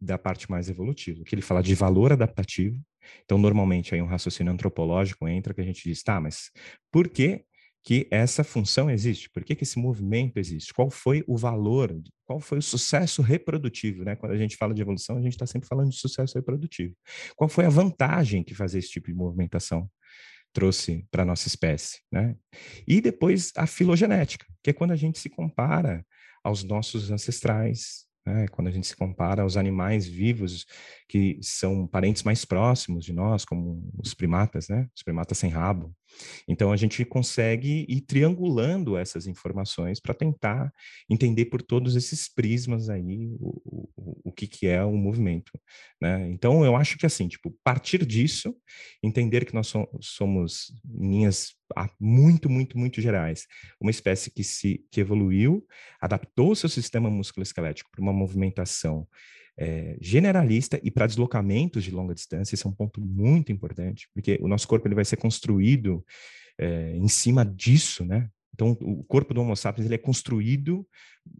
da 0.00 0.16
parte 0.16 0.48
mais 0.48 0.68
evolutiva, 0.68 1.24
que 1.24 1.34
ele 1.34 1.42
fala 1.42 1.60
de 1.60 1.74
valor 1.74 2.12
adaptativo, 2.12 2.80
então, 3.24 3.38
normalmente, 3.38 3.94
aí 3.94 4.02
um 4.02 4.06
raciocínio 4.06 4.52
antropológico 4.52 5.28
entra 5.28 5.54
que 5.54 5.60
a 5.60 5.64
gente 5.64 5.82
diz, 5.82 6.02
tá, 6.02 6.20
mas 6.20 6.50
por 6.90 7.08
que 7.08 7.44
que 7.84 8.06
essa 8.10 8.44
função 8.44 8.88
existe, 8.88 9.28
por 9.30 9.44
que, 9.44 9.56
que 9.56 9.64
esse 9.64 9.78
movimento 9.78 10.36
existe, 10.36 10.72
qual 10.72 10.88
foi 10.88 11.24
o 11.26 11.36
valor, 11.36 12.00
qual 12.24 12.38
foi 12.38 12.58
o 12.58 12.62
sucesso 12.62 13.22
reprodutivo, 13.22 14.04
né? 14.04 14.14
Quando 14.14 14.32
a 14.32 14.36
gente 14.36 14.56
fala 14.56 14.72
de 14.72 14.80
evolução, 14.80 15.16
a 15.16 15.20
gente 15.20 15.32
está 15.32 15.46
sempre 15.46 15.68
falando 15.68 15.90
de 15.90 15.96
sucesso 15.96 16.34
reprodutivo. 16.36 16.94
Qual 17.34 17.48
foi 17.48 17.64
a 17.64 17.68
vantagem 17.68 18.44
que 18.44 18.54
fazer 18.54 18.78
esse 18.78 18.90
tipo 18.90 19.08
de 19.08 19.14
movimentação 19.14 19.90
trouxe 20.52 21.04
para 21.10 21.22
a 21.22 21.26
nossa 21.26 21.48
espécie, 21.48 22.00
né? 22.10 22.36
E 22.86 23.00
depois 23.00 23.50
a 23.56 23.66
filogenética, 23.66 24.46
que 24.62 24.70
é 24.70 24.72
quando 24.72 24.92
a 24.92 24.96
gente 24.96 25.18
se 25.18 25.28
compara 25.28 26.06
aos 26.44 26.62
nossos 26.62 27.10
ancestrais, 27.10 28.06
né? 28.24 28.46
Quando 28.48 28.68
a 28.68 28.70
gente 28.70 28.86
se 28.86 28.96
compara 28.96 29.42
aos 29.42 29.56
animais 29.56 30.06
vivos 30.06 30.64
que 31.08 31.38
são 31.42 31.86
parentes 31.86 32.22
mais 32.22 32.44
próximos 32.44 33.04
de 33.04 33.12
nós, 33.12 33.44
como 33.44 33.90
os 33.98 34.14
primatas, 34.14 34.68
né? 34.68 34.88
Os 34.94 35.02
primatas 35.02 35.38
sem 35.38 35.50
rabo. 35.50 35.92
Então 36.48 36.72
a 36.72 36.76
gente 36.76 37.04
consegue 37.04 37.86
ir 37.88 38.00
triangulando 38.02 38.96
essas 38.96 39.26
informações 39.26 40.00
para 40.00 40.14
tentar 40.14 40.72
entender 41.08 41.46
por 41.46 41.62
todos 41.62 41.96
esses 41.96 42.32
prismas 42.32 42.88
aí 42.88 43.36
o, 43.40 43.60
o, 43.96 44.20
o 44.24 44.32
que, 44.32 44.46
que 44.46 44.66
é 44.66 44.84
o 44.84 44.92
movimento, 44.92 45.52
né? 46.00 46.28
Então 46.30 46.64
eu 46.64 46.76
acho 46.76 46.98
que 46.98 47.06
assim, 47.06 47.28
tipo, 47.28 47.56
partir 47.64 48.04
disso, 48.04 48.54
entender 49.02 49.44
que 49.44 49.54
nós 49.54 49.72
somos 50.00 50.72
linhas 50.84 51.54
muito, 51.98 52.50
muito, 52.50 52.78
muito 52.78 53.00
gerais, 53.00 53.46
uma 53.80 53.90
espécie 53.90 54.30
que 54.30 54.44
se 54.44 54.84
que 54.90 55.00
evoluiu, 55.00 55.66
adaptou 56.00 56.54
seu 56.54 56.68
sistema 56.68 57.10
musculoesquelético 57.10 57.90
para 57.90 58.02
uma 58.02 58.12
movimentação 58.12 59.06
é, 59.58 59.96
generalista 60.00 60.80
e 60.82 60.90
para 60.90 61.06
deslocamentos 61.06 61.84
de 61.84 61.90
longa 61.90 62.14
distância, 62.14 62.54
esse 62.54 62.66
é 62.66 62.68
um 62.68 62.74
ponto 62.74 63.00
muito 63.00 63.52
importante, 63.52 64.08
porque 64.14 64.38
o 64.40 64.48
nosso 64.48 64.66
corpo 64.66 64.86
ele 64.88 64.94
vai 64.94 65.04
ser 65.04 65.16
construído 65.16 66.04
é, 66.58 66.96
em 66.96 67.08
cima 67.08 67.44
disso, 67.44 68.04
né? 68.04 68.28
Então, 68.54 68.76
o 68.82 69.02
corpo 69.04 69.32
do 69.32 69.40
Homo 69.40 69.56
sapiens 69.56 69.86
ele 69.86 69.94
é 69.94 69.98
construído, 69.98 70.86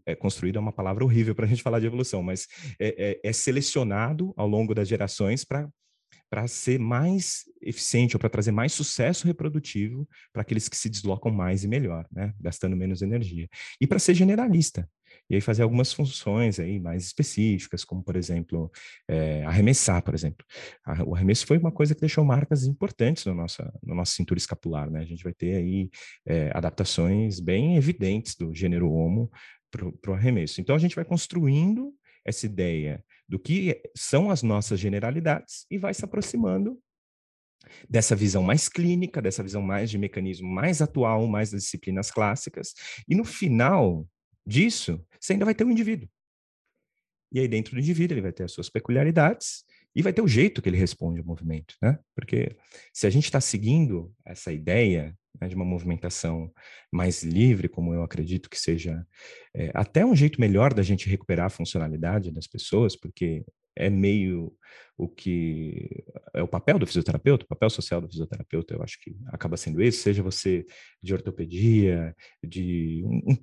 é 0.05 0.15
construído 0.15 0.57
é 0.57 0.59
uma 0.59 0.71
palavra 0.71 1.03
horrível 1.03 1.35
para 1.35 1.45
a 1.45 1.47
gente 1.47 1.61
falar 1.61 1.79
de 1.79 1.85
evolução, 1.85 2.23
mas 2.23 2.47
é, 2.79 3.19
é, 3.23 3.29
é 3.29 3.33
selecionado 3.33 4.33
ao 4.35 4.47
longo 4.47 4.73
das 4.73 4.87
gerações 4.87 5.43
para 5.45 5.69
para 6.33 6.47
ser 6.47 6.79
mais 6.79 7.43
eficiente 7.61 8.15
ou 8.15 8.19
para 8.19 8.27
trazer 8.27 8.51
mais 8.51 8.73
sucesso 8.73 9.27
reprodutivo 9.27 10.09
para 10.33 10.41
aqueles 10.41 10.67
que 10.67 10.75
se 10.75 10.89
deslocam 10.89 11.31
mais 11.31 11.63
e 11.63 11.67
melhor, 11.67 12.07
né? 12.11 12.33
gastando 12.41 12.75
menos 12.75 13.03
energia. 13.03 13.47
E 13.79 13.85
para 13.85 13.99
ser 13.99 14.15
generalista, 14.15 14.89
e 15.29 15.35
aí 15.35 15.41
fazer 15.41 15.61
algumas 15.61 15.93
funções 15.93 16.59
aí 16.59 16.79
mais 16.79 17.05
específicas, 17.05 17.85
como, 17.85 18.03
por 18.03 18.15
exemplo, 18.15 18.71
é, 19.07 19.43
arremessar, 19.43 20.01
por 20.01 20.15
exemplo. 20.15 20.43
o 21.05 21.13
arremesso 21.13 21.45
foi 21.45 21.59
uma 21.59 21.71
coisa 21.71 21.93
que 21.93 22.01
deixou 22.01 22.25
marcas 22.25 22.63
importantes 22.63 23.25
no 23.25 23.35
nossa, 23.35 23.71
no 23.83 23.93
nosso 23.93 24.13
cintura 24.13 24.39
escapular, 24.39 24.89
né? 24.89 25.01
A 25.01 25.05
gente 25.05 25.23
vai 25.23 25.33
ter 25.35 25.57
aí 25.57 25.87
é, 26.25 26.49
adaptações 26.51 27.39
bem 27.39 27.77
evidentes 27.77 28.33
do 28.35 28.55
gênero 28.55 28.91
homo 28.91 29.31
para 29.69 30.11
o 30.11 30.13
arremesso. 30.15 30.59
Então, 30.59 30.75
a 30.75 30.79
gente 30.79 30.95
vai 30.95 31.05
construindo 31.05 31.93
essa 32.25 32.47
ideia 32.47 33.03
do 33.27 33.39
que 33.39 33.81
são 33.95 34.29
as 34.29 34.43
nossas 34.43 34.79
generalidades 34.79 35.65
e 35.69 35.77
vai 35.77 35.93
se 35.93 36.03
aproximando 36.03 36.79
dessa 37.89 38.15
visão 38.15 38.43
mais 38.43 38.67
clínica, 38.67 39.21
dessa 39.21 39.41
visão 39.41 39.61
mais 39.61 39.89
de 39.89 39.97
mecanismo 39.97 40.47
mais 40.47 40.81
atual, 40.81 41.25
mais 41.27 41.51
das 41.51 41.63
disciplinas 41.63 42.11
clássicas, 42.11 42.73
e 43.07 43.15
no 43.15 43.23
final 43.23 44.07
disso, 44.45 45.03
você 45.19 45.33
ainda 45.33 45.45
vai 45.45 45.55
ter 45.55 45.63
um 45.63 45.71
indivíduo. 45.71 46.09
E 47.31 47.39
aí, 47.39 47.47
dentro 47.47 47.73
do 47.73 47.79
indivíduo, 47.79 48.15
ele 48.15 48.21
vai 48.21 48.33
ter 48.33 48.43
as 48.43 48.51
suas 48.51 48.69
peculiaridades 48.69 49.63
e 49.95 50.01
vai 50.01 50.11
ter 50.11 50.21
o 50.21 50.27
jeito 50.27 50.61
que 50.61 50.69
ele 50.69 50.77
responde 50.77 51.19
ao 51.19 51.25
movimento, 51.25 51.75
né? 51.81 51.99
Porque 52.15 52.55
se 52.91 53.05
a 53.05 53.09
gente 53.09 53.25
está 53.25 53.39
seguindo 53.39 54.11
essa 54.25 54.51
ideia 54.51 55.15
né, 55.39 55.47
de 55.47 55.55
uma 55.55 55.65
movimentação 55.65 56.51
mais 56.91 57.23
livre, 57.23 57.69
como 57.69 57.93
eu 57.93 58.03
acredito 58.03 58.49
que 58.49 58.59
seja 58.59 59.05
é, 59.55 59.71
até 59.73 60.05
um 60.05 60.15
jeito 60.15 60.39
melhor 60.39 60.73
da 60.73 60.83
gente 60.83 61.09
recuperar 61.09 61.47
a 61.47 61.49
funcionalidade 61.49 62.31
das 62.31 62.47
pessoas, 62.47 62.95
porque 62.95 63.45
é 63.75 63.89
meio 63.89 64.55
o 64.95 65.07
que 65.07 66.05
é 66.35 66.43
o 66.43 66.47
papel 66.47 66.77
do 66.77 66.85
fisioterapeuta, 66.85 67.45
o 67.45 67.47
papel 67.47 67.69
social 67.69 67.99
do 67.99 68.07
fisioterapeuta, 68.07 68.75
eu 68.75 68.83
acho 68.83 68.99
que 69.01 69.15
acaba 69.27 69.57
sendo 69.57 69.81
esse, 69.81 69.97
seja 69.99 70.21
você 70.21 70.65
de 71.01 71.13
ortopedia, 71.13 72.15
de 72.43 73.03
um, 73.03 73.37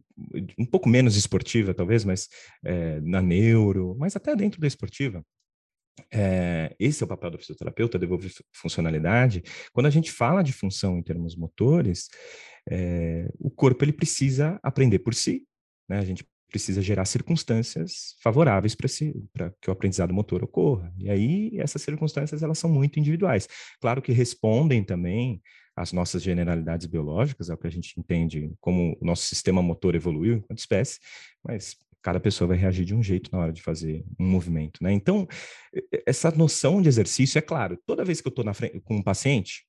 um 0.60 0.66
pouco 0.66 0.88
menos 0.88 1.16
esportiva, 1.16 1.74
talvez, 1.74 2.04
mas 2.04 2.28
é, 2.64 3.00
na 3.00 3.20
neuro, 3.20 3.96
mas 3.98 4.14
até 4.14 4.36
dentro 4.36 4.60
da 4.60 4.68
esportiva. 4.68 5.24
É, 6.12 6.74
esse 6.78 7.02
é 7.02 7.06
o 7.06 7.08
papel 7.08 7.30
do 7.30 7.38
fisioterapeuta, 7.38 7.98
devolver 7.98 8.30
funcionalidade. 8.52 9.42
Quando 9.72 9.86
a 9.86 9.90
gente 9.90 10.10
fala 10.10 10.42
de 10.42 10.52
função 10.52 10.98
em 10.98 11.02
termos 11.02 11.36
motores, 11.36 12.08
é, 12.68 13.28
o 13.38 13.50
corpo 13.50 13.84
ele 13.84 13.92
precisa 13.92 14.58
aprender 14.62 15.00
por 15.00 15.14
si, 15.14 15.46
né? 15.88 15.98
A 15.98 16.04
gente 16.04 16.24
precisa 16.50 16.82
gerar 16.82 17.04
circunstâncias 17.04 18.16
favoráveis 18.20 18.74
para 18.74 19.50
que 19.60 19.70
o 19.70 19.72
aprendizado 19.72 20.12
motor 20.12 20.42
ocorra. 20.42 20.92
E 20.98 21.08
aí 21.08 21.52
essas 21.58 21.80
circunstâncias 21.80 22.42
elas 22.42 22.58
são 22.58 22.68
muito 22.68 22.98
individuais. 22.98 23.48
Claro 23.80 24.02
que 24.02 24.12
respondem 24.12 24.82
também 24.82 25.40
às 25.76 25.92
nossas 25.92 26.22
generalidades 26.22 26.86
biológicas, 26.86 27.48
ao 27.48 27.56
que 27.56 27.66
a 27.66 27.70
gente 27.70 27.98
entende 27.98 28.52
como 28.60 28.98
o 29.00 29.04
nosso 29.04 29.24
sistema 29.24 29.62
motor 29.62 29.94
evoluiu 29.94 30.38
enquanto 30.38 30.58
espécie, 30.58 30.98
mas 31.42 31.76
cada 32.02 32.20
pessoa 32.20 32.48
vai 32.48 32.56
reagir 32.56 32.84
de 32.84 32.94
um 32.94 33.02
jeito 33.02 33.30
na 33.32 33.38
hora 33.38 33.52
de 33.52 33.62
fazer 33.62 34.04
um 34.18 34.26
movimento, 34.26 34.82
né? 34.82 34.92
Então, 34.92 35.26
essa 36.06 36.30
noção 36.30 36.80
de 36.80 36.88
exercício 36.88 37.38
é 37.38 37.42
claro, 37.42 37.78
toda 37.86 38.04
vez 38.04 38.20
que 38.20 38.28
eu 38.28 38.30
estou 38.30 38.44
com 38.84 38.96
um 38.96 39.02
paciente, 39.02 39.64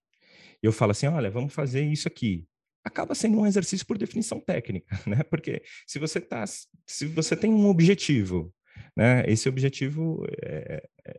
eu 0.61 0.71
falo 0.71 0.91
assim, 0.91 1.07
olha, 1.07 1.29
vamos 1.29 1.53
fazer 1.53 1.83
isso 1.83 2.07
aqui 2.07 2.45
acaba 2.83 3.13
sendo 3.15 3.39
um 3.39 3.45
exercício 3.45 3.85
por 3.85 3.97
definição 3.97 4.39
técnica, 4.39 4.99
né? 5.07 5.23
Porque 5.23 5.61
se 5.85 5.99
você 5.99 6.19
tá, 6.19 6.43
se 6.47 7.05
você 7.05 7.35
tem 7.35 7.51
um 7.51 7.67
objetivo, 7.67 8.53
né? 8.95 9.23
Esse 9.27 9.47
objetivo 9.47 10.25
é, 10.43 10.83
é, 11.05 11.11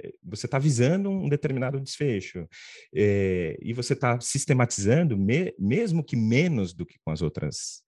é 0.00 0.12
você 0.22 0.46
está 0.46 0.58
visando 0.58 1.10
um 1.10 1.28
determinado 1.28 1.78
desfecho 1.80 2.48
é, 2.94 3.56
e 3.62 3.72
você 3.72 3.92
está 3.92 4.18
sistematizando, 4.20 5.16
me, 5.16 5.54
mesmo 5.58 6.02
que 6.02 6.16
menos 6.16 6.74
do 6.74 6.84
que 6.84 6.98
com 7.04 7.12
as 7.12 7.22
outras 7.22 7.82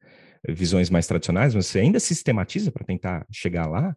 visões 0.48 0.90
mais 0.90 1.06
tradicionais, 1.06 1.54
você 1.54 1.80
ainda 1.80 2.00
sistematiza 2.00 2.70
para 2.70 2.84
tentar 2.84 3.26
chegar 3.30 3.66
lá. 3.66 3.96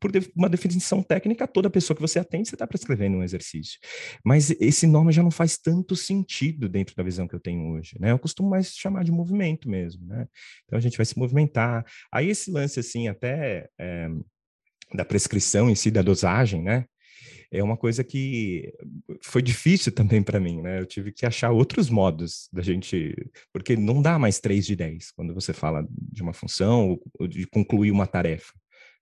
por 0.00 0.10
uma 0.34 0.48
definição 0.48 1.00
técnica, 1.00 1.46
toda 1.46 1.70
pessoa 1.70 1.94
que 1.94 2.02
você 2.02 2.18
atende, 2.18 2.48
você 2.48 2.56
está 2.56 2.66
prescrevendo 2.66 3.18
um 3.18 3.22
exercício. 3.22 3.78
Mas 4.24 4.50
esse 4.60 4.84
nome 4.86 5.12
já 5.12 5.22
não 5.22 5.30
faz 5.30 5.56
tanto 5.58 5.94
sentido 5.94 6.68
dentro 6.68 6.94
da 6.96 7.04
visão 7.04 7.28
que 7.28 7.34
eu 7.36 7.40
tenho 7.40 7.70
hoje, 7.70 7.96
né? 8.00 8.10
Eu 8.10 8.18
costumo 8.18 8.50
mais 8.50 8.74
chamar 8.74 9.04
de 9.04 9.12
movimento 9.12 9.68
mesmo, 9.68 10.04
né? 10.06 10.26
Então 10.64 10.76
a 10.76 10.82
gente 10.82 10.96
vai 10.96 11.06
se 11.06 11.16
movimentar. 11.16 11.84
Aí 12.12 12.28
esse 12.28 12.50
lance, 12.50 12.80
assim, 12.80 13.06
até 13.06 13.68
é, 13.78 14.08
da 14.94 15.04
prescrição 15.04 15.70
em 15.70 15.74
si, 15.74 15.90
da 15.90 16.02
dosagem, 16.02 16.62
né? 16.62 16.84
É 17.50 17.62
uma 17.62 17.76
coisa 17.76 18.02
que 18.04 18.72
foi 19.22 19.42
difícil 19.42 19.92
também 19.92 20.22
para 20.22 20.40
mim, 20.40 20.60
né? 20.62 20.80
Eu 20.80 20.86
tive 20.86 21.12
que 21.12 21.26
achar 21.26 21.50
outros 21.50 21.88
modos 21.88 22.48
da 22.52 22.62
gente, 22.62 23.14
porque 23.52 23.76
não 23.76 24.02
dá 24.02 24.18
mais 24.18 24.40
3 24.40 24.66
de 24.66 24.76
10 24.76 25.12
quando 25.12 25.34
você 25.34 25.52
fala 25.52 25.86
de 25.90 26.22
uma 26.22 26.32
função 26.32 26.98
ou 27.18 27.26
de 27.26 27.46
concluir 27.46 27.90
uma 27.90 28.06
tarefa. 28.06 28.52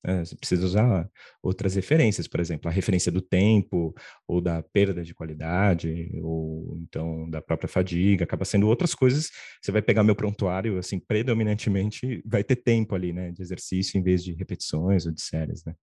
Né? 0.04 0.24
Você 0.24 0.36
precisa 0.36 0.66
usar 0.66 1.10
outras 1.42 1.74
referências, 1.74 2.28
por 2.28 2.38
exemplo, 2.38 2.68
a 2.68 2.72
referência 2.72 3.10
do 3.10 3.22
tempo 3.22 3.94
ou 4.28 4.40
da 4.40 4.62
perda 4.62 5.02
de 5.02 5.14
qualidade 5.14 6.10
ou 6.22 6.78
então 6.82 7.28
da 7.30 7.40
própria 7.40 7.68
fadiga, 7.68 8.24
acaba 8.24 8.44
sendo 8.44 8.68
outras 8.68 8.94
coisas. 8.94 9.30
Você 9.62 9.72
vai 9.72 9.80
pegar 9.80 10.04
meu 10.04 10.14
prontuário, 10.14 10.78
assim, 10.78 10.98
predominantemente 10.98 12.22
vai 12.26 12.44
ter 12.44 12.56
tempo 12.56 12.94
ali, 12.94 13.12
né, 13.12 13.32
de 13.32 13.40
exercício 13.40 13.98
em 13.98 14.02
vez 14.02 14.22
de 14.22 14.32
repetições 14.34 15.06
ou 15.06 15.12
de 15.12 15.22
séries, 15.22 15.64
né? 15.64 15.74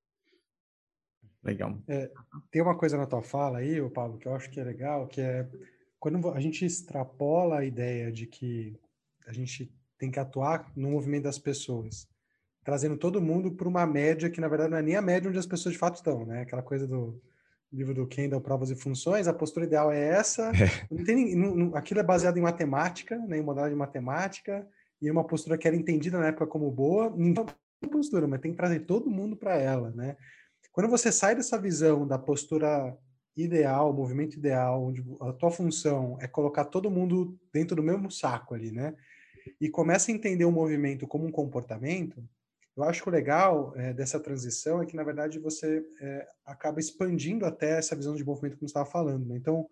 Legal. 1.43 1.79
É, 1.89 2.11
tem 2.51 2.61
uma 2.61 2.77
coisa 2.77 2.97
na 2.97 3.07
tua 3.07 3.23
fala 3.23 3.59
aí, 3.59 3.81
o 3.81 3.91
Paulo, 3.91 4.19
que 4.19 4.29
eu 4.29 4.35
acho 4.35 4.51
que 4.51 4.61
é 4.61 4.65
legal, 4.65 5.07
que 5.07 5.21
é 5.21 5.49
quando 5.99 6.31
a 6.31 6.41
gente 6.41 6.65
extrapola 6.65 7.59
a 7.59 7.65
ideia 7.65 8.11
de 8.11 8.27
que 8.27 8.79
a 9.27 9.33
gente 9.33 9.73
tem 9.99 10.11
que 10.11 10.19
atuar 10.19 10.71
no 10.75 10.91
movimento 10.91 11.25
das 11.25 11.39
pessoas, 11.39 12.09
trazendo 12.65 12.97
todo 12.97 13.21
mundo 13.21 13.53
para 13.53 13.69
uma 13.69 13.87
média 13.87 14.31
que 14.31 14.41
na 14.41 14.49
verdade 14.49 14.71
não 14.71 14.79
é 14.79 14.83
nem 14.83 14.97
a 14.97 15.03
média 15.03 15.29
onde 15.29 15.39
as 15.39 15.47
pessoas 15.47 15.75
de 15.75 15.79
fato 15.79 15.97
estão, 15.97 16.25
né? 16.25 16.43
Aquela 16.43 16.63
coisa 16.63 16.87
do 16.87 17.21
livro 17.73 17.95
do 17.95 18.07
Kendall, 18.07 18.41
Provas 18.41 18.71
e 18.71 18.77
Funções, 18.77 19.29
a 19.29 19.35
postura 19.35 19.67
ideal 19.67 19.93
é 19.93 20.09
essa. 20.09 20.51
É. 20.51 20.87
Não 20.91 21.05
tem, 21.05 21.37
não, 21.37 21.55
não, 21.55 21.77
aquilo 21.77 22.01
é 22.01 22.03
baseado 22.03 22.37
em 22.37 22.43
matemática, 22.43 23.17
né, 23.19 23.39
em 23.39 23.43
modalidade 23.43 23.75
de 23.75 23.79
matemática, 23.79 24.67
e 25.01 25.09
é 25.09 25.13
uma 25.13 25.27
postura 25.27 25.57
que 25.57 25.69
era 25.69 25.77
entendida 25.77 26.19
na 26.19 26.29
época 26.29 26.47
como 26.47 26.71
boa. 26.71 27.15
Não 27.17 27.33
postura, 27.89 28.27
mas 28.27 28.41
tem 28.41 28.51
que 28.51 28.57
trazer 28.57 28.81
todo 28.81 29.11
mundo 29.11 29.37
para 29.37 29.57
ela, 29.57 29.91
né? 29.91 30.17
Quando 30.73 30.89
você 30.89 31.11
sai 31.11 31.35
dessa 31.35 31.61
visão 31.61 32.07
da 32.07 32.19
postura 32.19 32.97
ideal, 33.37 33.93
movimento 33.93 34.37
ideal, 34.37 34.85
onde 34.85 35.05
a 35.21 35.33
tua 35.33 35.51
função 35.51 36.17
é 36.21 36.29
colocar 36.29 36.65
todo 36.65 36.91
mundo 36.91 37.39
dentro 37.53 37.77
do 37.77 37.83
mesmo 37.83 38.11
saco 38.11 38.55
ali, 38.55 38.71
né? 38.71 38.95
E 39.61 39.69
começa 39.69 40.11
a 40.11 40.15
entender 40.15 40.45
o 40.45 40.53
movimento 40.53 41.07
como 41.07 41.27
um 41.27 41.33
comportamento, 41.33 42.23
eu 42.77 42.85
acho 42.85 43.03
que 43.03 43.09
o 43.09 43.13
legal 43.13 43.73
é, 43.77 43.93
dessa 43.93 44.21
transição 44.21 44.81
é 44.81 44.87
que, 44.87 44.97
na 44.97 45.03
verdade, 45.03 45.39
você 45.39 45.85
é, 46.01 46.29
acaba 46.47 46.81
expandindo 46.81 47.45
até 47.45 47.79
essa 47.79 47.97
visão 47.97 48.15
de 48.15 48.25
movimento 48.25 48.55
que 48.55 48.61
você 48.61 48.67
estava 48.67 48.87
falando. 48.89 49.27
Né? 49.27 49.37
Então, 49.37 49.69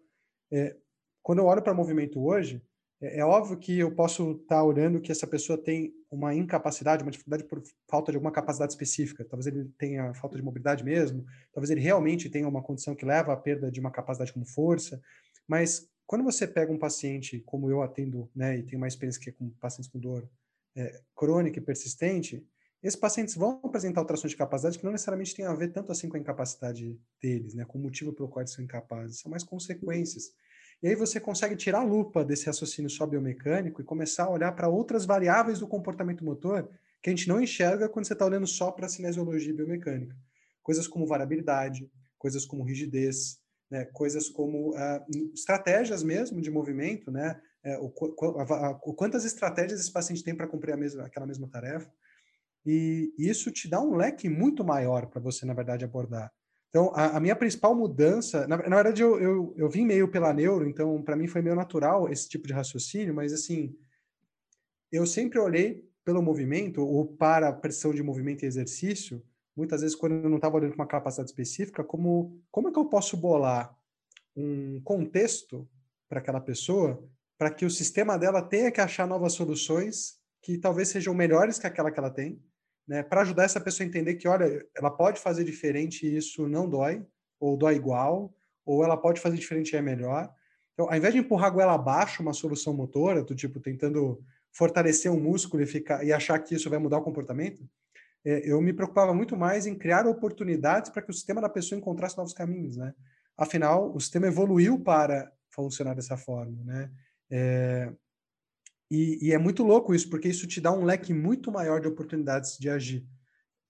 é, 0.50 0.76
quando 1.22 1.38
eu 1.38 1.46
olho 1.46 1.62
para 1.62 1.72
movimento 1.72 2.22
hoje, 2.22 2.62
é, 3.00 3.20
é, 3.20 3.24
óbvio 3.24 3.58
que 3.58 3.78
eu 3.78 3.94
posso 3.94 4.32
estar 4.32 4.56
tá 4.56 4.62
olhando 4.62 5.00
que 5.00 5.12
essa 5.12 5.26
pessoa 5.26 5.56
tem 5.56 5.92
uma 6.10 6.34
incapacidade, 6.34 7.02
uma 7.02 7.10
dificuldade 7.10 7.44
por 7.44 7.62
falta 7.88 8.10
de 8.10 8.16
alguma 8.16 8.32
capacidade 8.32 8.72
específica. 8.72 9.24
Talvez 9.24 9.46
ele 9.46 9.70
tenha 9.78 10.12
falta 10.14 10.36
de 10.36 10.42
mobilidade 10.42 10.84
mesmo, 10.84 11.24
talvez 11.52 11.70
ele 11.70 11.80
realmente 11.80 12.28
tenha 12.28 12.48
uma 12.48 12.62
condição 12.62 12.94
que 12.94 13.04
leva 13.04 13.32
à 13.32 13.36
perda 13.36 13.70
de 13.70 13.80
uma 13.80 13.90
capacidade 13.90 14.32
como 14.32 14.46
força. 14.46 15.00
Mas 15.46 15.88
quando 16.06 16.24
você 16.24 16.46
pega 16.46 16.72
um 16.72 16.78
paciente, 16.78 17.40
como 17.46 17.70
eu 17.70 17.82
atendo, 17.82 18.30
né, 18.34 18.58
e 18.58 18.62
tenho 18.62 18.78
uma 18.78 18.88
experiência 18.88 19.20
que 19.20 19.30
é 19.30 19.32
com 19.32 19.50
pacientes 19.60 19.90
com 19.90 19.98
dor 19.98 20.28
é, 20.74 21.00
crônica 21.14 21.58
e 21.58 21.62
persistente, 21.62 22.44
esses 22.82 22.98
pacientes 22.98 23.34
vão 23.34 23.60
apresentar 23.64 24.00
alterações 24.00 24.30
de 24.30 24.36
capacidade 24.36 24.78
que 24.78 24.84
não 24.84 24.92
necessariamente 24.92 25.34
têm 25.34 25.44
a 25.44 25.52
ver 25.52 25.72
tanto 25.72 25.90
assim 25.90 26.08
com 26.08 26.16
a 26.16 26.20
incapacidade 26.20 26.98
deles, 27.20 27.54
né, 27.54 27.64
com 27.64 27.78
o 27.78 27.82
motivo 27.82 28.12
pelo 28.12 28.28
qual 28.28 28.40
eles 28.40 28.52
são 28.52 28.64
incapazes, 28.64 29.20
são 29.20 29.30
mais 29.30 29.44
consequências. 29.44 30.32
E 30.82 30.88
aí 30.88 30.94
você 30.94 31.18
consegue 31.18 31.56
tirar 31.56 31.80
a 31.80 31.84
lupa 31.84 32.24
desse 32.24 32.46
raciocínio 32.46 32.90
só 32.90 33.04
biomecânico 33.06 33.80
e 33.80 33.84
começar 33.84 34.24
a 34.24 34.30
olhar 34.30 34.52
para 34.52 34.68
outras 34.68 35.04
variáveis 35.04 35.58
do 35.58 35.66
comportamento 35.66 36.24
motor 36.24 36.70
que 37.02 37.10
a 37.10 37.14
gente 37.14 37.28
não 37.28 37.40
enxerga 37.40 37.88
quando 37.88 38.06
você 38.06 38.12
está 38.12 38.24
olhando 38.24 38.46
só 38.46 38.70
para 38.70 38.86
a 38.86 38.88
cinesiologia 38.88 39.54
biomecânica. 39.54 40.16
Coisas 40.62 40.86
como 40.86 41.06
variabilidade, 41.06 41.90
coisas 42.16 42.44
como 42.44 42.64
rigidez, 42.64 43.38
né, 43.70 43.84
coisas 43.86 44.28
como 44.28 44.70
uh, 44.70 45.32
estratégias 45.34 46.02
mesmo 46.02 46.40
de 46.40 46.50
movimento, 46.50 47.10
né, 47.10 47.40
uh, 47.64 47.84
o, 47.84 48.40
a, 48.40 48.74
quantas 48.96 49.24
estratégias 49.24 49.80
esse 49.80 49.92
paciente 49.92 50.24
tem 50.24 50.34
para 50.34 50.48
cumprir 50.48 50.76
mesma, 50.76 51.06
aquela 51.06 51.26
mesma 51.26 51.48
tarefa. 51.48 51.90
E 52.66 53.14
isso 53.18 53.50
te 53.50 53.68
dá 53.68 53.80
um 53.80 53.94
leque 53.94 54.28
muito 54.28 54.64
maior 54.64 55.06
para 55.06 55.20
você, 55.20 55.46
na 55.46 55.54
verdade, 55.54 55.84
abordar. 55.84 56.32
Então, 56.68 56.92
a, 56.94 57.16
a 57.16 57.20
minha 57.20 57.34
principal 57.34 57.74
mudança, 57.74 58.46
na, 58.46 58.56
na 58.56 58.76
verdade, 58.76 59.02
eu, 59.02 59.18
eu, 59.20 59.54
eu, 59.56 59.70
vim 59.70 59.84
meio 59.86 60.08
pela 60.08 60.32
neuro, 60.32 60.68
então, 60.68 61.02
para 61.02 61.16
mim 61.16 61.26
foi 61.26 61.40
meio 61.40 61.56
natural 61.56 62.10
esse 62.10 62.28
tipo 62.28 62.46
de 62.46 62.52
raciocínio, 62.52 63.14
mas, 63.14 63.32
assim, 63.32 63.74
eu 64.92 65.06
sempre 65.06 65.38
olhei 65.38 65.88
pelo 66.04 66.22
movimento 66.22 66.82
ou 66.82 67.06
para 67.06 67.48
a 67.48 67.52
pressão 67.52 67.92
de 67.92 68.02
movimento 68.02 68.42
e 68.42 68.46
exercício, 68.46 69.22
muitas 69.56 69.80
vezes, 69.80 69.96
quando 69.96 70.16
eu 70.16 70.28
não 70.28 70.36
estava 70.36 70.56
olhando 70.56 70.70
para 70.70 70.82
uma 70.82 70.88
capacidade 70.88 71.30
específica, 71.30 71.82
como, 71.82 72.40
como 72.50 72.68
é 72.68 72.72
que 72.72 72.78
eu 72.78 72.84
posso 72.84 73.16
bolar 73.16 73.74
um 74.36 74.80
contexto 74.82 75.68
para 76.08 76.20
aquela 76.20 76.40
pessoa 76.40 77.02
para 77.38 77.50
que 77.50 77.64
o 77.64 77.70
sistema 77.70 78.18
dela 78.18 78.42
tenha 78.42 78.70
que 78.70 78.80
achar 78.80 79.06
novas 79.06 79.32
soluções 79.32 80.18
que 80.42 80.58
talvez 80.58 80.88
sejam 80.88 81.14
melhores 81.14 81.58
que 81.58 81.66
aquela 81.66 81.90
que 81.90 81.98
ela 81.98 82.10
tem, 82.10 82.42
né, 82.88 83.02
para 83.02 83.20
ajudar 83.20 83.44
essa 83.44 83.60
pessoa 83.60 83.86
a 83.86 83.88
entender 83.88 84.14
que, 84.14 84.26
olha, 84.26 84.64
ela 84.74 84.90
pode 84.90 85.20
fazer 85.20 85.44
diferente 85.44 86.06
e 86.06 86.16
isso 86.16 86.48
não 86.48 86.68
dói, 86.68 87.04
ou 87.38 87.56
dói 87.56 87.76
igual, 87.76 88.34
ou 88.64 88.82
ela 88.82 88.96
pode 88.96 89.20
fazer 89.20 89.36
diferente 89.36 89.72
e 89.72 89.76
é 89.76 89.82
melhor. 89.82 90.32
Então, 90.72 90.88
ao 90.88 90.96
invés 90.96 91.12
de 91.12 91.20
empurrar 91.20 91.48
a 91.48 91.50
goela 91.50 91.74
abaixo 91.74 92.22
uma 92.22 92.32
solução 92.32 92.72
motora, 92.72 93.22
do 93.22 93.34
tipo 93.34 93.60
tentando 93.60 94.24
fortalecer 94.50 95.12
um 95.12 95.20
músculo 95.20 95.62
e, 95.62 95.66
ficar, 95.66 96.04
e 96.04 96.12
achar 96.12 96.38
que 96.38 96.54
isso 96.54 96.70
vai 96.70 96.78
mudar 96.78 96.98
o 96.98 97.02
comportamento, 97.02 97.68
é, 98.24 98.50
eu 98.50 98.60
me 98.60 98.72
preocupava 98.72 99.12
muito 99.12 99.36
mais 99.36 99.66
em 99.66 99.76
criar 99.76 100.06
oportunidades 100.06 100.90
para 100.90 101.02
que 101.02 101.10
o 101.10 101.14
sistema 101.14 101.40
da 101.40 101.48
pessoa 101.48 101.78
encontrasse 101.78 102.16
novos 102.16 102.32
caminhos, 102.32 102.76
né? 102.76 102.94
Afinal, 103.36 103.94
o 103.94 104.00
sistema 104.00 104.26
evoluiu 104.26 104.80
para 104.80 105.30
funcionar 105.50 105.94
dessa 105.94 106.16
forma, 106.16 106.64
né? 106.64 106.90
É, 107.30 107.92
e, 108.90 109.28
e, 109.28 109.32
é 109.32 109.38
muito 109.38 109.62
louco 109.62 109.94
isso, 109.94 110.08
porque 110.08 110.28
isso 110.28 110.46
te 110.46 110.60
dá 110.60 110.72
um 110.72 110.84
leque 110.84 111.12
muito 111.12 111.52
maior 111.52 111.80
de 111.80 111.88
oportunidades 111.88 112.56
de 112.58 112.70
agir. 112.70 113.06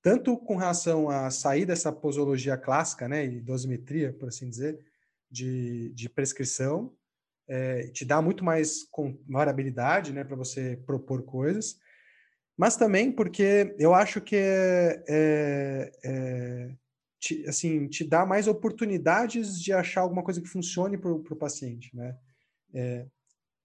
Tanto 0.00 0.36
com 0.36 0.56
relação 0.56 1.10
a 1.10 1.28
sair 1.30 1.66
dessa 1.66 1.92
posologia 1.92 2.56
clássica, 2.56 3.08
né, 3.08 3.24
e 3.26 3.40
dosimetria, 3.40 4.12
por 4.12 4.28
assim 4.28 4.48
dizer, 4.48 4.78
de, 5.30 5.90
de 5.90 6.08
prescrição, 6.08 6.94
é, 7.48 7.88
te 7.88 8.04
dá 8.04 8.22
muito 8.22 8.44
mais 8.44 8.86
variabilidade, 9.28 10.12
né, 10.12 10.22
para 10.22 10.36
você 10.36 10.76
propor 10.86 11.22
coisas, 11.24 11.78
mas 12.56 12.76
também 12.76 13.10
porque 13.10 13.74
eu 13.78 13.94
acho 13.94 14.20
que 14.20 14.36
é, 14.36 15.04
é, 15.08 15.92
é 16.04 16.70
te, 17.18 17.44
assim, 17.48 17.88
te 17.88 18.04
dá 18.04 18.24
mais 18.24 18.46
oportunidades 18.46 19.60
de 19.60 19.72
achar 19.72 20.02
alguma 20.02 20.22
coisa 20.22 20.40
que 20.40 20.48
funcione 20.48 20.96
para 20.96 21.10
o 21.10 21.36
paciente, 21.36 21.94
né? 21.96 22.16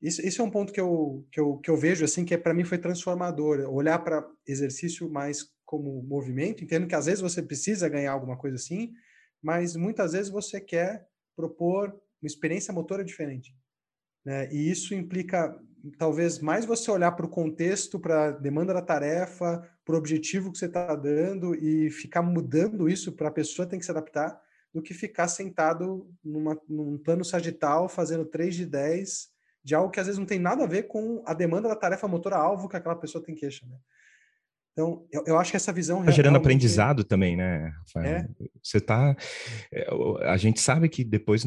Isso, 0.03 0.21
isso 0.21 0.41
é 0.41 0.45
um 0.45 0.51
ponto 0.51 0.73
que 0.73 0.81
eu, 0.81 1.25
que 1.31 1.39
eu, 1.39 1.57
que 1.59 1.71
eu 1.71 1.77
vejo, 1.77 2.03
assim, 2.03 2.25
que 2.25 2.33
é, 2.33 2.37
para 2.37 2.53
mim 2.53 2.65
foi 2.65 2.77
transformador. 2.77 3.61
Olhar 3.73 3.97
para 3.99 4.29
exercício 4.45 5.09
mais 5.09 5.49
como 5.65 6.03
movimento, 6.03 6.61
entendo 6.61 6.85
que 6.85 6.93
às 6.93 7.05
vezes 7.05 7.21
você 7.21 7.41
precisa 7.41 7.87
ganhar 7.87 8.11
alguma 8.11 8.37
coisa 8.37 8.57
assim, 8.57 8.91
mas 9.41 9.77
muitas 9.77 10.11
vezes 10.11 10.29
você 10.29 10.59
quer 10.59 11.07
propor 11.37 11.89
uma 12.21 12.27
experiência 12.27 12.73
motora 12.73 13.03
diferente. 13.03 13.55
Né? 14.25 14.53
E 14.53 14.69
isso 14.69 14.93
implica, 14.93 15.57
talvez, 15.97 16.37
mais 16.39 16.65
você 16.65 16.91
olhar 16.91 17.13
para 17.13 17.25
o 17.25 17.29
contexto, 17.29 17.97
para 17.97 18.25
a 18.25 18.31
demanda 18.31 18.73
da 18.73 18.81
tarefa, 18.81 19.65
para 19.85 19.95
o 19.95 19.97
objetivo 19.97 20.51
que 20.51 20.57
você 20.57 20.65
está 20.65 20.93
dando 20.95 21.55
e 21.55 21.89
ficar 21.89 22.21
mudando 22.21 22.89
isso 22.89 23.13
para 23.13 23.29
a 23.29 23.31
pessoa 23.31 23.65
tem 23.65 23.79
que 23.79 23.85
se 23.85 23.91
adaptar, 23.91 24.37
do 24.73 24.81
que 24.81 24.93
ficar 24.93 25.29
sentado 25.29 26.13
numa, 26.21 26.59
num 26.67 26.97
plano 26.97 27.23
sagital, 27.23 27.87
fazendo 27.87 28.25
3 28.25 28.53
de 28.53 28.65
10 28.65 29.32
de 29.63 29.73
algo 29.75 29.89
que 29.89 29.99
às 29.99 30.07
vezes 30.07 30.19
não 30.19 30.25
tem 30.25 30.39
nada 30.39 30.63
a 30.63 30.67
ver 30.67 30.83
com 30.83 31.23
a 31.25 31.33
demanda 31.33 31.69
da 31.69 31.75
tarefa 31.75 32.07
motora-alvo 32.07 32.67
que 32.67 32.75
aquela 32.75 32.95
pessoa 32.95 33.23
tem 33.23 33.35
queixa. 33.35 33.65
Né? 33.65 33.77
Então, 34.73 35.05
eu, 35.11 35.23
eu, 35.27 35.37
acho 35.37 35.51
que 35.51 35.57
essa 35.57 35.71
visão. 35.71 35.99
Está 35.99 36.11
gerando 36.11 36.35
aprendizado 36.35 37.03
também, 37.03 37.35
né, 37.37 37.71
Rafael? 37.79 38.15
É. 38.15 38.27
Você 38.61 38.79
está. 38.79 39.15
É, 39.71 39.87
a 40.23 40.35
gente 40.35 40.59
sabe 40.59 40.89
que 40.89 41.03
depois 41.03 41.43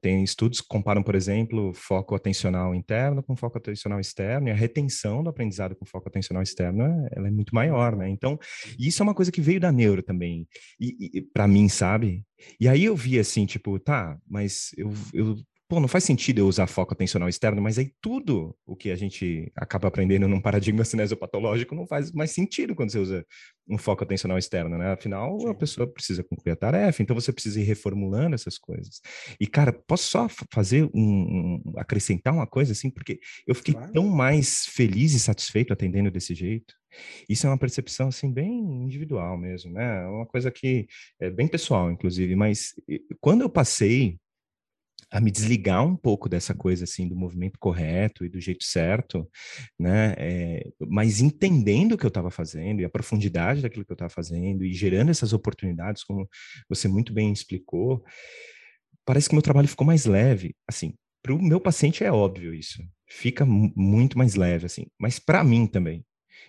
tem 0.00 0.24
estudos 0.24 0.62
que 0.62 0.66
comparam, 0.66 1.02
por 1.02 1.14
exemplo, 1.14 1.74
foco 1.74 2.14
atencional 2.14 2.74
interno 2.74 3.22
com 3.22 3.36
foco 3.36 3.58
atencional 3.58 4.00
externo, 4.00 4.48
e 4.48 4.50
a 4.50 4.54
retenção 4.54 5.22
do 5.22 5.28
aprendizado 5.28 5.76
com 5.76 5.84
foco 5.84 6.08
atencional 6.08 6.42
externo 6.42 7.06
ela 7.12 7.28
é 7.28 7.30
muito 7.30 7.54
maior, 7.54 7.94
né? 7.94 8.08
Então, 8.08 8.38
isso 8.78 9.02
é 9.02 9.04
uma 9.04 9.14
coisa 9.14 9.30
que 9.30 9.42
veio 9.42 9.60
da 9.60 9.70
neuro 9.70 10.02
também. 10.02 10.48
E, 10.80 11.18
e 11.18 11.20
para 11.20 11.46
mim, 11.46 11.68
sabe? 11.68 12.24
E 12.58 12.66
aí 12.66 12.86
eu 12.86 12.96
vi 12.96 13.18
assim, 13.18 13.44
tipo, 13.44 13.78
tá, 13.78 14.16
mas 14.26 14.70
eu, 14.78 14.90
eu 15.12 15.36
pô, 15.68 15.80
não 15.80 15.88
faz 15.88 16.04
sentido 16.04 16.38
eu 16.38 16.46
usar 16.46 16.66
foco 16.66 16.92
atencional 16.92 17.28
externo, 17.28 17.60
mas 17.62 17.78
aí 17.78 17.90
tudo 18.00 18.54
o 18.66 18.76
que 18.76 18.90
a 18.90 18.96
gente 18.96 19.50
acaba 19.56 19.88
aprendendo 19.88 20.28
num 20.28 20.40
paradigma 20.40 20.84
cinesiopatológico 20.84 21.74
não 21.74 21.86
faz 21.86 22.12
mais 22.12 22.30
sentido 22.32 22.74
quando 22.74 22.90
você 22.90 22.98
usa 22.98 23.26
um 23.68 23.78
foco 23.78 24.04
atencional 24.04 24.36
externo, 24.36 24.76
né? 24.76 24.92
Afinal, 24.92 25.40
Sim. 25.40 25.48
a 25.48 25.54
pessoa 25.54 25.86
precisa 25.86 26.22
concluir 26.22 26.52
a 26.52 26.56
tarefa, 26.56 27.02
então 27.02 27.16
você 27.16 27.32
precisa 27.32 27.60
ir 27.60 27.64
reformulando 27.64 28.34
essas 28.34 28.58
coisas. 28.58 29.00
E, 29.40 29.46
cara, 29.46 29.72
posso 29.72 30.04
só 30.08 30.28
fazer 30.52 30.84
um, 30.94 31.60
um 31.64 31.72
acrescentar 31.76 32.34
uma 32.34 32.46
coisa 32.46 32.72
assim, 32.72 32.90
porque 32.90 33.18
eu 33.46 33.54
fiquei 33.54 33.74
claro. 33.74 33.92
tão 33.92 34.08
mais 34.08 34.66
feliz 34.66 35.14
e 35.14 35.20
satisfeito 35.20 35.72
atendendo 35.72 36.10
desse 36.10 36.34
jeito. 36.34 36.74
Isso 37.28 37.46
é 37.46 37.50
uma 37.50 37.58
percepção 37.58 38.08
assim 38.08 38.32
bem 38.32 38.52
individual 38.84 39.36
mesmo, 39.36 39.72
né? 39.72 40.02
É 40.02 40.06
uma 40.06 40.26
coisa 40.26 40.50
que 40.50 40.86
é 41.18 41.30
bem 41.30 41.48
pessoal, 41.48 41.90
inclusive. 41.90 42.36
Mas 42.36 42.74
quando 43.20 43.42
eu 43.42 43.48
passei 43.48 44.18
a 45.14 45.20
me 45.20 45.30
desligar 45.30 45.86
um 45.86 45.94
pouco 45.94 46.28
dessa 46.28 46.52
coisa 46.52 46.82
assim 46.82 47.06
do 47.06 47.14
movimento 47.14 47.56
correto 47.60 48.24
e 48.24 48.28
do 48.28 48.40
jeito 48.40 48.64
certo, 48.64 49.30
né? 49.78 50.12
É, 50.18 50.68
mas 50.88 51.20
entendendo 51.20 51.92
o 51.92 51.96
que 51.98 52.04
eu 52.04 52.08
estava 52.08 52.32
fazendo 52.32 52.80
e 52.80 52.84
a 52.84 52.90
profundidade 52.90 53.62
daquilo 53.62 53.84
que 53.84 53.92
eu 53.92 53.94
estava 53.94 54.10
fazendo 54.10 54.64
e 54.64 54.72
gerando 54.72 55.12
essas 55.12 55.32
oportunidades, 55.32 56.02
como 56.02 56.28
você 56.68 56.88
muito 56.88 57.12
bem 57.14 57.32
explicou, 57.32 58.04
parece 59.04 59.28
que 59.28 59.36
meu 59.36 59.42
trabalho 59.42 59.68
ficou 59.68 59.86
mais 59.86 60.04
leve. 60.04 60.56
Assim, 60.66 60.94
para 61.22 61.32
o 61.32 61.40
meu 61.40 61.60
paciente 61.60 62.02
é 62.02 62.10
óbvio 62.10 62.52
isso, 62.52 62.82
fica 63.08 63.46
muito 63.46 64.18
mais 64.18 64.34
leve 64.34 64.66
assim, 64.66 64.86
mas 64.98 65.20
para 65.20 65.44
mim 65.44 65.68
também, 65.68 66.04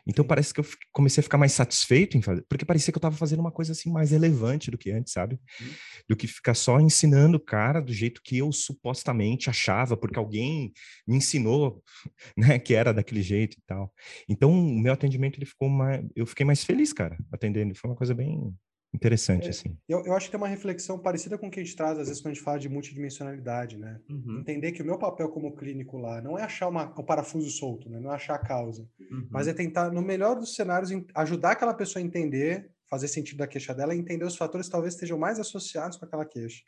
então 0.07 0.25
parece 0.25 0.53
que 0.53 0.59
eu 0.59 0.65
comecei 0.91 1.21
a 1.21 1.23
ficar 1.23 1.37
mais 1.37 1.51
satisfeito 1.51 2.17
em 2.17 2.21
fazer, 2.21 2.45
porque 2.47 2.65
parecia 2.65 2.91
que 2.91 2.97
eu 2.97 2.99
estava 2.99 3.15
fazendo 3.15 3.39
uma 3.39 3.51
coisa 3.51 3.71
assim 3.71 3.91
mais 3.91 4.11
relevante 4.11 4.69
do 4.69 4.77
que 4.77 4.91
antes, 4.91 5.13
sabe? 5.13 5.39
Uhum. 5.59 5.67
Do 6.09 6.15
que 6.15 6.27
ficar 6.27 6.53
só 6.53 6.79
ensinando 6.79 7.37
o 7.37 7.39
cara 7.39 7.81
do 7.81 7.93
jeito 7.93 8.21
que 8.23 8.37
eu 8.37 8.51
supostamente 8.51 9.49
achava, 9.49 9.97
porque 9.97 10.19
alguém 10.19 10.71
me 11.07 11.17
ensinou, 11.17 11.83
né, 12.37 12.59
que 12.59 12.73
era 12.73 12.93
daquele 12.93 13.21
jeito 13.21 13.57
e 13.57 13.61
tal. 13.65 13.91
Então 14.29 14.51
o 14.51 14.79
meu 14.79 14.93
atendimento 14.93 15.37
ele 15.37 15.45
ficou 15.45 15.69
mais, 15.69 16.05
eu 16.15 16.25
fiquei 16.25 16.45
mais 16.45 16.63
feliz, 16.63 16.93
cara, 16.93 17.17
atendendo. 17.31 17.75
Foi 17.75 17.89
uma 17.89 17.97
coisa 17.97 18.13
bem 18.13 18.53
Interessante, 18.95 19.47
é, 19.47 19.49
assim. 19.49 19.77
Eu, 19.89 20.05
eu 20.05 20.13
acho 20.13 20.27
que 20.27 20.31
tem 20.31 20.37
uma 20.37 20.47
reflexão 20.47 20.97
parecida 20.97 21.37
com 21.37 21.47
o 21.47 21.51
que 21.51 21.59
a 21.59 21.63
gente 21.63 21.75
traz, 21.75 21.99
às 21.99 22.07
vezes, 22.07 22.21
quando 22.21 22.31
a 22.31 22.33
gente 22.33 22.43
fala 22.43 22.57
de 22.57 22.69
multidimensionalidade, 22.69 23.77
né? 23.77 23.99
Uhum. 24.09 24.39
Entender 24.39 24.71
que 24.71 24.81
o 24.81 24.85
meu 24.85 24.97
papel 24.97 25.27
como 25.29 25.53
clínico 25.53 25.97
lá 25.97 26.21
não 26.21 26.39
é 26.39 26.43
achar 26.43 26.69
uma, 26.69 26.93
o 26.97 27.03
parafuso 27.03 27.49
solto, 27.49 27.89
né? 27.89 27.99
Não 27.99 28.11
é 28.11 28.15
achar 28.15 28.35
a 28.35 28.39
causa, 28.39 28.87
uhum. 29.11 29.27
mas 29.29 29.49
é 29.49 29.53
tentar, 29.53 29.91
no 29.91 30.01
melhor 30.01 30.39
dos 30.39 30.55
cenários, 30.55 30.91
ajudar 31.13 31.51
aquela 31.51 31.73
pessoa 31.73 32.01
a 32.01 32.05
entender, 32.05 32.71
fazer 32.89 33.09
sentido 33.09 33.39
da 33.39 33.47
queixa 33.47 33.73
dela 33.73 33.93
e 33.93 33.99
entender 33.99 34.23
os 34.23 34.37
fatores 34.37 34.67
que 34.67 34.71
talvez 34.71 34.93
estejam 34.93 35.17
mais 35.17 35.39
associados 35.39 35.97
com 35.97 36.05
aquela 36.05 36.25
queixa. 36.25 36.63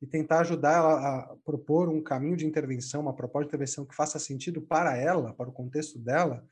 E 0.00 0.06
tentar 0.06 0.40
ajudar 0.40 0.76
ela 0.76 0.94
a 0.94 1.36
propor 1.44 1.88
um 1.88 2.02
caminho 2.02 2.36
de 2.36 2.46
intervenção, 2.46 3.00
uma 3.00 3.14
proposta 3.14 3.44
de 3.44 3.50
intervenção 3.50 3.84
que 3.84 3.94
faça 3.94 4.18
sentido 4.18 4.62
para 4.62 4.96
ela, 4.96 5.34
para 5.34 5.48
o 5.48 5.52
contexto 5.52 5.98
dela. 5.98 6.44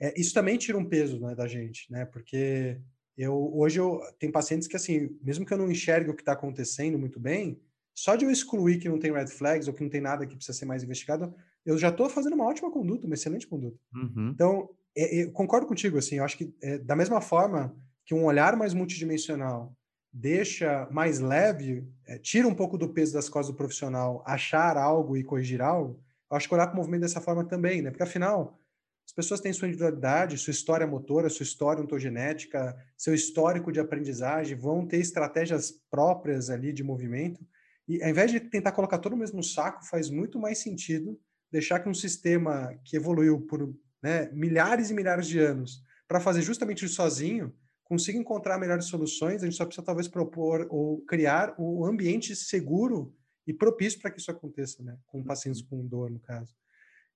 É, 0.00 0.18
isso 0.20 0.34
também 0.34 0.58
tira 0.58 0.78
um 0.78 0.84
peso 0.84 1.20
né, 1.20 1.34
da 1.34 1.46
gente, 1.46 1.90
né? 1.90 2.04
Porque 2.04 2.80
eu 3.16 3.50
hoje 3.54 3.78
eu 3.78 4.00
tenho 4.18 4.32
pacientes 4.32 4.66
que 4.66 4.76
assim, 4.76 5.16
mesmo 5.22 5.46
que 5.46 5.52
eu 5.52 5.58
não 5.58 5.70
enxergue 5.70 6.10
o 6.10 6.14
que 6.14 6.22
está 6.22 6.32
acontecendo 6.32 6.98
muito 6.98 7.20
bem, 7.20 7.60
só 7.94 8.16
de 8.16 8.24
eu 8.24 8.30
excluir 8.30 8.78
que 8.78 8.88
não 8.88 8.98
tem 8.98 9.12
red 9.12 9.28
flags 9.28 9.68
ou 9.68 9.74
que 9.74 9.82
não 9.82 9.90
tem 9.90 10.00
nada 10.00 10.26
que 10.26 10.34
precisa 10.34 10.58
ser 10.58 10.64
mais 10.64 10.82
investigado, 10.82 11.32
eu 11.64 11.78
já 11.78 11.88
estou 11.88 12.08
fazendo 12.10 12.34
uma 12.34 12.46
ótima 12.46 12.70
conduta, 12.70 13.06
uma 13.06 13.14
excelente 13.14 13.46
conduta. 13.46 13.78
Uhum. 13.94 14.30
Então, 14.34 14.68
é, 14.96 15.20
é, 15.20 15.26
concordo 15.26 15.66
contigo, 15.66 15.96
assim, 15.96 16.16
eu 16.16 16.24
acho 16.24 16.36
que 16.36 16.52
é, 16.62 16.78
da 16.78 16.96
mesma 16.96 17.20
forma 17.20 17.74
que 18.04 18.14
um 18.14 18.24
olhar 18.24 18.56
mais 18.56 18.74
multidimensional 18.74 19.74
deixa 20.12 20.88
mais 20.90 21.18
leve, 21.18 21.88
é, 22.06 22.18
tira 22.18 22.46
um 22.46 22.54
pouco 22.54 22.76
do 22.76 22.88
peso 22.88 23.14
das 23.14 23.28
costas 23.28 23.52
do 23.52 23.56
profissional, 23.56 24.22
achar 24.26 24.76
algo 24.76 25.16
e 25.16 25.24
corrigir 25.24 25.62
algo, 25.62 26.00
eu 26.30 26.36
acho 26.36 26.48
que 26.48 26.54
olhar 26.54 26.66
para 26.66 26.74
o 26.74 26.76
movimento 26.76 27.02
dessa 27.02 27.20
forma 27.20 27.44
também, 27.44 27.82
né? 27.82 27.90
Porque 27.90 28.02
afinal, 28.02 28.58
as 29.06 29.12
pessoas 29.12 29.40
têm 29.40 29.52
sua 29.52 29.68
individualidade, 29.68 30.38
sua 30.38 30.50
história 30.50 30.86
motora, 30.86 31.28
sua 31.28 31.44
história 31.44 31.82
ontogenética, 31.82 32.74
seu 32.96 33.14
histórico 33.14 33.70
de 33.70 33.78
aprendizagem, 33.78 34.56
vão 34.56 34.86
ter 34.86 34.98
estratégias 34.98 35.72
próprias 35.90 36.50
ali 36.50 36.72
de 36.72 36.82
movimento. 36.82 37.46
E 37.86 38.02
ao 38.02 38.08
invés 38.08 38.30
de 38.30 38.40
tentar 38.40 38.72
colocar 38.72 38.98
todo 38.98 39.12
no 39.12 39.18
mesmo 39.18 39.42
saco, 39.42 39.84
faz 39.86 40.08
muito 40.08 40.38
mais 40.38 40.58
sentido 40.58 41.20
deixar 41.52 41.80
que 41.80 41.88
um 41.88 41.94
sistema 41.94 42.74
que 42.84 42.96
evoluiu 42.96 43.42
por 43.42 43.72
né, 44.02 44.30
milhares 44.32 44.90
e 44.90 44.94
milhares 44.94 45.26
de 45.26 45.38
anos 45.38 45.82
para 46.08 46.18
fazer 46.18 46.42
justamente 46.42 46.84
isso 46.84 46.94
sozinho 46.94 47.54
consiga 47.84 48.18
encontrar 48.18 48.58
melhores 48.58 48.86
soluções. 48.86 49.42
A 49.42 49.46
gente 49.46 49.56
só 49.56 49.66
precisa 49.66 49.84
talvez 49.84 50.08
propor 50.08 50.66
ou 50.70 51.02
criar 51.02 51.54
o 51.58 51.82
um 51.82 51.84
ambiente 51.84 52.34
seguro 52.34 53.14
e 53.46 53.52
propício 53.52 54.00
para 54.00 54.10
que 54.10 54.18
isso 54.18 54.30
aconteça, 54.30 54.82
né? 54.82 54.96
Com 55.06 55.22
pacientes 55.22 55.60
uhum. 55.62 55.68
com 55.68 55.86
dor, 55.86 56.10
no 56.10 56.18
caso. 56.18 56.54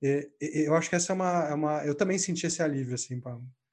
É, 0.02 0.28
eu 0.40 0.74
acho 0.74 0.88
que 0.88 0.96
essa 0.96 1.12
é 1.12 1.14
uma, 1.14 1.48
é 1.48 1.54
uma, 1.54 1.84
Eu 1.84 1.94
também 1.94 2.18
senti 2.18 2.46
esse 2.46 2.62
alívio, 2.62 2.94
assim. 2.94 3.20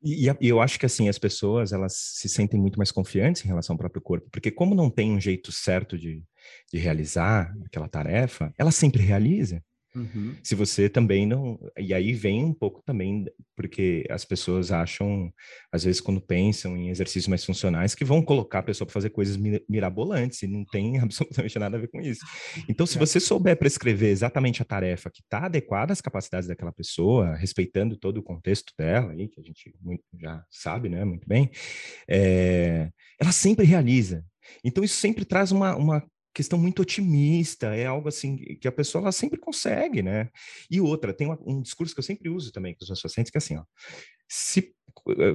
E, 0.03 0.29
e, 0.29 0.47
eu 0.47 0.61
acho 0.61 0.79
que, 0.79 0.85
assim, 0.85 1.09
as 1.09 1.17
pessoas, 1.17 1.71
elas 1.71 1.93
se 1.93 2.29
sentem 2.29 2.59
muito 2.59 2.77
mais 2.77 2.91
confiantes 2.91 3.43
em 3.43 3.47
relação 3.47 3.73
ao 3.73 3.77
próprio 3.77 4.01
corpo, 4.01 4.29
porque 4.31 4.51
como 4.51 4.75
não 4.75 4.89
tem 4.89 5.11
um 5.11 5.19
jeito 5.19 5.51
certo 5.51 5.97
de, 5.97 6.23
de 6.71 6.77
realizar 6.77 7.51
aquela 7.65 7.87
tarefa, 7.87 8.53
ela 8.57 8.71
sempre 8.71 9.01
realiza. 9.01 9.63
Uhum. 9.95 10.35
Se 10.43 10.53
você 10.55 10.89
também 10.89 11.25
não. 11.25 11.57
E 11.77 11.93
aí 11.93 12.11
vem 12.13 12.43
um 12.43 12.53
pouco 12.53 12.81
também, 12.83 13.25
porque 13.55 14.05
as 14.09 14.25
pessoas 14.25 14.71
acham, 14.71 15.31
às 15.71 15.85
vezes, 15.85 16.01
quando 16.01 16.19
pensam 16.19 16.75
em 16.75 16.89
exercícios 16.89 17.27
mais 17.27 17.45
funcionais, 17.45 17.95
que 17.95 18.03
vão 18.03 18.21
colocar 18.21 18.59
a 18.59 18.63
pessoa 18.63 18.85
para 18.85 18.93
fazer 18.93 19.09
coisas 19.09 19.37
mirabolantes, 19.69 20.43
e 20.43 20.47
não 20.47 20.65
tem 20.65 20.99
absolutamente 20.99 21.57
nada 21.57 21.77
a 21.77 21.79
ver 21.79 21.87
com 21.87 22.01
isso. 22.01 22.25
Então, 22.67 22.85
se 22.85 22.97
é. 22.97 22.99
você 22.99 23.19
souber 23.19 23.57
prescrever 23.57 24.09
exatamente 24.09 24.61
a 24.61 24.65
tarefa 24.65 25.09
que 25.09 25.21
está 25.21 25.45
adequada 25.45 25.93
às 25.93 26.01
capacidades 26.01 26.47
daquela 26.47 26.73
pessoa, 26.73 27.35
respeitando 27.35 27.95
todo 27.95 28.17
o 28.17 28.23
contexto 28.23 28.73
dela, 28.77 29.13
aí, 29.13 29.29
que 29.29 29.39
a 29.39 29.43
gente 29.43 29.73
já 30.19 30.43
sabe, 30.51 30.89
né, 30.89 31.05
muito 31.05 31.27
bem, 31.27 31.49
é, 32.07 32.89
ela 33.19 33.31
sempre 33.31 33.65
realiza. 33.65 34.25
Então, 34.63 34.83
isso 34.83 34.97
sempre 34.97 35.25
traz 35.25 35.51
uma, 35.51 35.75
uma 35.75 36.03
questão 36.35 36.59
muito 36.59 36.81
otimista, 36.81 37.73
é 37.73 37.85
algo 37.85 38.09
assim 38.09 38.35
que 38.59 38.67
a 38.67 38.71
pessoa 38.71 39.01
ela 39.03 39.11
sempre 39.13 39.39
consegue, 39.39 40.03
né? 40.03 40.29
E 40.69 40.81
outra, 40.81 41.13
tem 41.13 41.25
uma, 41.27 41.39
um 41.45 41.61
discurso 41.61 41.95
que 41.95 41.99
eu 41.99 42.03
sempre 42.03 42.29
uso 42.29 42.51
também 42.51 42.75
com 42.75 42.83
os 42.83 42.89
meus 42.89 43.01
pacientes, 43.01 43.31
que 43.31 43.37
é 43.37 43.39
assim, 43.39 43.55
ó, 43.55 43.63
se 44.27 44.75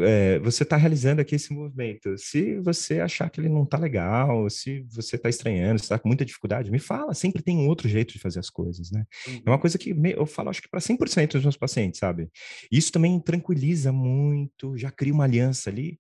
é, 0.03 0.39
você 0.41 0.63
está 0.63 0.77
realizando 0.77 1.21
aqui 1.21 1.35
esse 1.35 1.53
movimento, 1.53 2.17
se 2.19 2.59
você 2.61 3.01
achar 3.01 3.31
que 3.31 3.41
ele 3.41 3.49
não 3.49 3.63
está 3.63 3.79
legal, 3.79 4.49
se 4.51 4.85
você 4.91 5.17
está 5.17 5.29
estranhando, 5.29 5.79
se 5.79 5.85
está 5.85 5.99
com 5.99 6.09
muita 6.09 6.25
dificuldade, 6.25 6.71
me 6.71 6.79
fala, 6.79 7.15
sempre 7.15 7.43
tem 7.43 7.57
um 7.57 7.69
outro 7.69 7.89
jeito 7.89 8.13
de 8.13 8.19
fazer 8.19 8.41
as 8.41 8.51
coisas, 8.51 8.91
né? 8.91 9.05
Uhum. 9.27 9.35
É 9.35 9.51
uma 9.51 9.55
uhum. 9.55 9.61
coisa 9.61 9.79
que 9.79 9.95
eu 10.17 10.27
falo, 10.27 10.51
acho 10.51 10.61
que 10.61 10.69
para 10.69 10.81
100% 10.81 11.33
dos 11.33 11.43
meus 11.43 11.57
pacientes, 11.57 12.01
sabe? 12.01 12.29
Isso 12.71 12.93
também 12.93 13.19
tranquiliza 13.21 13.93
muito, 13.93 14.77
já 14.77 14.91
cria 14.91 15.15
uma 15.15 15.25
aliança 15.25 15.71
ali, 15.71 15.99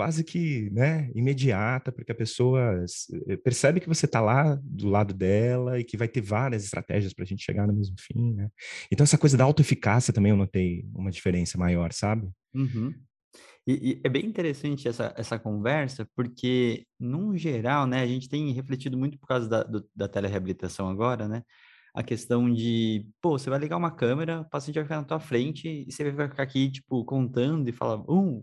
quase 0.00 0.24
que 0.24 0.70
né, 0.70 1.10
imediata, 1.14 1.92
porque 1.92 2.10
a 2.10 2.14
pessoa 2.14 2.86
eh, 3.28 3.36
percebe 3.36 3.80
que 3.80 3.86
você 3.86 4.06
está 4.06 4.18
lá 4.18 4.58
do 4.62 4.88
lado 4.88 5.12
dela 5.12 5.78
e 5.78 5.84
que 5.84 5.94
vai 5.94 6.08
ter 6.08 6.22
várias 6.22 6.64
estratégias 6.64 7.12
para 7.12 7.22
a 7.22 7.26
gente 7.26 7.44
chegar 7.44 7.66
no 7.66 7.74
mesmo 7.74 7.96
fim, 7.98 8.32
né? 8.32 8.48
Então, 8.90 9.04
essa 9.04 9.18
coisa 9.18 9.36
da 9.36 9.44
autoeficácia 9.44 10.10
também 10.10 10.30
eu 10.30 10.38
notei 10.38 10.86
uma 10.94 11.10
diferença 11.10 11.58
maior, 11.58 11.92
sabe? 11.92 12.30
Uhum. 12.54 12.94
E, 13.66 13.90
e, 13.90 14.00
é 14.02 14.08
bem 14.08 14.24
interessante 14.24 14.88
essa, 14.88 15.12
essa 15.18 15.38
conversa, 15.38 16.08
porque, 16.16 16.86
num 16.98 17.36
geral, 17.36 17.86
né, 17.86 18.00
a 18.00 18.06
gente 18.06 18.26
tem 18.26 18.50
refletido 18.54 18.96
muito 18.96 19.18
por 19.18 19.26
causa 19.26 19.46
da, 19.46 19.62
do, 19.62 19.86
da 19.94 20.08
telereabilitação 20.08 20.88
agora, 20.88 21.28
né? 21.28 21.42
A 21.94 22.02
questão 22.02 22.50
de, 22.50 23.06
pô, 23.20 23.38
você 23.38 23.50
vai 23.50 23.58
ligar 23.58 23.76
uma 23.76 23.90
câmera, 23.90 24.40
o 24.40 24.48
paciente 24.48 24.76
vai 24.76 24.84
ficar 24.84 24.96
na 24.96 25.04
tua 25.04 25.20
frente 25.20 25.68
e 25.68 25.92
você 25.92 26.10
vai 26.10 26.26
ficar 26.26 26.42
aqui, 26.42 26.70
tipo, 26.70 27.04
contando 27.04 27.68
e 27.68 27.72
falar, 27.72 28.02
um, 28.10 28.42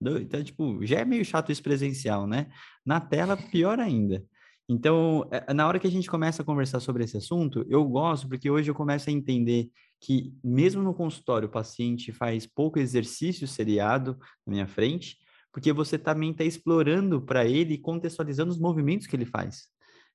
então, 0.00 0.42
tipo, 0.42 0.84
já 0.84 1.00
é 1.00 1.04
meio 1.04 1.24
chato 1.24 1.52
isso 1.52 1.62
presencial, 1.62 2.26
né? 2.26 2.46
Na 2.84 3.00
tela, 3.00 3.36
pior 3.36 3.78
ainda. 3.78 4.24
Então, 4.68 5.28
é, 5.30 5.52
na 5.52 5.66
hora 5.66 5.78
que 5.78 5.86
a 5.86 5.90
gente 5.90 6.08
começa 6.08 6.42
a 6.42 6.44
conversar 6.44 6.80
sobre 6.80 7.04
esse 7.04 7.16
assunto, 7.16 7.66
eu 7.68 7.84
gosto 7.84 8.28
porque 8.28 8.48
hoje 8.48 8.70
eu 8.70 8.74
começo 8.74 9.10
a 9.10 9.12
entender 9.12 9.68
que, 10.00 10.32
mesmo 10.42 10.82
no 10.82 10.94
consultório, 10.94 11.48
o 11.48 11.50
paciente 11.50 12.12
faz 12.12 12.46
pouco 12.46 12.78
exercício 12.78 13.46
seriado 13.46 14.16
na 14.46 14.52
minha 14.52 14.66
frente, 14.68 15.18
porque 15.52 15.72
você 15.72 15.98
também 15.98 16.30
está 16.30 16.44
explorando 16.44 17.20
para 17.20 17.44
ele 17.44 17.74
e 17.74 17.78
contextualizando 17.78 18.52
os 18.52 18.58
movimentos 18.58 19.06
que 19.06 19.16
ele 19.16 19.26
faz, 19.26 19.66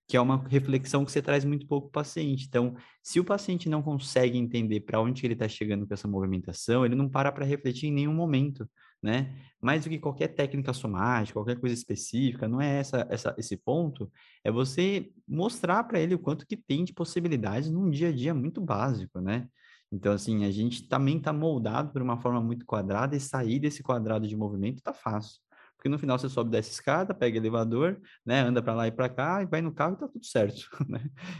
que 0.07 0.15
é 0.15 0.21
uma 0.21 0.47
reflexão 0.47 1.03
que 1.03 1.11
você 1.11 1.21
traz 1.21 1.43
muito 1.43 1.67
pouco 1.67 1.89
para 1.89 1.99
o 1.99 2.03
paciente. 2.03 2.45
Então, 2.47 2.75
se 3.03 3.19
o 3.19 3.25
paciente 3.25 3.67
não 3.67 3.83
consegue 3.83 4.37
entender 4.37 4.79
para 4.79 5.01
onde 5.01 5.25
ele 5.25 5.33
está 5.33 5.47
chegando 5.47 5.85
com 5.85 5.93
essa 5.93 6.07
movimentação, 6.07 6.85
ele 6.85 6.95
não 6.95 7.09
para 7.09 7.31
para 7.31 7.45
refletir 7.45 7.87
em 7.87 7.93
nenhum 7.93 8.13
momento 8.13 8.65
né? 9.05 9.35
Mais 9.61 9.83
do 9.83 9.89
que 9.89 9.99
qualquer 9.99 10.29
técnica 10.29 10.73
somática, 10.73 11.35
qualquer 11.35 11.59
coisa 11.59 11.73
específica, 11.75 12.47
não 12.47 12.59
é 12.59 12.79
essa, 12.79 13.07
essa 13.09 13.35
esse 13.37 13.55
ponto, 13.55 14.11
é 14.43 14.51
você 14.51 15.11
mostrar 15.27 15.83
para 15.83 15.99
ele 15.99 16.15
o 16.15 16.19
quanto 16.19 16.45
que 16.45 16.57
tem 16.57 16.83
de 16.83 16.91
possibilidades 16.93 17.69
num 17.69 17.89
dia 17.89 18.09
a 18.09 18.11
dia 18.11 18.33
muito 18.33 18.59
básico, 18.59 19.21
né? 19.21 19.47
Então, 19.91 20.11
assim, 20.11 20.43
a 20.43 20.51
gente 20.51 20.87
também 20.89 21.17
está 21.17 21.31
moldado 21.31 21.91
por 21.93 22.01
uma 22.01 22.17
forma 22.17 22.41
muito 22.41 22.65
quadrada 22.65 23.15
e 23.15 23.19
sair 23.19 23.59
desse 23.59 23.83
quadrado 23.83 24.27
de 24.27 24.35
movimento 24.35 24.77
está 24.79 24.93
fácil. 24.93 25.39
porque 25.77 25.87
no 25.89 25.99
final 25.99 26.17
você 26.17 26.27
sobe 26.27 26.49
dessa 26.49 26.71
escada, 26.71 27.13
pega 27.13 27.37
elevador, 27.37 28.01
né, 28.25 28.41
anda 28.41 28.61
para 28.61 28.73
lá 28.73 28.87
e 28.87 28.91
para 28.91 29.07
cá, 29.07 29.43
e 29.43 29.45
vai 29.45 29.61
no 29.61 29.71
carro 29.71 29.93
e 29.95 29.99
tá 29.99 30.07
tudo 30.07 30.25
certo, 30.25 30.67
né? 30.89 30.99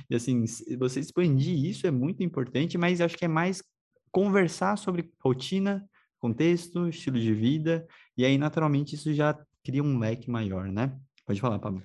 E 0.09 0.16
assim, 0.16 0.45
você 0.78 0.99
expandir 0.99 1.66
isso 1.66 1.88
é 1.88 1.91
muito 1.91 2.22
importante, 2.24 2.78
mas 2.78 3.01
acho 3.01 3.18
que 3.18 3.26
é 3.26 3.28
mais 3.28 3.63
conversar 4.11 4.78
sobre 4.78 5.11
rotina, 5.20 5.89
contexto, 6.20 6.88
estilo 6.88 7.20
de 7.20 7.34
vida, 7.34 7.88
e 8.18 8.26
aí 8.26 8.38
naturalmente 8.38 8.95
isso 8.95 9.13
já 9.13 9.38
cria 9.63 9.84
um 9.84 9.99
leque 9.99 10.30
maior, 10.30 10.72
né? 10.72 10.95
Pode 11.26 11.41
falar, 11.41 11.59
Pablo. 11.59 11.84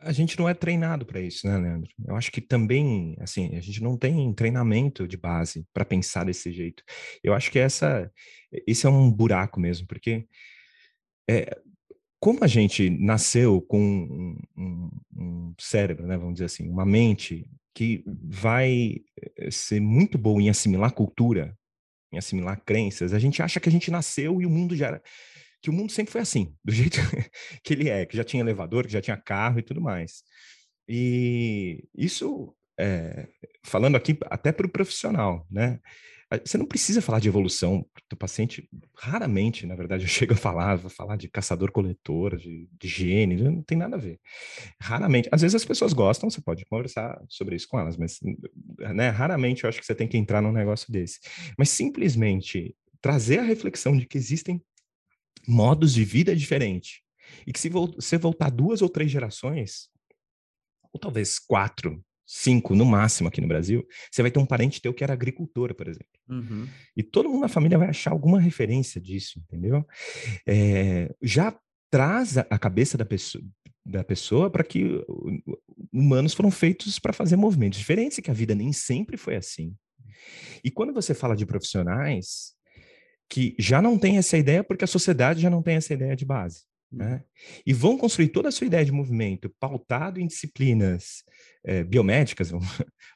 A 0.00 0.12
gente 0.12 0.38
não 0.38 0.48
é 0.48 0.54
treinado 0.54 1.04
para 1.04 1.20
isso, 1.20 1.46
né, 1.46 1.58
Leandro? 1.58 1.90
Eu 2.06 2.16
acho 2.16 2.32
que 2.32 2.40
também, 2.40 3.16
assim, 3.20 3.54
a 3.54 3.60
gente 3.60 3.82
não 3.82 3.96
tem 3.96 4.32
treinamento 4.32 5.06
de 5.06 5.16
base 5.16 5.66
para 5.72 5.84
pensar 5.84 6.24
desse 6.24 6.50
jeito. 6.52 6.82
Eu 7.22 7.34
acho 7.34 7.50
que 7.50 7.58
essa, 7.58 8.10
esse 8.66 8.86
é 8.86 8.88
um 8.88 9.10
buraco 9.10 9.60
mesmo, 9.60 9.86
porque 9.86 10.26
é, 11.28 11.58
como 12.20 12.38
a 12.42 12.46
gente 12.46 12.88
nasceu 12.88 13.60
com 13.60 13.78
um, 13.78 14.38
um, 14.56 14.90
um, 15.16 15.54
cérebro, 15.60 16.06
né, 16.06 16.16
vamos 16.16 16.34
dizer 16.34 16.46
assim, 16.46 16.68
uma 16.68 16.86
mente 16.86 17.46
que 17.74 18.04
vai 18.06 18.96
eh, 19.36 19.50
ser 19.50 19.80
muito 19.80 20.16
boa 20.16 20.40
em 20.40 20.48
assimilar 20.48 20.94
cultura, 20.94 21.54
em 22.14 22.18
assimilar 22.18 22.60
crenças, 22.64 23.12
a 23.12 23.18
gente 23.18 23.42
acha 23.42 23.60
que 23.60 23.68
a 23.68 23.72
gente 23.72 23.90
nasceu 23.90 24.40
e 24.40 24.46
o 24.46 24.50
mundo 24.50 24.76
já 24.76 24.88
era 24.88 25.02
que 25.64 25.70
o 25.70 25.72
mundo 25.72 25.90
sempre 25.90 26.12
foi 26.12 26.20
assim, 26.20 26.54
do 26.62 26.70
jeito 26.74 26.98
que 27.62 27.72
ele 27.72 27.88
é, 27.88 28.04
que 28.04 28.14
já 28.14 28.22
tinha 28.22 28.42
elevador, 28.42 28.84
que 28.84 28.92
já 28.92 29.00
tinha 29.00 29.16
carro 29.16 29.58
e 29.58 29.62
tudo 29.62 29.80
mais. 29.80 30.22
E 30.86 31.82
isso, 31.94 32.54
é, 32.78 33.26
falando 33.64 33.96
aqui 33.96 34.18
até 34.26 34.52
para 34.52 34.66
o 34.66 34.70
profissional, 34.70 35.46
né? 35.50 35.80
Você 36.44 36.58
não 36.58 36.66
precisa 36.66 37.02
falar 37.02 37.20
de 37.20 37.28
evolução 37.28 37.86
do 38.08 38.16
paciente, 38.16 38.68
raramente, 38.96 39.66
na 39.66 39.74
verdade, 39.74 40.04
eu 40.04 40.08
chego 40.08 40.34
a 40.34 40.36
falar, 40.36 40.78
falar 40.90 41.16
de 41.16 41.28
caçador-coletor, 41.28 42.36
de, 42.36 42.68
de 42.72 42.88
gene, 42.88 43.36
não 43.36 43.62
tem 43.62 43.78
nada 43.78 43.96
a 43.96 43.98
ver. 43.98 44.18
Raramente, 44.80 45.28
às 45.30 45.42
vezes 45.42 45.54
as 45.54 45.64
pessoas 45.64 45.92
gostam, 45.92 46.30
você 46.30 46.40
pode 46.40 46.64
conversar 46.64 47.20
sobre 47.28 47.56
isso 47.56 47.68
com 47.68 47.78
elas, 47.78 47.96
mas 47.96 48.18
né, 48.94 49.10
raramente 49.10 49.64
eu 49.64 49.68
acho 49.68 49.80
que 49.80 49.86
você 49.86 49.94
tem 49.94 50.08
que 50.08 50.16
entrar 50.16 50.40
num 50.40 50.52
negócio 50.52 50.90
desse. 50.90 51.20
Mas 51.58 51.70
simplesmente 51.70 52.74
trazer 53.00 53.38
a 53.38 53.42
reflexão 53.42 53.96
de 53.96 54.06
que 54.06 54.16
existem 54.16 54.62
modos 55.46 55.92
de 55.92 56.04
vida 56.04 56.34
diferentes. 56.34 57.00
E 57.46 57.52
que 57.52 57.60
se 57.60 57.68
você 57.68 58.16
voltar 58.16 58.50
duas 58.50 58.82
ou 58.82 58.88
três 58.88 59.10
gerações, 59.10 59.88
ou 60.92 61.00
talvez 61.00 61.38
quatro, 61.38 62.02
cinco 62.26 62.74
no 62.74 62.84
máximo 62.84 63.28
aqui 63.28 63.40
no 63.40 63.48
Brasil, 63.48 63.86
você 64.10 64.22
vai 64.22 64.30
ter 64.30 64.38
um 64.38 64.46
parente 64.46 64.80
teu 64.80 64.94
que 64.94 65.04
era 65.04 65.12
agricultor, 65.12 65.74
por 65.74 65.88
exemplo. 65.88 66.08
Uhum. 66.28 66.66
E 66.96 67.02
todo 67.02 67.28
mundo 67.28 67.42
na 67.42 67.48
família 67.48 67.78
vai 67.78 67.88
achar 67.88 68.12
alguma 68.12 68.40
referência 68.40 69.00
disso, 69.00 69.38
entendeu? 69.38 69.86
É, 70.46 71.14
já 71.22 71.56
traz 71.90 72.38
a 72.38 72.58
cabeça 72.58 72.98
da 72.98 73.04
pessoa, 73.04 73.44
da 73.84 74.02
pessoa 74.02 74.50
para 74.50 74.64
que 74.64 75.04
humanos 75.92 76.34
foram 76.34 76.50
feitos 76.50 76.98
para 76.98 77.12
fazer 77.12 77.36
movimentos 77.36 77.78
diferentes 77.78 78.18
e 78.18 78.22
que 78.22 78.30
a 78.30 78.34
vida 78.34 78.54
nem 78.54 78.72
sempre 78.72 79.16
foi 79.16 79.36
assim. 79.36 79.76
E 80.64 80.70
quando 80.70 80.92
você 80.92 81.14
fala 81.14 81.36
de 81.36 81.44
profissionais, 81.44 82.54
que 83.28 83.54
já 83.58 83.82
não 83.82 83.98
tem 83.98 84.16
essa 84.16 84.38
ideia 84.38 84.64
porque 84.64 84.84
a 84.84 84.88
sociedade 84.88 85.40
já 85.40 85.50
não 85.50 85.62
tem 85.62 85.76
essa 85.76 85.92
ideia 85.92 86.16
de 86.16 86.24
base. 86.24 86.64
Né? 86.94 87.14
Uhum. 87.14 87.20
E 87.66 87.72
vão 87.72 87.98
construir 87.98 88.28
toda 88.28 88.48
a 88.48 88.52
sua 88.52 88.66
ideia 88.66 88.84
de 88.84 88.92
movimento 88.92 89.52
pautado 89.58 90.20
em 90.20 90.26
disciplinas 90.26 91.24
é, 91.64 91.82
biomédicas, 91.82 92.50
vamos, 92.52 92.68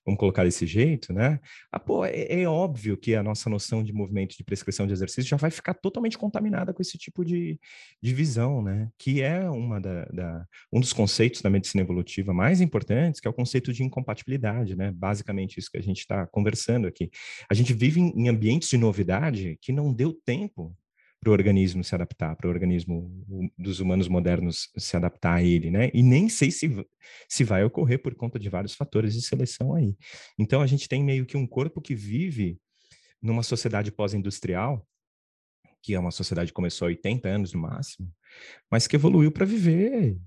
vamos, 0.05 0.19
colocar 0.19 0.45
desse 0.45 0.67
jeito, 0.67 1.13
né? 1.13 1.39
Ah, 1.71 1.79
pô, 1.79 2.05
é, 2.05 2.41
é, 2.43 2.49
óbvio 2.49 2.97
que 2.97 3.15
a 3.15 3.23
nossa 3.23 3.51
noção 3.51 3.85
de 3.85 3.93
movimento 3.93 4.37
de 4.37 4.43
prescrição 4.43 4.87
de 4.87 4.93
exercício 4.93 5.29
já 5.29 5.37
vai 5.37 5.51
ficar 5.51 5.75
totalmente 5.75 6.17
contaminada 6.17 6.73
com 6.73 6.81
esse 6.81 6.97
tipo 6.97 7.25
de, 7.25 7.61
de 8.03 8.15
visão, 8.15 8.63
né? 8.63 8.89
Que 8.99 9.23
é 9.23 9.49
uma 9.49 9.81
da, 9.81 10.05
da, 10.07 10.47
um 10.73 10.81
dos 10.81 10.93
conceitos 10.93 11.43
da 11.43 11.51
medicina 11.51 11.83
evolutiva 11.83 12.33
mais 12.33 12.61
importantes, 12.61 13.21
que 13.21 13.29
é 13.29 13.31
o 13.31 13.35
conceito 13.35 13.73
de 13.73 13.85
incompatibilidade, 13.85 14.75
né? 14.75 14.91
Basicamente 14.93 15.59
isso 15.59 15.71
que 15.71 15.79
a 15.79 15.83
gente 15.83 15.99
está 15.99 16.27
conversando 16.27 16.87
aqui. 16.87 17.11
A 17.51 17.55
gente 17.55 17.75
vive 17.75 18.01
em, 18.01 18.25
em 18.25 18.29
ambientes 18.29 18.71
de 18.71 18.79
novidade 18.79 19.59
que 19.61 19.73
não 19.73 19.93
deu 19.93 20.13
tempo 20.25 20.75
para 21.21 21.31
o 21.31 21.33
organismo 21.33 21.83
se 21.83 21.95
adaptar, 21.95 22.37
para 22.37 22.47
o 22.47 22.51
organismo 22.51 23.25
dos 23.59 23.81
humanos 23.81 24.09
modernos 24.09 24.71
se 24.77 24.97
adaptar 24.97 25.35
a 25.35 25.43
ele, 25.43 25.71
né? 25.71 25.91
E 25.93 26.03
nem 26.03 26.29
sei 26.29 26.51
se, 26.51 26.87
se 27.29 27.45
vai 27.45 27.65
ocorrer 27.65 28.01
por 28.01 28.15
conta 28.15 28.39
de 28.39 28.49
vários 28.49 28.75
fatores 28.75 29.15
de 29.15 29.23
seleção 29.23 29.75
aí. 29.75 29.97
Então 30.39 30.63
a 30.63 30.67
gente 30.67 30.89
tem 30.89 31.03
meio 31.03 31.27
que 31.27 31.37
um 31.37 31.47
corpo 31.47 31.81
que 31.81 31.95
vive 31.95 32.59
numa 33.21 33.43
sociedade 33.43 33.91
pós-industrial, 33.91 34.87
que 35.83 35.95
é 35.95 35.99
uma 35.99 36.11
sociedade 36.11 36.51
que 36.51 36.55
começou 36.55 36.87
há 36.87 36.91
80 36.91 37.29
anos 37.29 37.53
no 37.53 37.61
máximo, 37.61 38.11
mas 38.71 38.87
que 38.87 38.97
evoluiu 38.97 39.33
para 39.33 39.45
viver 39.45 40.19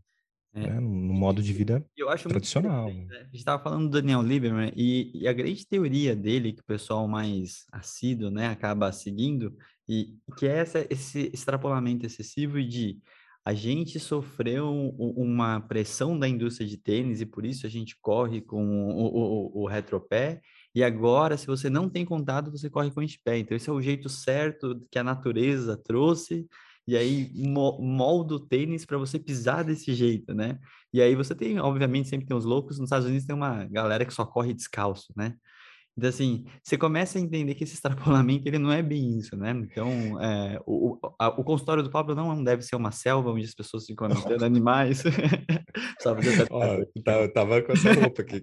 é. 0.54 0.68
Né, 0.68 0.80
no 0.82 1.14
modo 1.14 1.42
de 1.42 1.54
vida 1.54 1.86
eu 1.96 2.10
acho 2.10 2.28
tradicional. 2.28 2.94
Né? 2.94 3.08
A 3.12 3.24
gente 3.24 3.38
estava 3.38 3.64
falando 3.64 3.89
do 3.89 4.02
Daniel 4.02 4.22
Lieberman 4.22 4.74
e, 4.76 5.12
e, 5.16 5.28
a 5.28 5.32
grande 5.32 5.66
teoria 5.66 6.14
dele, 6.14 6.52
que 6.52 6.62
o 6.62 6.66
pessoal 6.66 7.08
mais 7.08 7.66
assíduo 7.72 8.30
né, 8.30 8.48
acaba 8.48 8.92
seguindo, 8.92 9.56
e 9.88 10.18
que 10.38 10.48
é 10.48 10.58
essa, 10.58 10.86
esse 10.90 11.32
extrapolamento 11.34 12.06
excessivo 12.06 12.62
de 12.64 13.00
a 13.44 13.54
gente 13.54 14.00
sofreu 14.00 14.72
uma 14.98 15.60
pressão 15.62 16.18
da 16.18 16.28
indústria 16.28 16.68
de 16.68 16.78
tênis 16.78 17.22
e 17.22 17.26
por 17.26 17.44
isso 17.44 17.66
a 17.66 17.70
gente 17.70 17.98
corre 18.00 18.40
com 18.40 18.64
o, 18.92 19.06
o, 19.06 19.64
o 19.64 19.68
retropé. 19.68 20.42
E 20.76 20.84
agora, 20.84 21.36
se 21.36 21.48
você 21.48 21.70
não 21.70 21.90
tem 21.90 22.06
contato, 22.06 22.52
você 22.52 22.70
corre 22.70 22.92
com 22.92 23.02
o 23.02 23.04
antepé. 23.04 23.40
Então, 23.40 23.58
esse 23.58 23.70
é 23.70 23.74
o 23.74 23.82
jeito 23.82 24.08
certo 24.10 24.80
que 24.92 25.00
a 25.00 25.04
natureza 25.04 25.76
trouxe. 25.76 26.48
E 26.88 26.96
aí, 26.96 27.32
molda 27.34 28.36
o 28.36 28.40
tênis 28.40 28.86
para 28.86 28.98
você 28.98 29.18
pisar 29.18 29.64
desse 29.64 29.94
jeito, 29.94 30.34
né? 30.36 30.60
E 30.94 31.02
aí, 31.02 31.16
você 31.16 31.34
tem, 31.34 31.60
obviamente, 31.60 32.10
sempre 32.10 32.28
tem 32.28 32.38
os 32.38 32.46
loucos. 32.46 32.78
Nos 32.78 32.88
Estados 32.88 33.08
Unidos 33.08 33.26
tem 33.26 33.36
uma 33.36 33.66
galera 33.66 34.06
que 34.06 34.14
só 34.14 34.24
corre 34.26 34.54
descalço, 34.54 35.12
né? 35.16 35.36
Então, 35.98 36.10
assim, 36.10 36.46
você 36.64 36.78
começa 36.78 37.18
a 37.18 37.22
entender 37.22 37.54
que 37.54 37.64
esse 37.64 37.74
extrapolamento, 37.74 38.48
ele 38.48 38.58
não 38.58 38.72
é 38.72 38.82
bem 38.82 39.18
isso, 39.18 39.36
né? 39.36 39.52
Então, 39.52 40.22
é, 40.22 40.60
o, 40.66 40.98
a, 41.20 41.28
o 41.30 41.44
consultório 41.44 41.84
do 41.84 41.92
Pablo 41.92 42.16
não 42.16 42.44
deve 42.44 42.64
ser 42.64 42.76
uma 42.76 42.92
selva 42.92 43.32
onde 43.32 43.46
as 43.46 43.54
pessoas 43.54 43.86
ficam 43.86 44.08
alimentando 44.08 44.46
animais. 44.46 45.04
Só 46.02 46.16
oh, 46.50 47.12
eu 47.12 47.34
tava 47.34 47.62
com 47.62 47.74
essa 47.74 47.94
roupa 47.94 48.22
aqui, 48.22 48.42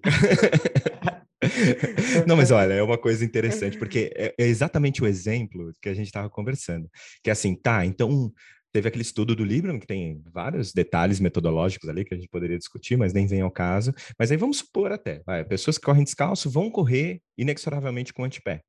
Não, 2.26 2.36
mas 2.36 2.50
olha, 2.50 2.74
é 2.74 2.82
uma 2.82 2.98
coisa 2.98 3.24
interessante, 3.24 3.78
porque 3.78 4.10
é, 4.14 4.34
é 4.38 4.46
exatamente 4.46 5.02
o 5.02 5.06
exemplo 5.06 5.72
que 5.80 5.88
a 5.88 5.94
gente 5.94 6.06
estava 6.06 6.28
conversando. 6.28 6.88
Que 7.22 7.30
é 7.30 7.32
assim, 7.32 7.54
tá, 7.54 7.84
então 7.84 8.32
Teve 8.72 8.88
aquele 8.88 9.02
estudo 9.02 9.34
do 9.34 9.44
Librem, 9.44 9.78
que 9.78 9.86
tem 9.86 10.22
vários 10.32 10.72
detalhes 10.72 11.20
metodológicos 11.20 11.88
ali 11.88 12.04
que 12.04 12.14
a 12.14 12.16
gente 12.16 12.28
poderia 12.28 12.58
discutir, 12.58 12.96
mas 12.96 13.12
nem 13.12 13.26
vem 13.26 13.40
ao 13.40 13.50
caso. 13.50 13.94
Mas 14.18 14.30
aí 14.30 14.36
vamos 14.36 14.58
supor 14.58 14.92
até, 14.92 15.22
vai, 15.24 15.44
pessoas 15.44 15.78
que 15.78 15.84
correm 15.84 16.04
descalço 16.04 16.50
vão 16.50 16.70
correr 16.70 17.20
inexoravelmente 17.36 18.12
com 18.12 18.22
o 18.22 18.24
antepé, 18.24 18.62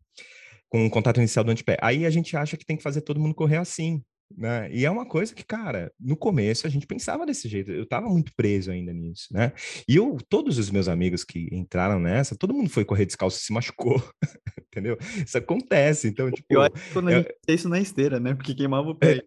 com 0.70 0.86
o 0.86 0.90
contato 0.90 1.18
inicial 1.18 1.44
do 1.44 1.52
antepé. 1.52 1.78
Aí 1.82 2.06
a 2.06 2.10
gente 2.10 2.38
acha 2.38 2.56
que 2.56 2.66
tem 2.66 2.78
que 2.78 2.84
fazer 2.84 3.02
todo 3.02 3.20
mundo 3.20 3.36
correr 3.36 3.58
assim. 3.58 4.02
Né? 4.38 4.70
E 4.72 4.86
é 4.86 4.92
uma 4.92 5.06
coisa 5.06 5.34
que, 5.34 5.44
cara, 5.44 5.92
no 6.00 6.16
começo 6.16 6.68
a 6.68 6.70
gente 6.70 6.86
pensava 6.86 7.26
desse 7.26 7.50
jeito, 7.50 7.72
eu 7.72 7.84
estava 7.84 8.08
muito 8.08 8.32
preso 8.36 8.72
ainda 8.72 8.94
nisso, 8.94 9.28
né? 9.32 9.52
E 9.88 9.96
eu, 9.96 10.18
todos 10.30 10.58
os 10.60 10.70
meus 10.70 10.88
amigos 10.88 11.24
que 11.24 11.50
entraram 11.52 12.00
nessa, 12.00 12.36
todo 12.36 12.54
mundo 12.54 12.70
foi 12.70 12.86
correr 12.86 13.06
descalço 13.06 13.40
e 13.40 13.42
se 13.42 13.52
machucou, 13.52 14.02
entendeu? 14.68 14.98
Isso 15.26 15.38
acontece, 15.38 16.08
então, 16.08 16.32
tipo... 16.32 16.46
Eu 16.50 16.62
acho 16.62 16.72
que 16.74 16.94
quando 16.94 17.10
a 17.10 17.18
gente 17.18 17.30
é 17.48 17.54
isso 17.54 17.68
na 17.68 17.80
esteira, 17.80 18.20
né? 18.20 18.36
Porque 18.36 18.54
queimava 18.54 18.90
o 18.90 18.96
pé. 18.96 19.18
É, 19.18 19.22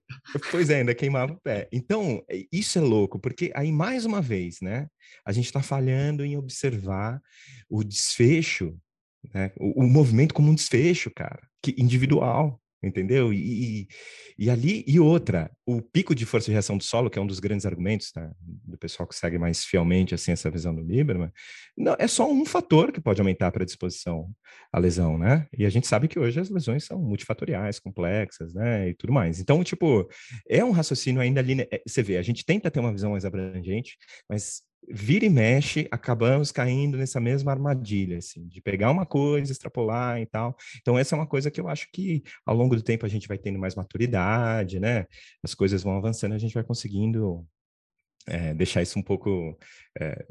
pois 0.50 0.70
é, 0.70 0.76
ainda 0.76 0.94
queimava 0.94 1.32
o 1.32 1.40
pé. 1.40 1.68
Então, 1.72 2.22
é, 2.30 2.44
isso 2.52 2.78
é 2.78 2.80
louco, 2.80 3.18
porque 3.18 3.50
aí, 3.54 3.72
mais 3.72 4.04
uma 4.04 4.22
vez, 4.22 4.60
né? 4.62 4.86
A 5.26 5.32
gente 5.32 5.46
está 5.46 5.62
falhando 5.62 6.24
em 6.24 6.36
observar 6.36 7.20
o 7.68 7.82
desfecho, 7.82 8.78
né? 9.34 9.50
O, 9.58 9.82
o 9.82 9.86
movimento 9.88 10.32
como 10.32 10.50
um 10.50 10.54
desfecho, 10.54 11.10
cara, 11.14 11.40
que 11.60 11.74
individual, 11.76 12.61
entendeu? 12.82 13.32
E, 13.32 13.38
e, 13.82 13.88
e, 14.38 14.50
ali, 14.50 14.84
e 14.86 14.98
outra, 14.98 15.50
o 15.64 15.80
pico 15.80 16.14
de 16.14 16.26
força 16.26 16.46
de 16.46 16.52
reação 16.52 16.76
do 16.76 16.82
solo, 16.82 17.08
que 17.08 17.18
é 17.18 17.22
um 17.22 17.26
dos 17.26 17.40
grandes 17.40 17.64
argumentos 17.66 18.10
tá, 18.10 18.30
do 18.40 18.76
pessoal 18.78 19.06
que 19.06 19.14
segue 19.14 19.38
mais 19.38 19.64
fielmente 19.64 20.14
assim, 20.14 20.32
essa 20.32 20.50
visão 20.50 20.74
do 20.74 20.82
Lieberman, 20.82 21.30
não, 21.76 21.96
é 21.98 22.06
só 22.06 22.30
um 22.30 22.44
fator 22.44 22.92
que 22.92 23.00
pode 23.00 23.20
aumentar 23.20 23.46
a 23.46 23.52
predisposição 23.52 24.28
à 24.72 24.78
lesão, 24.78 25.16
né? 25.16 25.46
E 25.56 25.64
a 25.64 25.70
gente 25.70 25.86
sabe 25.86 26.08
que 26.08 26.18
hoje 26.18 26.40
as 26.40 26.50
lesões 26.50 26.84
são 26.84 27.00
multifatoriais, 27.00 27.78
complexas, 27.78 28.52
né? 28.54 28.88
E 28.88 28.94
tudo 28.94 29.12
mais. 29.12 29.40
Então, 29.40 29.62
tipo, 29.62 30.08
é 30.48 30.64
um 30.64 30.70
raciocínio 30.70 31.20
ainda 31.20 31.40
ali, 31.40 31.54
né? 31.54 31.66
você 31.86 32.02
vê, 32.02 32.16
a 32.16 32.22
gente 32.22 32.44
tenta 32.44 32.70
ter 32.70 32.80
uma 32.80 32.92
visão 32.92 33.12
mais 33.12 33.24
abrangente, 33.24 33.96
mas 34.28 34.62
vira 34.88 35.24
e 35.24 35.30
mexe, 35.30 35.86
acabamos 35.90 36.50
caindo 36.50 36.96
nessa 36.96 37.20
mesma 37.20 37.52
armadilha, 37.52 38.18
assim, 38.18 38.46
de 38.48 38.60
pegar 38.60 38.90
uma 38.90 39.06
coisa, 39.06 39.52
extrapolar 39.52 40.20
e 40.20 40.26
tal. 40.26 40.56
Então, 40.80 40.98
essa 40.98 41.14
é 41.14 41.18
uma 41.18 41.26
coisa 41.26 41.50
que 41.50 41.60
eu 41.60 41.68
acho 41.68 41.88
que 41.92 42.22
ao 42.44 42.56
longo 42.56 42.74
do 42.76 42.82
tempo 42.82 43.06
a 43.06 43.08
gente 43.08 43.28
vai 43.28 43.38
tendo 43.38 43.58
mais 43.58 43.74
maturidade, 43.74 44.80
né? 44.80 45.06
As 45.42 45.54
coisas 45.54 45.82
vão 45.82 45.96
avançando, 45.96 46.34
a 46.34 46.38
gente 46.38 46.54
vai 46.54 46.64
conseguindo 46.64 47.46
é, 48.26 48.54
deixar 48.54 48.82
isso 48.82 48.98
um 48.98 49.02
pouco, 49.02 49.58
é, 49.98 50.26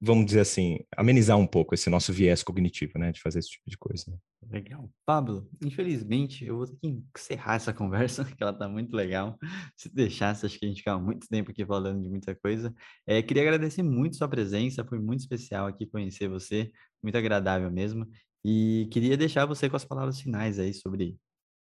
vamos 0.00 0.26
dizer 0.26 0.40
assim, 0.40 0.78
amenizar 0.96 1.38
um 1.38 1.46
pouco 1.46 1.74
esse 1.74 1.90
nosso 1.90 2.12
viés 2.12 2.42
cognitivo, 2.42 2.98
né? 2.98 3.12
De 3.12 3.20
fazer 3.20 3.38
esse 3.38 3.50
tipo 3.50 3.68
de 3.68 3.78
coisa. 3.78 4.12
Legal. 4.50 4.90
Pablo, 5.06 5.48
infelizmente 5.64 6.44
eu 6.44 6.56
vou 6.56 6.66
ter 6.66 6.76
que 6.76 7.02
encerrar 7.16 7.54
essa 7.54 7.72
conversa, 7.74 8.24
que 8.24 8.42
ela 8.42 8.52
tá 8.52 8.68
muito 8.68 8.96
legal. 8.96 9.38
Se 9.76 9.88
deixasse, 9.88 10.44
acho 10.44 10.58
que 10.58 10.66
a 10.66 10.68
gente 10.68 10.78
ficava 10.78 11.00
muito 11.00 11.28
tempo 11.28 11.52
aqui 11.52 11.64
falando 11.64 12.02
de 12.02 12.08
muita 12.08 12.34
coisa. 12.34 12.74
É, 13.06 13.22
queria 13.22 13.42
agradecer 13.42 13.82
muito 13.82 14.16
sua 14.16 14.28
presença, 14.28 14.84
foi 14.84 14.98
muito 14.98 15.20
especial 15.20 15.68
aqui 15.68 15.86
conhecer 15.86 16.28
você, 16.28 16.70
muito 17.00 17.16
agradável 17.16 17.70
mesmo. 17.70 18.08
E 18.44 18.88
queria 18.90 19.16
deixar 19.16 19.46
você 19.46 19.70
com 19.70 19.76
as 19.76 19.84
palavras 19.84 20.20
finais 20.20 20.58
aí 20.58 20.74
sobre 20.74 21.16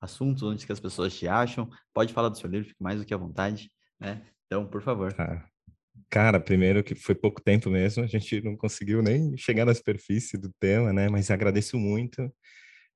assuntos, 0.01 0.43
onde 0.43 0.65
que 0.65 0.71
as 0.71 0.79
pessoas 0.79 1.17
te 1.17 1.25
acham. 1.25 1.69
Pode 1.93 2.13
falar 2.13 2.29
do 2.29 2.37
seu 2.37 2.49
livro, 2.49 2.67
fique 2.67 2.83
mais 2.83 2.99
do 2.99 3.05
que 3.05 3.13
à 3.13 3.17
vontade, 3.17 3.71
né? 3.97 4.25
Então, 4.45 4.67
por 4.67 4.81
favor. 4.81 5.13
Tá. 5.13 5.47
Cara, 6.09 6.39
primeiro 6.39 6.83
que 6.83 6.95
foi 6.95 7.15
pouco 7.15 7.41
tempo 7.41 7.69
mesmo, 7.69 8.03
a 8.03 8.07
gente 8.07 8.41
não 8.41 8.57
conseguiu 8.57 9.01
nem 9.01 9.37
chegar 9.37 9.65
na 9.65 9.73
superfície 9.73 10.37
do 10.37 10.51
tema, 10.59 10.91
né? 10.91 11.07
Mas 11.07 11.31
agradeço 11.31 11.77
muito 11.77 12.29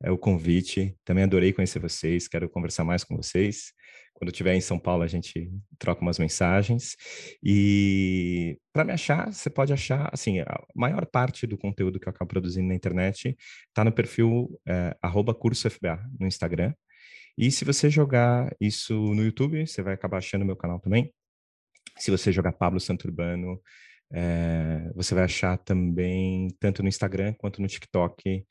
é, 0.03 0.11
o 0.11 0.17
convite. 0.17 0.95
Também 1.03 1.23
adorei 1.23 1.53
conhecer 1.53 1.79
vocês, 1.79 2.27
quero 2.27 2.49
conversar 2.49 2.83
mais 2.83 3.03
com 3.03 3.15
vocês. 3.15 3.73
Quando 4.13 4.31
estiver 4.31 4.55
em 4.55 4.61
São 4.61 4.79
Paulo, 4.79 5.03
a 5.03 5.07
gente 5.07 5.51
troca 5.77 6.01
umas 6.01 6.17
mensagens. 6.17 6.95
E 7.43 8.57
para 8.73 8.83
me 8.83 8.91
achar, 8.91 9.31
você 9.31 9.47
pode 9.47 9.71
achar, 9.71 10.09
assim, 10.11 10.39
a 10.39 10.63
maior 10.75 11.05
parte 11.05 11.45
do 11.45 11.55
conteúdo 11.55 11.99
que 11.99 12.07
eu 12.07 12.09
acabo 12.09 12.27
produzindo 12.27 12.67
na 12.67 12.73
internet 12.73 13.37
está 13.67 13.83
no 13.83 13.91
perfil 13.91 14.59
é, 14.67 14.95
cursofba 15.39 16.03
no 16.19 16.25
Instagram. 16.25 16.73
E 17.37 17.51
se 17.51 17.63
você 17.63 17.91
jogar 17.91 18.51
isso 18.59 18.95
no 19.13 19.23
YouTube, 19.23 19.67
você 19.67 19.83
vai 19.83 19.93
acabar 19.93 20.17
achando 20.17 20.43
meu 20.43 20.55
canal 20.55 20.79
também. 20.79 21.13
Se 21.99 22.09
você 22.09 22.31
jogar 22.31 22.53
Pablo 22.53 22.79
Santurbano, 22.79 23.61
é, 24.11 24.91
você 24.95 25.13
vai 25.13 25.25
achar 25.25 25.57
também, 25.57 26.47
tanto 26.59 26.81
no 26.81 26.89
Instagram 26.89 27.33
quanto 27.33 27.61
no 27.61 27.67
TikTok, 27.67 28.45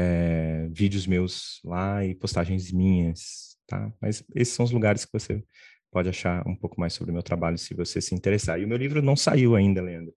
é, 0.00 0.68
vídeos 0.70 1.08
meus 1.08 1.60
lá 1.64 2.04
e 2.04 2.14
postagens 2.14 2.70
minhas, 2.70 3.56
tá? 3.66 3.92
Mas 4.00 4.22
esses 4.32 4.54
são 4.54 4.64
os 4.64 4.70
lugares 4.70 5.04
que 5.04 5.12
você 5.12 5.42
pode 5.90 6.08
achar 6.08 6.46
um 6.46 6.54
pouco 6.54 6.80
mais 6.80 6.92
sobre 6.92 7.10
o 7.10 7.14
meu 7.14 7.22
trabalho 7.22 7.58
se 7.58 7.74
você 7.74 8.00
se 8.00 8.14
interessar. 8.14 8.60
E 8.60 8.64
o 8.64 8.68
meu 8.68 8.78
livro 8.78 9.02
não 9.02 9.16
saiu 9.16 9.56
ainda, 9.56 9.82
Leandro. 9.82 10.14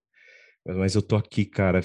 Mas 0.64 0.94
eu 0.94 1.02
tô 1.02 1.16
aqui, 1.16 1.44
cara. 1.46 1.82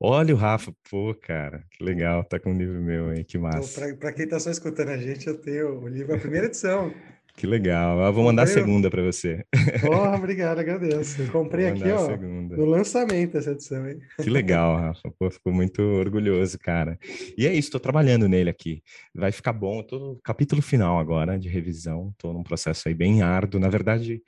Olha 0.00 0.34
o 0.34 0.38
Rafa, 0.38 0.72
pô, 0.88 1.14
cara, 1.14 1.62
que 1.70 1.84
legal, 1.84 2.24
tá 2.24 2.40
com 2.40 2.52
um 2.52 2.56
livro 2.56 2.80
meu 2.80 3.10
aí, 3.10 3.24
que 3.24 3.36
então, 3.36 3.50
massa. 3.50 3.84
Então, 3.84 3.98
para 3.98 4.12
quem 4.12 4.26
tá 4.26 4.40
só 4.40 4.50
escutando 4.50 4.88
a 4.88 4.96
gente, 4.96 5.26
eu 5.26 5.38
tenho 5.38 5.80
o 5.82 5.88
livro, 5.88 6.14
a 6.14 6.18
primeira 6.18 6.46
edição. 6.46 6.94
Que 7.38 7.46
legal. 7.46 8.00
Eu 8.00 8.12
vou 8.12 8.24
mandar 8.24 8.46
comprei... 8.46 8.60
a 8.62 8.66
segunda 8.66 8.90
para 8.90 9.00
você. 9.00 9.44
Porra, 9.80 10.10
obrigado, 10.18 10.58
agradeço. 10.58 11.22
Eu 11.22 11.30
comprei 11.30 11.68
aqui, 11.68 11.88
ó, 11.88 12.16
no 12.16 12.64
lançamento 12.64 13.38
essa 13.38 13.52
edição, 13.52 13.88
hein? 13.88 14.00
Que 14.20 14.28
legal, 14.28 14.76
Rafa. 14.76 15.08
Pô, 15.16 15.30
fico 15.30 15.52
muito 15.52 15.80
orgulhoso, 15.80 16.58
cara. 16.58 16.98
E 17.36 17.46
é 17.46 17.50
isso, 17.52 17.68
estou 17.68 17.80
trabalhando 17.80 18.28
nele 18.28 18.50
aqui. 18.50 18.82
Vai 19.14 19.30
ficar 19.30 19.52
bom. 19.52 19.78
Estou 19.80 20.00
no 20.00 20.20
capítulo 20.20 20.60
final 20.60 20.98
agora 20.98 21.38
de 21.38 21.48
revisão. 21.48 22.10
Estou 22.10 22.32
num 22.32 22.42
processo 22.42 22.88
aí 22.88 22.94
bem 22.94 23.22
árduo. 23.22 23.60
Na 23.60 23.68
verdade, 23.68 24.20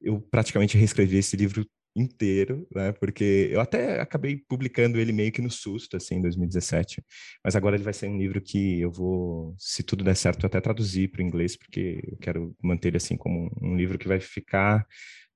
eu 0.00 0.18
praticamente 0.18 0.78
reescrevi 0.78 1.18
esse 1.18 1.36
livro 1.36 1.66
inteiro, 2.00 2.66
né? 2.74 2.92
Porque 2.92 3.48
eu 3.50 3.60
até 3.60 4.00
acabei 4.00 4.36
publicando 4.48 4.98
ele 4.98 5.12
meio 5.12 5.32
que 5.32 5.42
no 5.42 5.50
susto, 5.50 5.96
assim, 5.96 6.16
em 6.16 6.22
2017. 6.22 7.02
Mas 7.44 7.56
agora 7.56 7.76
ele 7.76 7.84
vai 7.84 7.92
ser 7.92 8.08
um 8.08 8.18
livro 8.18 8.40
que 8.40 8.80
eu 8.80 8.90
vou, 8.90 9.54
se 9.58 9.82
tudo 9.82 10.04
der 10.04 10.16
certo, 10.16 10.46
até 10.46 10.60
traduzir 10.60 11.08
para 11.10 11.22
o 11.22 11.24
inglês, 11.24 11.56
porque 11.56 12.00
eu 12.06 12.16
quero 12.18 12.56
manter 12.62 12.88
ele 12.88 12.96
assim 12.98 13.16
como 13.16 13.50
um 13.60 13.76
livro 13.76 13.98
que 13.98 14.08
vai 14.08 14.20
ficar 14.20 14.86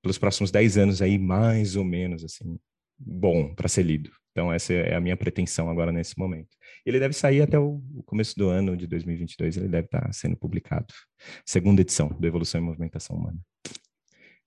pelos 0.01 0.17
próximos 0.17 0.51
10 0.51 0.77
anos 0.77 1.01
aí, 1.01 1.17
mais 1.17 1.75
ou 1.75 1.83
menos, 1.85 2.23
assim, 2.23 2.59
bom 2.97 3.53
para 3.55 3.67
ser 3.67 3.83
lido. 3.83 4.11
Então 4.31 4.51
essa 4.51 4.73
é 4.73 4.95
a 4.95 4.99
minha 4.99 5.15
pretensão 5.15 5.69
agora 5.69 5.91
nesse 5.91 6.17
momento. 6.17 6.49
Ele 6.85 6.99
deve 6.99 7.13
sair 7.13 7.41
até 7.41 7.57
o 7.57 7.81
começo 8.05 8.35
do 8.35 8.49
ano 8.49 8.75
de 8.75 8.87
2022, 8.87 9.57
ele 9.57 9.67
deve 9.67 9.85
estar 9.85 10.11
sendo 10.11 10.35
publicado. 10.35 10.93
Segunda 11.45 11.81
edição 11.81 12.09
do 12.09 12.27
Evolução 12.27 12.59
e 12.59 12.63
Movimentação 12.63 13.15
Humana. 13.15 13.39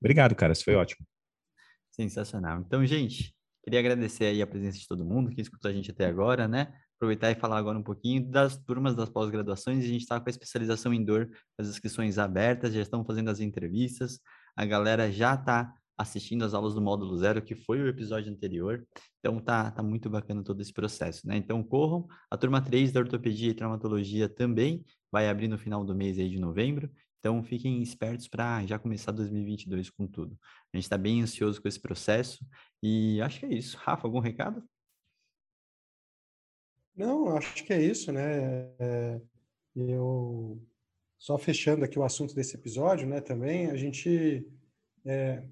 Obrigado, 0.00 0.34
cara, 0.34 0.52
isso 0.52 0.64
foi 0.64 0.74
ótimo. 0.74 1.06
Sensacional. 1.98 2.60
Então, 2.60 2.84
gente, 2.84 3.34
queria 3.64 3.80
agradecer 3.80 4.26
aí 4.26 4.42
a 4.42 4.46
presença 4.46 4.78
de 4.78 4.86
todo 4.86 5.04
mundo 5.04 5.30
que 5.30 5.40
escutou 5.40 5.70
a 5.70 5.72
gente 5.72 5.90
até 5.90 6.04
agora, 6.04 6.46
né? 6.46 6.74
Aproveitar 6.96 7.30
e 7.30 7.34
falar 7.34 7.56
agora 7.56 7.78
um 7.78 7.82
pouquinho 7.82 8.30
das 8.30 8.56
turmas 8.56 8.94
das 8.94 9.08
pós-graduações. 9.08 9.82
A 9.82 9.86
gente 9.86 10.02
está 10.02 10.20
com 10.20 10.28
a 10.28 10.30
especialização 10.30 10.92
em 10.92 11.02
dor, 11.02 11.30
as 11.56 11.68
inscrições 11.68 12.18
abertas, 12.18 12.74
já 12.74 12.82
estão 12.82 13.02
fazendo 13.02 13.30
as 13.30 13.40
entrevistas. 13.40 14.20
A 14.54 14.66
galera 14.66 15.10
já 15.10 15.34
está 15.34 15.72
assistindo 15.96 16.44
as 16.44 16.52
aulas 16.52 16.74
do 16.74 16.82
módulo 16.82 17.16
zero, 17.16 17.40
que 17.40 17.54
foi 17.54 17.80
o 17.80 17.88
episódio 17.88 18.30
anterior. 18.30 18.86
Então 19.20 19.40
tá, 19.40 19.70
tá 19.70 19.82
muito 19.82 20.10
bacana 20.10 20.44
todo 20.44 20.60
esse 20.60 20.72
processo, 20.72 21.26
né? 21.26 21.38
Então 21.38 21.62
corram. 21.62 22.06
A 22.30 22.36
turma 22.36 22.60
3 22.60 22.92
da 22.92 23.00
ortopedia 23.00 23.50
e 23.50 23.54
traumatologia 23.54 24.28
também 24.28 24.84
vai 25.10 25.30
abrir 25.30 25.48
no 25.48 25.56
final 25.56 25.82
do 25.82 25.94
mês 25.94 26.18
aí 26.18 26.28
de 26.28 26.38
novembro. 26.38 26.90
Então, 27.18 27.42
fiquem 27.42 27.82
espertos 27.82 28.28
para 28.28 28.64
já 28.66 28.78
começar 28.78 29.12
2022 29.12 29.90
com 29.90 30.06
tudo. 30.06 30.38
A 30.72 30.76
gente 30.76 30.84
está 30.84 30.96
bem 30.96 31.22
ansioso 31.22 31.60
com 31.60 31.68
esse 31.68 31.80
processo 31.80 32.46
e 32.82 33.20
acho 33.20 33.40
que 33.40 33.46
é 33.46 33.54
isso. 33.54 33.76
Rafa, 33.78 34.06
algum 34.06 34.20
recado? 34.20 34.62
Não, 36.94 37.36
acho 37.36 37.64
que 37.64 37.72
é 37.72 37.82
isso, 37.82 38.12
né? 38.12 38.70
É, 38.78 39.20
eu 39.74 40.62
só 41.18 41.36
fechando 41.36 41.84
aqui 41.84 41.98
o 41.98 42.04
assunto 42.04 42.34
desse 42.34 42.56
episódio, 42.56 43.06
né? 43.06 43.20
Também 43.20 43.70
a 43.70 43.76
gente 43.76 44.46
é, 45.04 45.42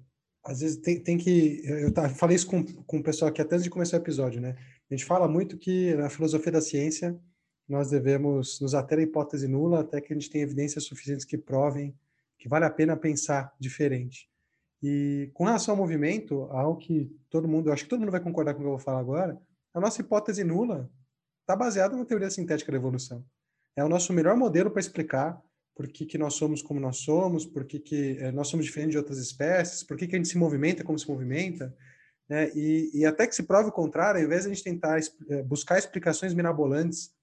às 0.43 0.59
vezes 0.59 0.77
tem, 0.77 0.99
tem 1.01 1.17
que 1.17 1.61
eu 1.65 1.93
tá, 1.93 2.07
falei 2.09 2.35
isso 2.35 2.47
com, 2.47 2.63
com 2.63 2.97
o 2.97 3.03
pessoal 3.03 3.29
aqui 3.29 3.41
até 3.41 3.55
antes 3.55 3.63
de 3.63 3.69
começar 3.69 3.97
o 3.97 3.99
episódio, 3.99 4.39
né? 4.39 4.55
A 4.89 4.93
gente 4.93 5.05
fala 5.05 5.27
muito 5.27 5.57
que 5.57 5.95
na 5.95 6.09
filosofia 6.09 6.51
da 6.51 6.61
ciência 6.61 7.19
nós 7.67 7.89
devemos 7.89 8.59
nos 8.59 8.73
ater 8.73 8.99
à 8.99 9.01
hipótese 9.01 9.47
nula 9.47 9.81
até 9.81 9.99
que 9.99 10.13
a 10.13 10.15
gente 10.15 10.29
tenha 10.29 10.43
evidências 10.43 10.83
suficientes 10.83 11.25
que 11.25 11.37
provem 11.37 11.95
que 12.37 12.47
vale 12.47 12.65
a 12.65 12.69
pena 12.69 12.95
pensar 12.95 13.53
diferente. 13.59 14.29
E 14.83 15.31
com 15.33 15.45
relação 15.45 15.73
ao 15.73 15.77
movimento, 15.77 16.43
algo 16.51 16.77
que 16.77 17.11
todo 17.29 17.47
mundo, 17.47 17.71
acho 17.71 17.83
que 17.83 17.89
todo 17.89 17.99
mundo 17.99 18.11
vai 18.11 18.19
concordar 18.19 18.53
com 18.53 18.59
o 18.59 18.61
que 18.61 18.67
eu 18.67 18.71
vou 18.71 18.79
falar 18.79 18.99
agora, 18.99 19.39
a 19.73 19.79
nossa 19.79 20.01
hipótese 20.01 20.43
nula 20.43 20.89
está 21.41 21.55
baseada 21.55 21.95
na 21.95 22.05
teoria 22.05 22.29
sintética 22.29 22.71
da 22.71 22.77
evolução. 22.77 23.25
É 23.75 23.83
o 23.83 23.89
nosso 23.89 24.13
melhor 24.13 24.37
modelo 24.37 24.69
para 24.69 24.79
explicar 24.79 25.41
por 25.75 25.87
que, 25.87 26.05
que 26.05 26.17
nós 26.17 26.35
somos 26.35 26.61
como 26.61 26.79
nós 26.79 26.97
somos, 26.97 27.45
por 27.45 27.65
que, 27.65 27.79
que 27.79 28.17
é, 28.19 28.31
nós 28.31 28.47
somos 28.47 28.65
diferentes 28.65 28.91
de 28.91 28.97
outras 28.97 29.17
espécies, 29.17 29.83
por 29.83 29.97
que, 29.97 30.07
que 30.07 30.15
a 30.15 30.17
gente 30.17 30.29
se 30.29 30.37
movimenta 30.37 30.83
como 30.83 30.97
se 30.97 31.09
movimenta, 31.09 31.75
né? 32.29 32.51
e, 32.55 32.91
e 32.93 33.05
até 33.05 33.27
que 33.27 33.35
se 33.35 33.43
prove 33.43 33.69
o 33.69 33.73
contrário, 33.73 34.19
ao 34.19 34.25
invés 34.25 34.43
de 34.43 34.51
a 34.51 34.53
gente 34.53 34.63
tentar 34.63 34.99
é, 35.29 35.43
buscar 35.43 35.77
explicações 35.77 36.33
mirabolantes 36.33 37.13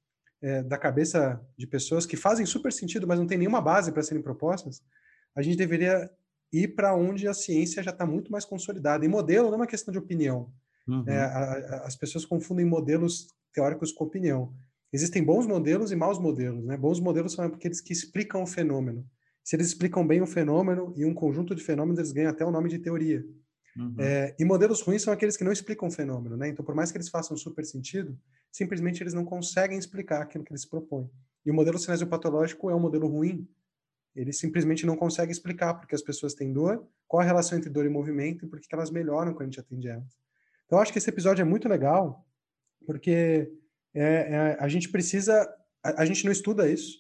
é, 0.42 0.62
da 0.62 0.76
cabeça 0.76 1.40
de 1.56 1.66
pessoas 1.66 2.04
que 2.04 2.16
fazem 2.16 2.44
super 2.44 2.72
sentido, 2.72 3.06
mas 3.06 3.18
não 3.18 3.26
tem 3.26 3.38
nenhuma 3.38 3.60
base 3.60 3.92
para 3.92 4.02
serem 4.02 4.22
propostas, 4.22 4.82
a 5.34 5.40
gente 5.40 5.56
deveria 5.56 6.10
ir 6.52 6.74
para 6.74 6.94
onde 6.94 7.26
a 7.26 7.32
ciência 7.32 7.82
já 7.82 7.90
está 7.90 8.04
muito 8.04 8.30
mais 8.30 8.44
consolidada. 8.44 9.04
E 9.04 9.08
modelo 9.08 9.46
não 9.46 9.54
é 9.54 9.56
uma 9.58 9.66
questão 9.66 9.92
de 9.92 9.98
opinião. 9.98 10.52
Uhum. 10.86 11.04
É, 11.06 11.18
a, 11.18 11.26
a, 11.26 11.86
as 11.86 11.96
pessoas 11.96 12.26
confundem 12.26 12.66
modelos 12.66 13.28
teóricos 13.52 13.92
com 13.92 14.04
opinião. 14.04 14.52
Existem 14.92 15.24
bons 15.24 15.46
modelos 15.46 15.90
e 15.90 15.96
maus 15.96 16.18
modelos. 16.18 16.64
Né? 16.66 16.76
Bons 16.76 17.00
modelos 17.00 17.32
são 17.32 17.46
aqueles 17.46 17.80
que 17.80 17.92
explicam 17.92 18.42
o 18.42 18.46
fenômeno. 18.46 19.06
Se 19.42 19.56
eles 19.56 19.68
explicam 19.68 20.06
bem 20.06 20.20
o 20.20 20.26
fenômeno 20.26 20.92
e 20.96 21.04
um 21.04 21.14
conjunto 21.14 21.54
de 21.54 21.62
fenômenos, 21.62 21.98
eles 21.98 22.12
ganham 22.12 22.30
até 22.30 22.44
o 22.44 22.50
nome 22.50 22.68
de 22.68 22.78
teoria. 22.78 23.24
Uhum. 23.76 23.94
É, 23.98 24.34
e 24.38 24.44
modelos 24.44 24.80
ruins 24.82 25.02
são 25.02 25.12
aqueles 25.12 25.36
que 25.36 25.44
não 25.44 25.52
explicam 25.52 25.88
o 25.88 25.90
fenômeno. 25.90 26.36
Né? 26.36 26.48
Então, 26.48 26.64
por 26.64 26.74
mais 26.74 26.90
que 26.90 26.98
eles 26.98 27.08
façam 27.08 27.36
super 27.36 27.64
sentido, 27.64 28.18
simplesmente 28.50 29.02
eles 29.02 29.14
não 29.14 29.24
conseguem 29.24 29.78
explicar 29.78 30.22
aquilo 30.22 30.44
que 30.44 30.52
eles 30.52 30.64
propõem. 30.64 31.10
E 31.44 31.50
o 31.50 31.54
modelo 31.54 31.78
cinesiopatológico 31.78 32.70
é 32.70 32.74
um 32.74 32.80
modelo 32.80 33.08
ruim. 33.08 33.48
Ele 34.14 34.32
simplesmente 34.32 34.84
não 34.84 34.96
consegue 34.96 35.32
explicar 35.32 35.74
porque 35.74 35.94
as 35.94 36.02
pessoas 36.02 36.34
têm 36.34 36.52
dor, 36.52 36.86
qual 37.08 37.22
a 37.22 37.24
relação 37.24 37.56
entre 37.56 37.70
dor 37.70 37.86
e 37.86 37.88
movimento 37.88 38.44
e 38.44 38.48
por 38.48 38.60
que 38.60 38.74
elas 38.74 38.90
melhoram 38.90 39.32
quando 39.32 39.42
a 39.42 39.44
gente 39.46 39.60
atende 39.60 39.88
elas. 39.88 40.18
Então, 40.66 40.78
acho 40.78 40.92
que 40.92 40.98
esse 40.98 41.08
episódio 41.08 41.42
é 41.42 41.44
muito 41.44 41.68
legal, 41.68 42.26
porque 42.86 43.50
é, 43.94 44.02
é, 44.02 44.56
a 44.58 44.68
gente 44.68 44.88
precisa. 44.88 45.48
A, 45.82 46.02
a, 46.02 46.04
gente 46.04 46.24
não 46.24 46.32
estuda 46.32 46.70
isso, 46.70 46.98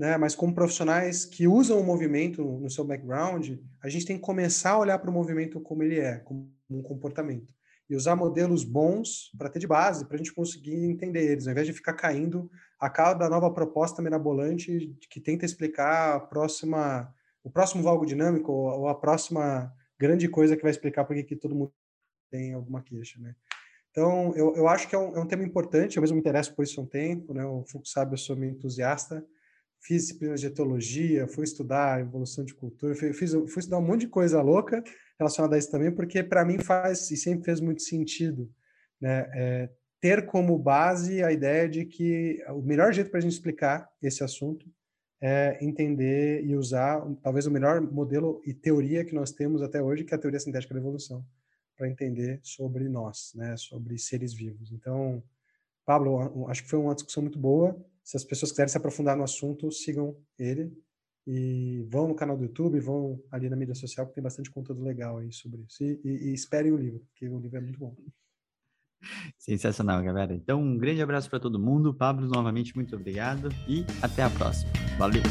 né? 0.00 0.16
mas 0.16 0.34
como 0.34 0.54
profissionais 0.54 1.26
que 1.26 1.46
usam 1.46 1.78
o 1.78 1.84
movimento 1.84 2.42
no 2.42 2.70
seu 2.70 2.82
background, 2.82 3.58
a 3.82 3.88
gente 3.90 4.06
tem 4.06 4.16
que 4.16 4.22
começar 4.22 4.70
a 4.70 4.78
olhar 4.78 4.98
para 4.98 5.10
o 5.10 5.12
movimento 5.12 5.60
como 5.60 5.82
ele 5.82 6.00
é, 6.00 6.16
como 6.20 6.50
um 6.70 6.80
comportamento 6.80 7.52
e 7.86 7.94
usar 7.94 8.16
modelos 8.16 8.64
bons 8.64 9.30
para 9.36 9.50
ter 9.50 9.58
de 9.58 9.66
base, 9.66 10.06
para 10.06 10.14
a 10.14 10.16
gente 10.16 10.32
conseguir 10.32 10.86
entender 10.86 11.32
eles, 11.32 11.46
ao 11.46 11.52
invés 11.52 11.66
de 11.66 11.74
ficar 11.74 11.92
caindo 11.92 12.50
a 12.78 12.88
cada 12.88 13.28
nova 13.28 13.52
proposta 13.52 14.00
mirabolante 14.00 14.96
que 15.10 15.20
tenta 15.20 15.44
explicar 15.44 16.16
a 16.16 16.20
próxima, 16.20 17.14
o 17.44 17.50
próximo 17.50 17.82
valgo 17.82 18.06
dinâmico 18.06 18.50
ou 18.50 18.88
a 18.88 18.94
próxima 18.94 19.70
grande 19.98 20.28
coisa 20.28 20.56
que 20.56 20.62
vai 20.62 20.70
explicar 20.70 21.04
por 21.04 21.14
que 21.22 21.36
todo 21.36 21.54
mundo 21.54 21.74
tem 22.30 22.54
alguma 22.54 22.80
queixa, 22.80 23.20
né? 23.20 23.34
Então, 23.90 24.32
eu, 24.34 24.54
eu 24.56 24.66
acho 24.66 24.88
que 24.88 24.94
é 24.94 24.98
um, 24.98 25.14
é 25.14 25.20
um 25.20 25.26
tema 25.26 25.42
importante, 25.42 25.98
eu 25.98 26.00
mesmo 26.00 26.14
me 26.14 26.20
interesso 26.20 26.54
por 26.54 26.62
isso 26.62 26.80
há 26.80 26.84
um 26.84 26.86
tempo, 26.86 27.34
né? 27.34 27.44
O 27.44 27.64
Fux 27.64 27.90
sabe, 27.90 28.14
eu 28.14 28.18
sou 28.18 28.34
meio 28.34 28.52
entusiasta, 28.52 29.22
fiz 29.80 30.02
disciplinas 30.02 30.40
de 30.40 30.46
etologia, 30.46 31.26
fui 31.26 31.44
estudar 31.44 32.00
evolução 32.00 32.44
de 32.44 32.54
cultura, 32.54 32.94
fiz, 32.94 33.32
fui 33.32 33.58
estudar 33.58 33.78
um 33.78 33.86
monte 33.86 34.02
de 34.02 34.08
coisa 34.08 34.40
louca, 34.42 34.82
relacionada 35.18 35.56
a 35.56 35.58
isso 35.58 35.70
também, 35.70 35.90
porque 35.90 36.22
para 36.22 36.44
mim 36.44 36.58
faz 36.58 37.10
e 37.10 37.16
sempre 37.16 37.44
fez 37.44 37.60
muito 37.60 37.82
sentido, 37.82 38.50
né? 39.00 39.30
É, 39.34 39.70
ter 40.00 40.24
como 40.24 40.58
base 40.58 41.22
a 41.22 41.30
ideia 41.30 41.68
de 41.68 41.84
que 41.84 42.42
o 42.48 42.62
melhor 42.62 42.92
jeito 42.92 43.10
para 43.10 43.18
a 43.18 43.20
gente 43.20 43.32
explicar 43.32 43.86
esse 44.02 44.24
assunto 44.24 44.66
é 45.20 45.58
entender 45.62 46.42
e 46.42 46.56
usar 46.56 47.02
talvez 47.22 47.46
o 47.46 47.50
melhor 47.50 47.82
modelo 47.82 48.40
e 48.46 48.54
teoria 48.54 49.04
que 49.04 49.14
nós 49.14 49.30
temos 49.30 49.60
até 49.60 49.82
hoje, 49.82 50.04
que 50.04 50.14
é 50.14 50.16
a 50.16 50.20
teoria 50.20 50.40
sintética 50.40 50.72
da 50.72 50.80
evolução, 50.80 51.22
para 51.76 51.88
entender 51.88 52.40
sobre 52.42 52.88
nós, 52.88 53.32
né, 53.34 53.54
sobre 53.58 53.98
seres 53.98 54.32
vivos. 54.32 54.72
Então, 54.72 55.22
Pablo, 55.84 56.48
acho 56.48 56.62
que 56.62 56.70
foi 56.70 56.78
uma 56.78 56.94
discussão 56.94 57.22
muito 57.22 57.38
boa. 57.38 57.76
Se 58.10 58.16
as 58.16 58.24
pessoas 58.24 58.50
quiserem 58.50 58.68
se 58.68 58.76
aprofundar 58.76 59.16
no 59.16 59.22
assunto, 59.22 59.70
sigam 59.70 60.16
ele 60.36 60.76
e 61.24 61.80
vão 61.88 62.08
no 62.08 62.14
canal 62.16 62.36
do 62.36 62.42
YouTube, 62.42 62.80
vão 62.80 63.22
ali 63.30 63.48
na 63.48 63.54
mídia 63.54 63.72
social, 63.72 64.04
que 64.04 64.14
tem 64.14 64.24
bastante 64.24 64.50
conteúdo 64.50 64.82
legal 64.82 65.18
aí 65.18 65.32
sobre 65.32 65.62
isso. 65.62 65.84
E, 65.84 66.00
e, 66.02 66.08
e 66.30 66.34
esperem 66.34 66.72
o 66.72 66.76
livro, 66.76 66.98
porque 67.06 67.28
o 67.28 67.38
livro 67.38 67.58
é 67.58 67.60
muito 67.60 67.78
bom. 67.78 67.94
Sensacional, 69.38 70.02
galera. 70.02 70.34
Então, 70.34 70.60
um 70.60 70.76
grande 70.76 71.00
abraço 71.00 71.30
para 71.30 71.38
todo 71.38 71.60
mundo. 71.60 71.94
Pablo, 71.94 72.26
novamente, 72.26 72.74
muito 72.74 72.96
obrigado 72.96 73.48
e 73.68 73.86
até 74.02 74.24
a 74.24 74.30
próxima. 74.30 74.72
Valeu! 74.98 75.22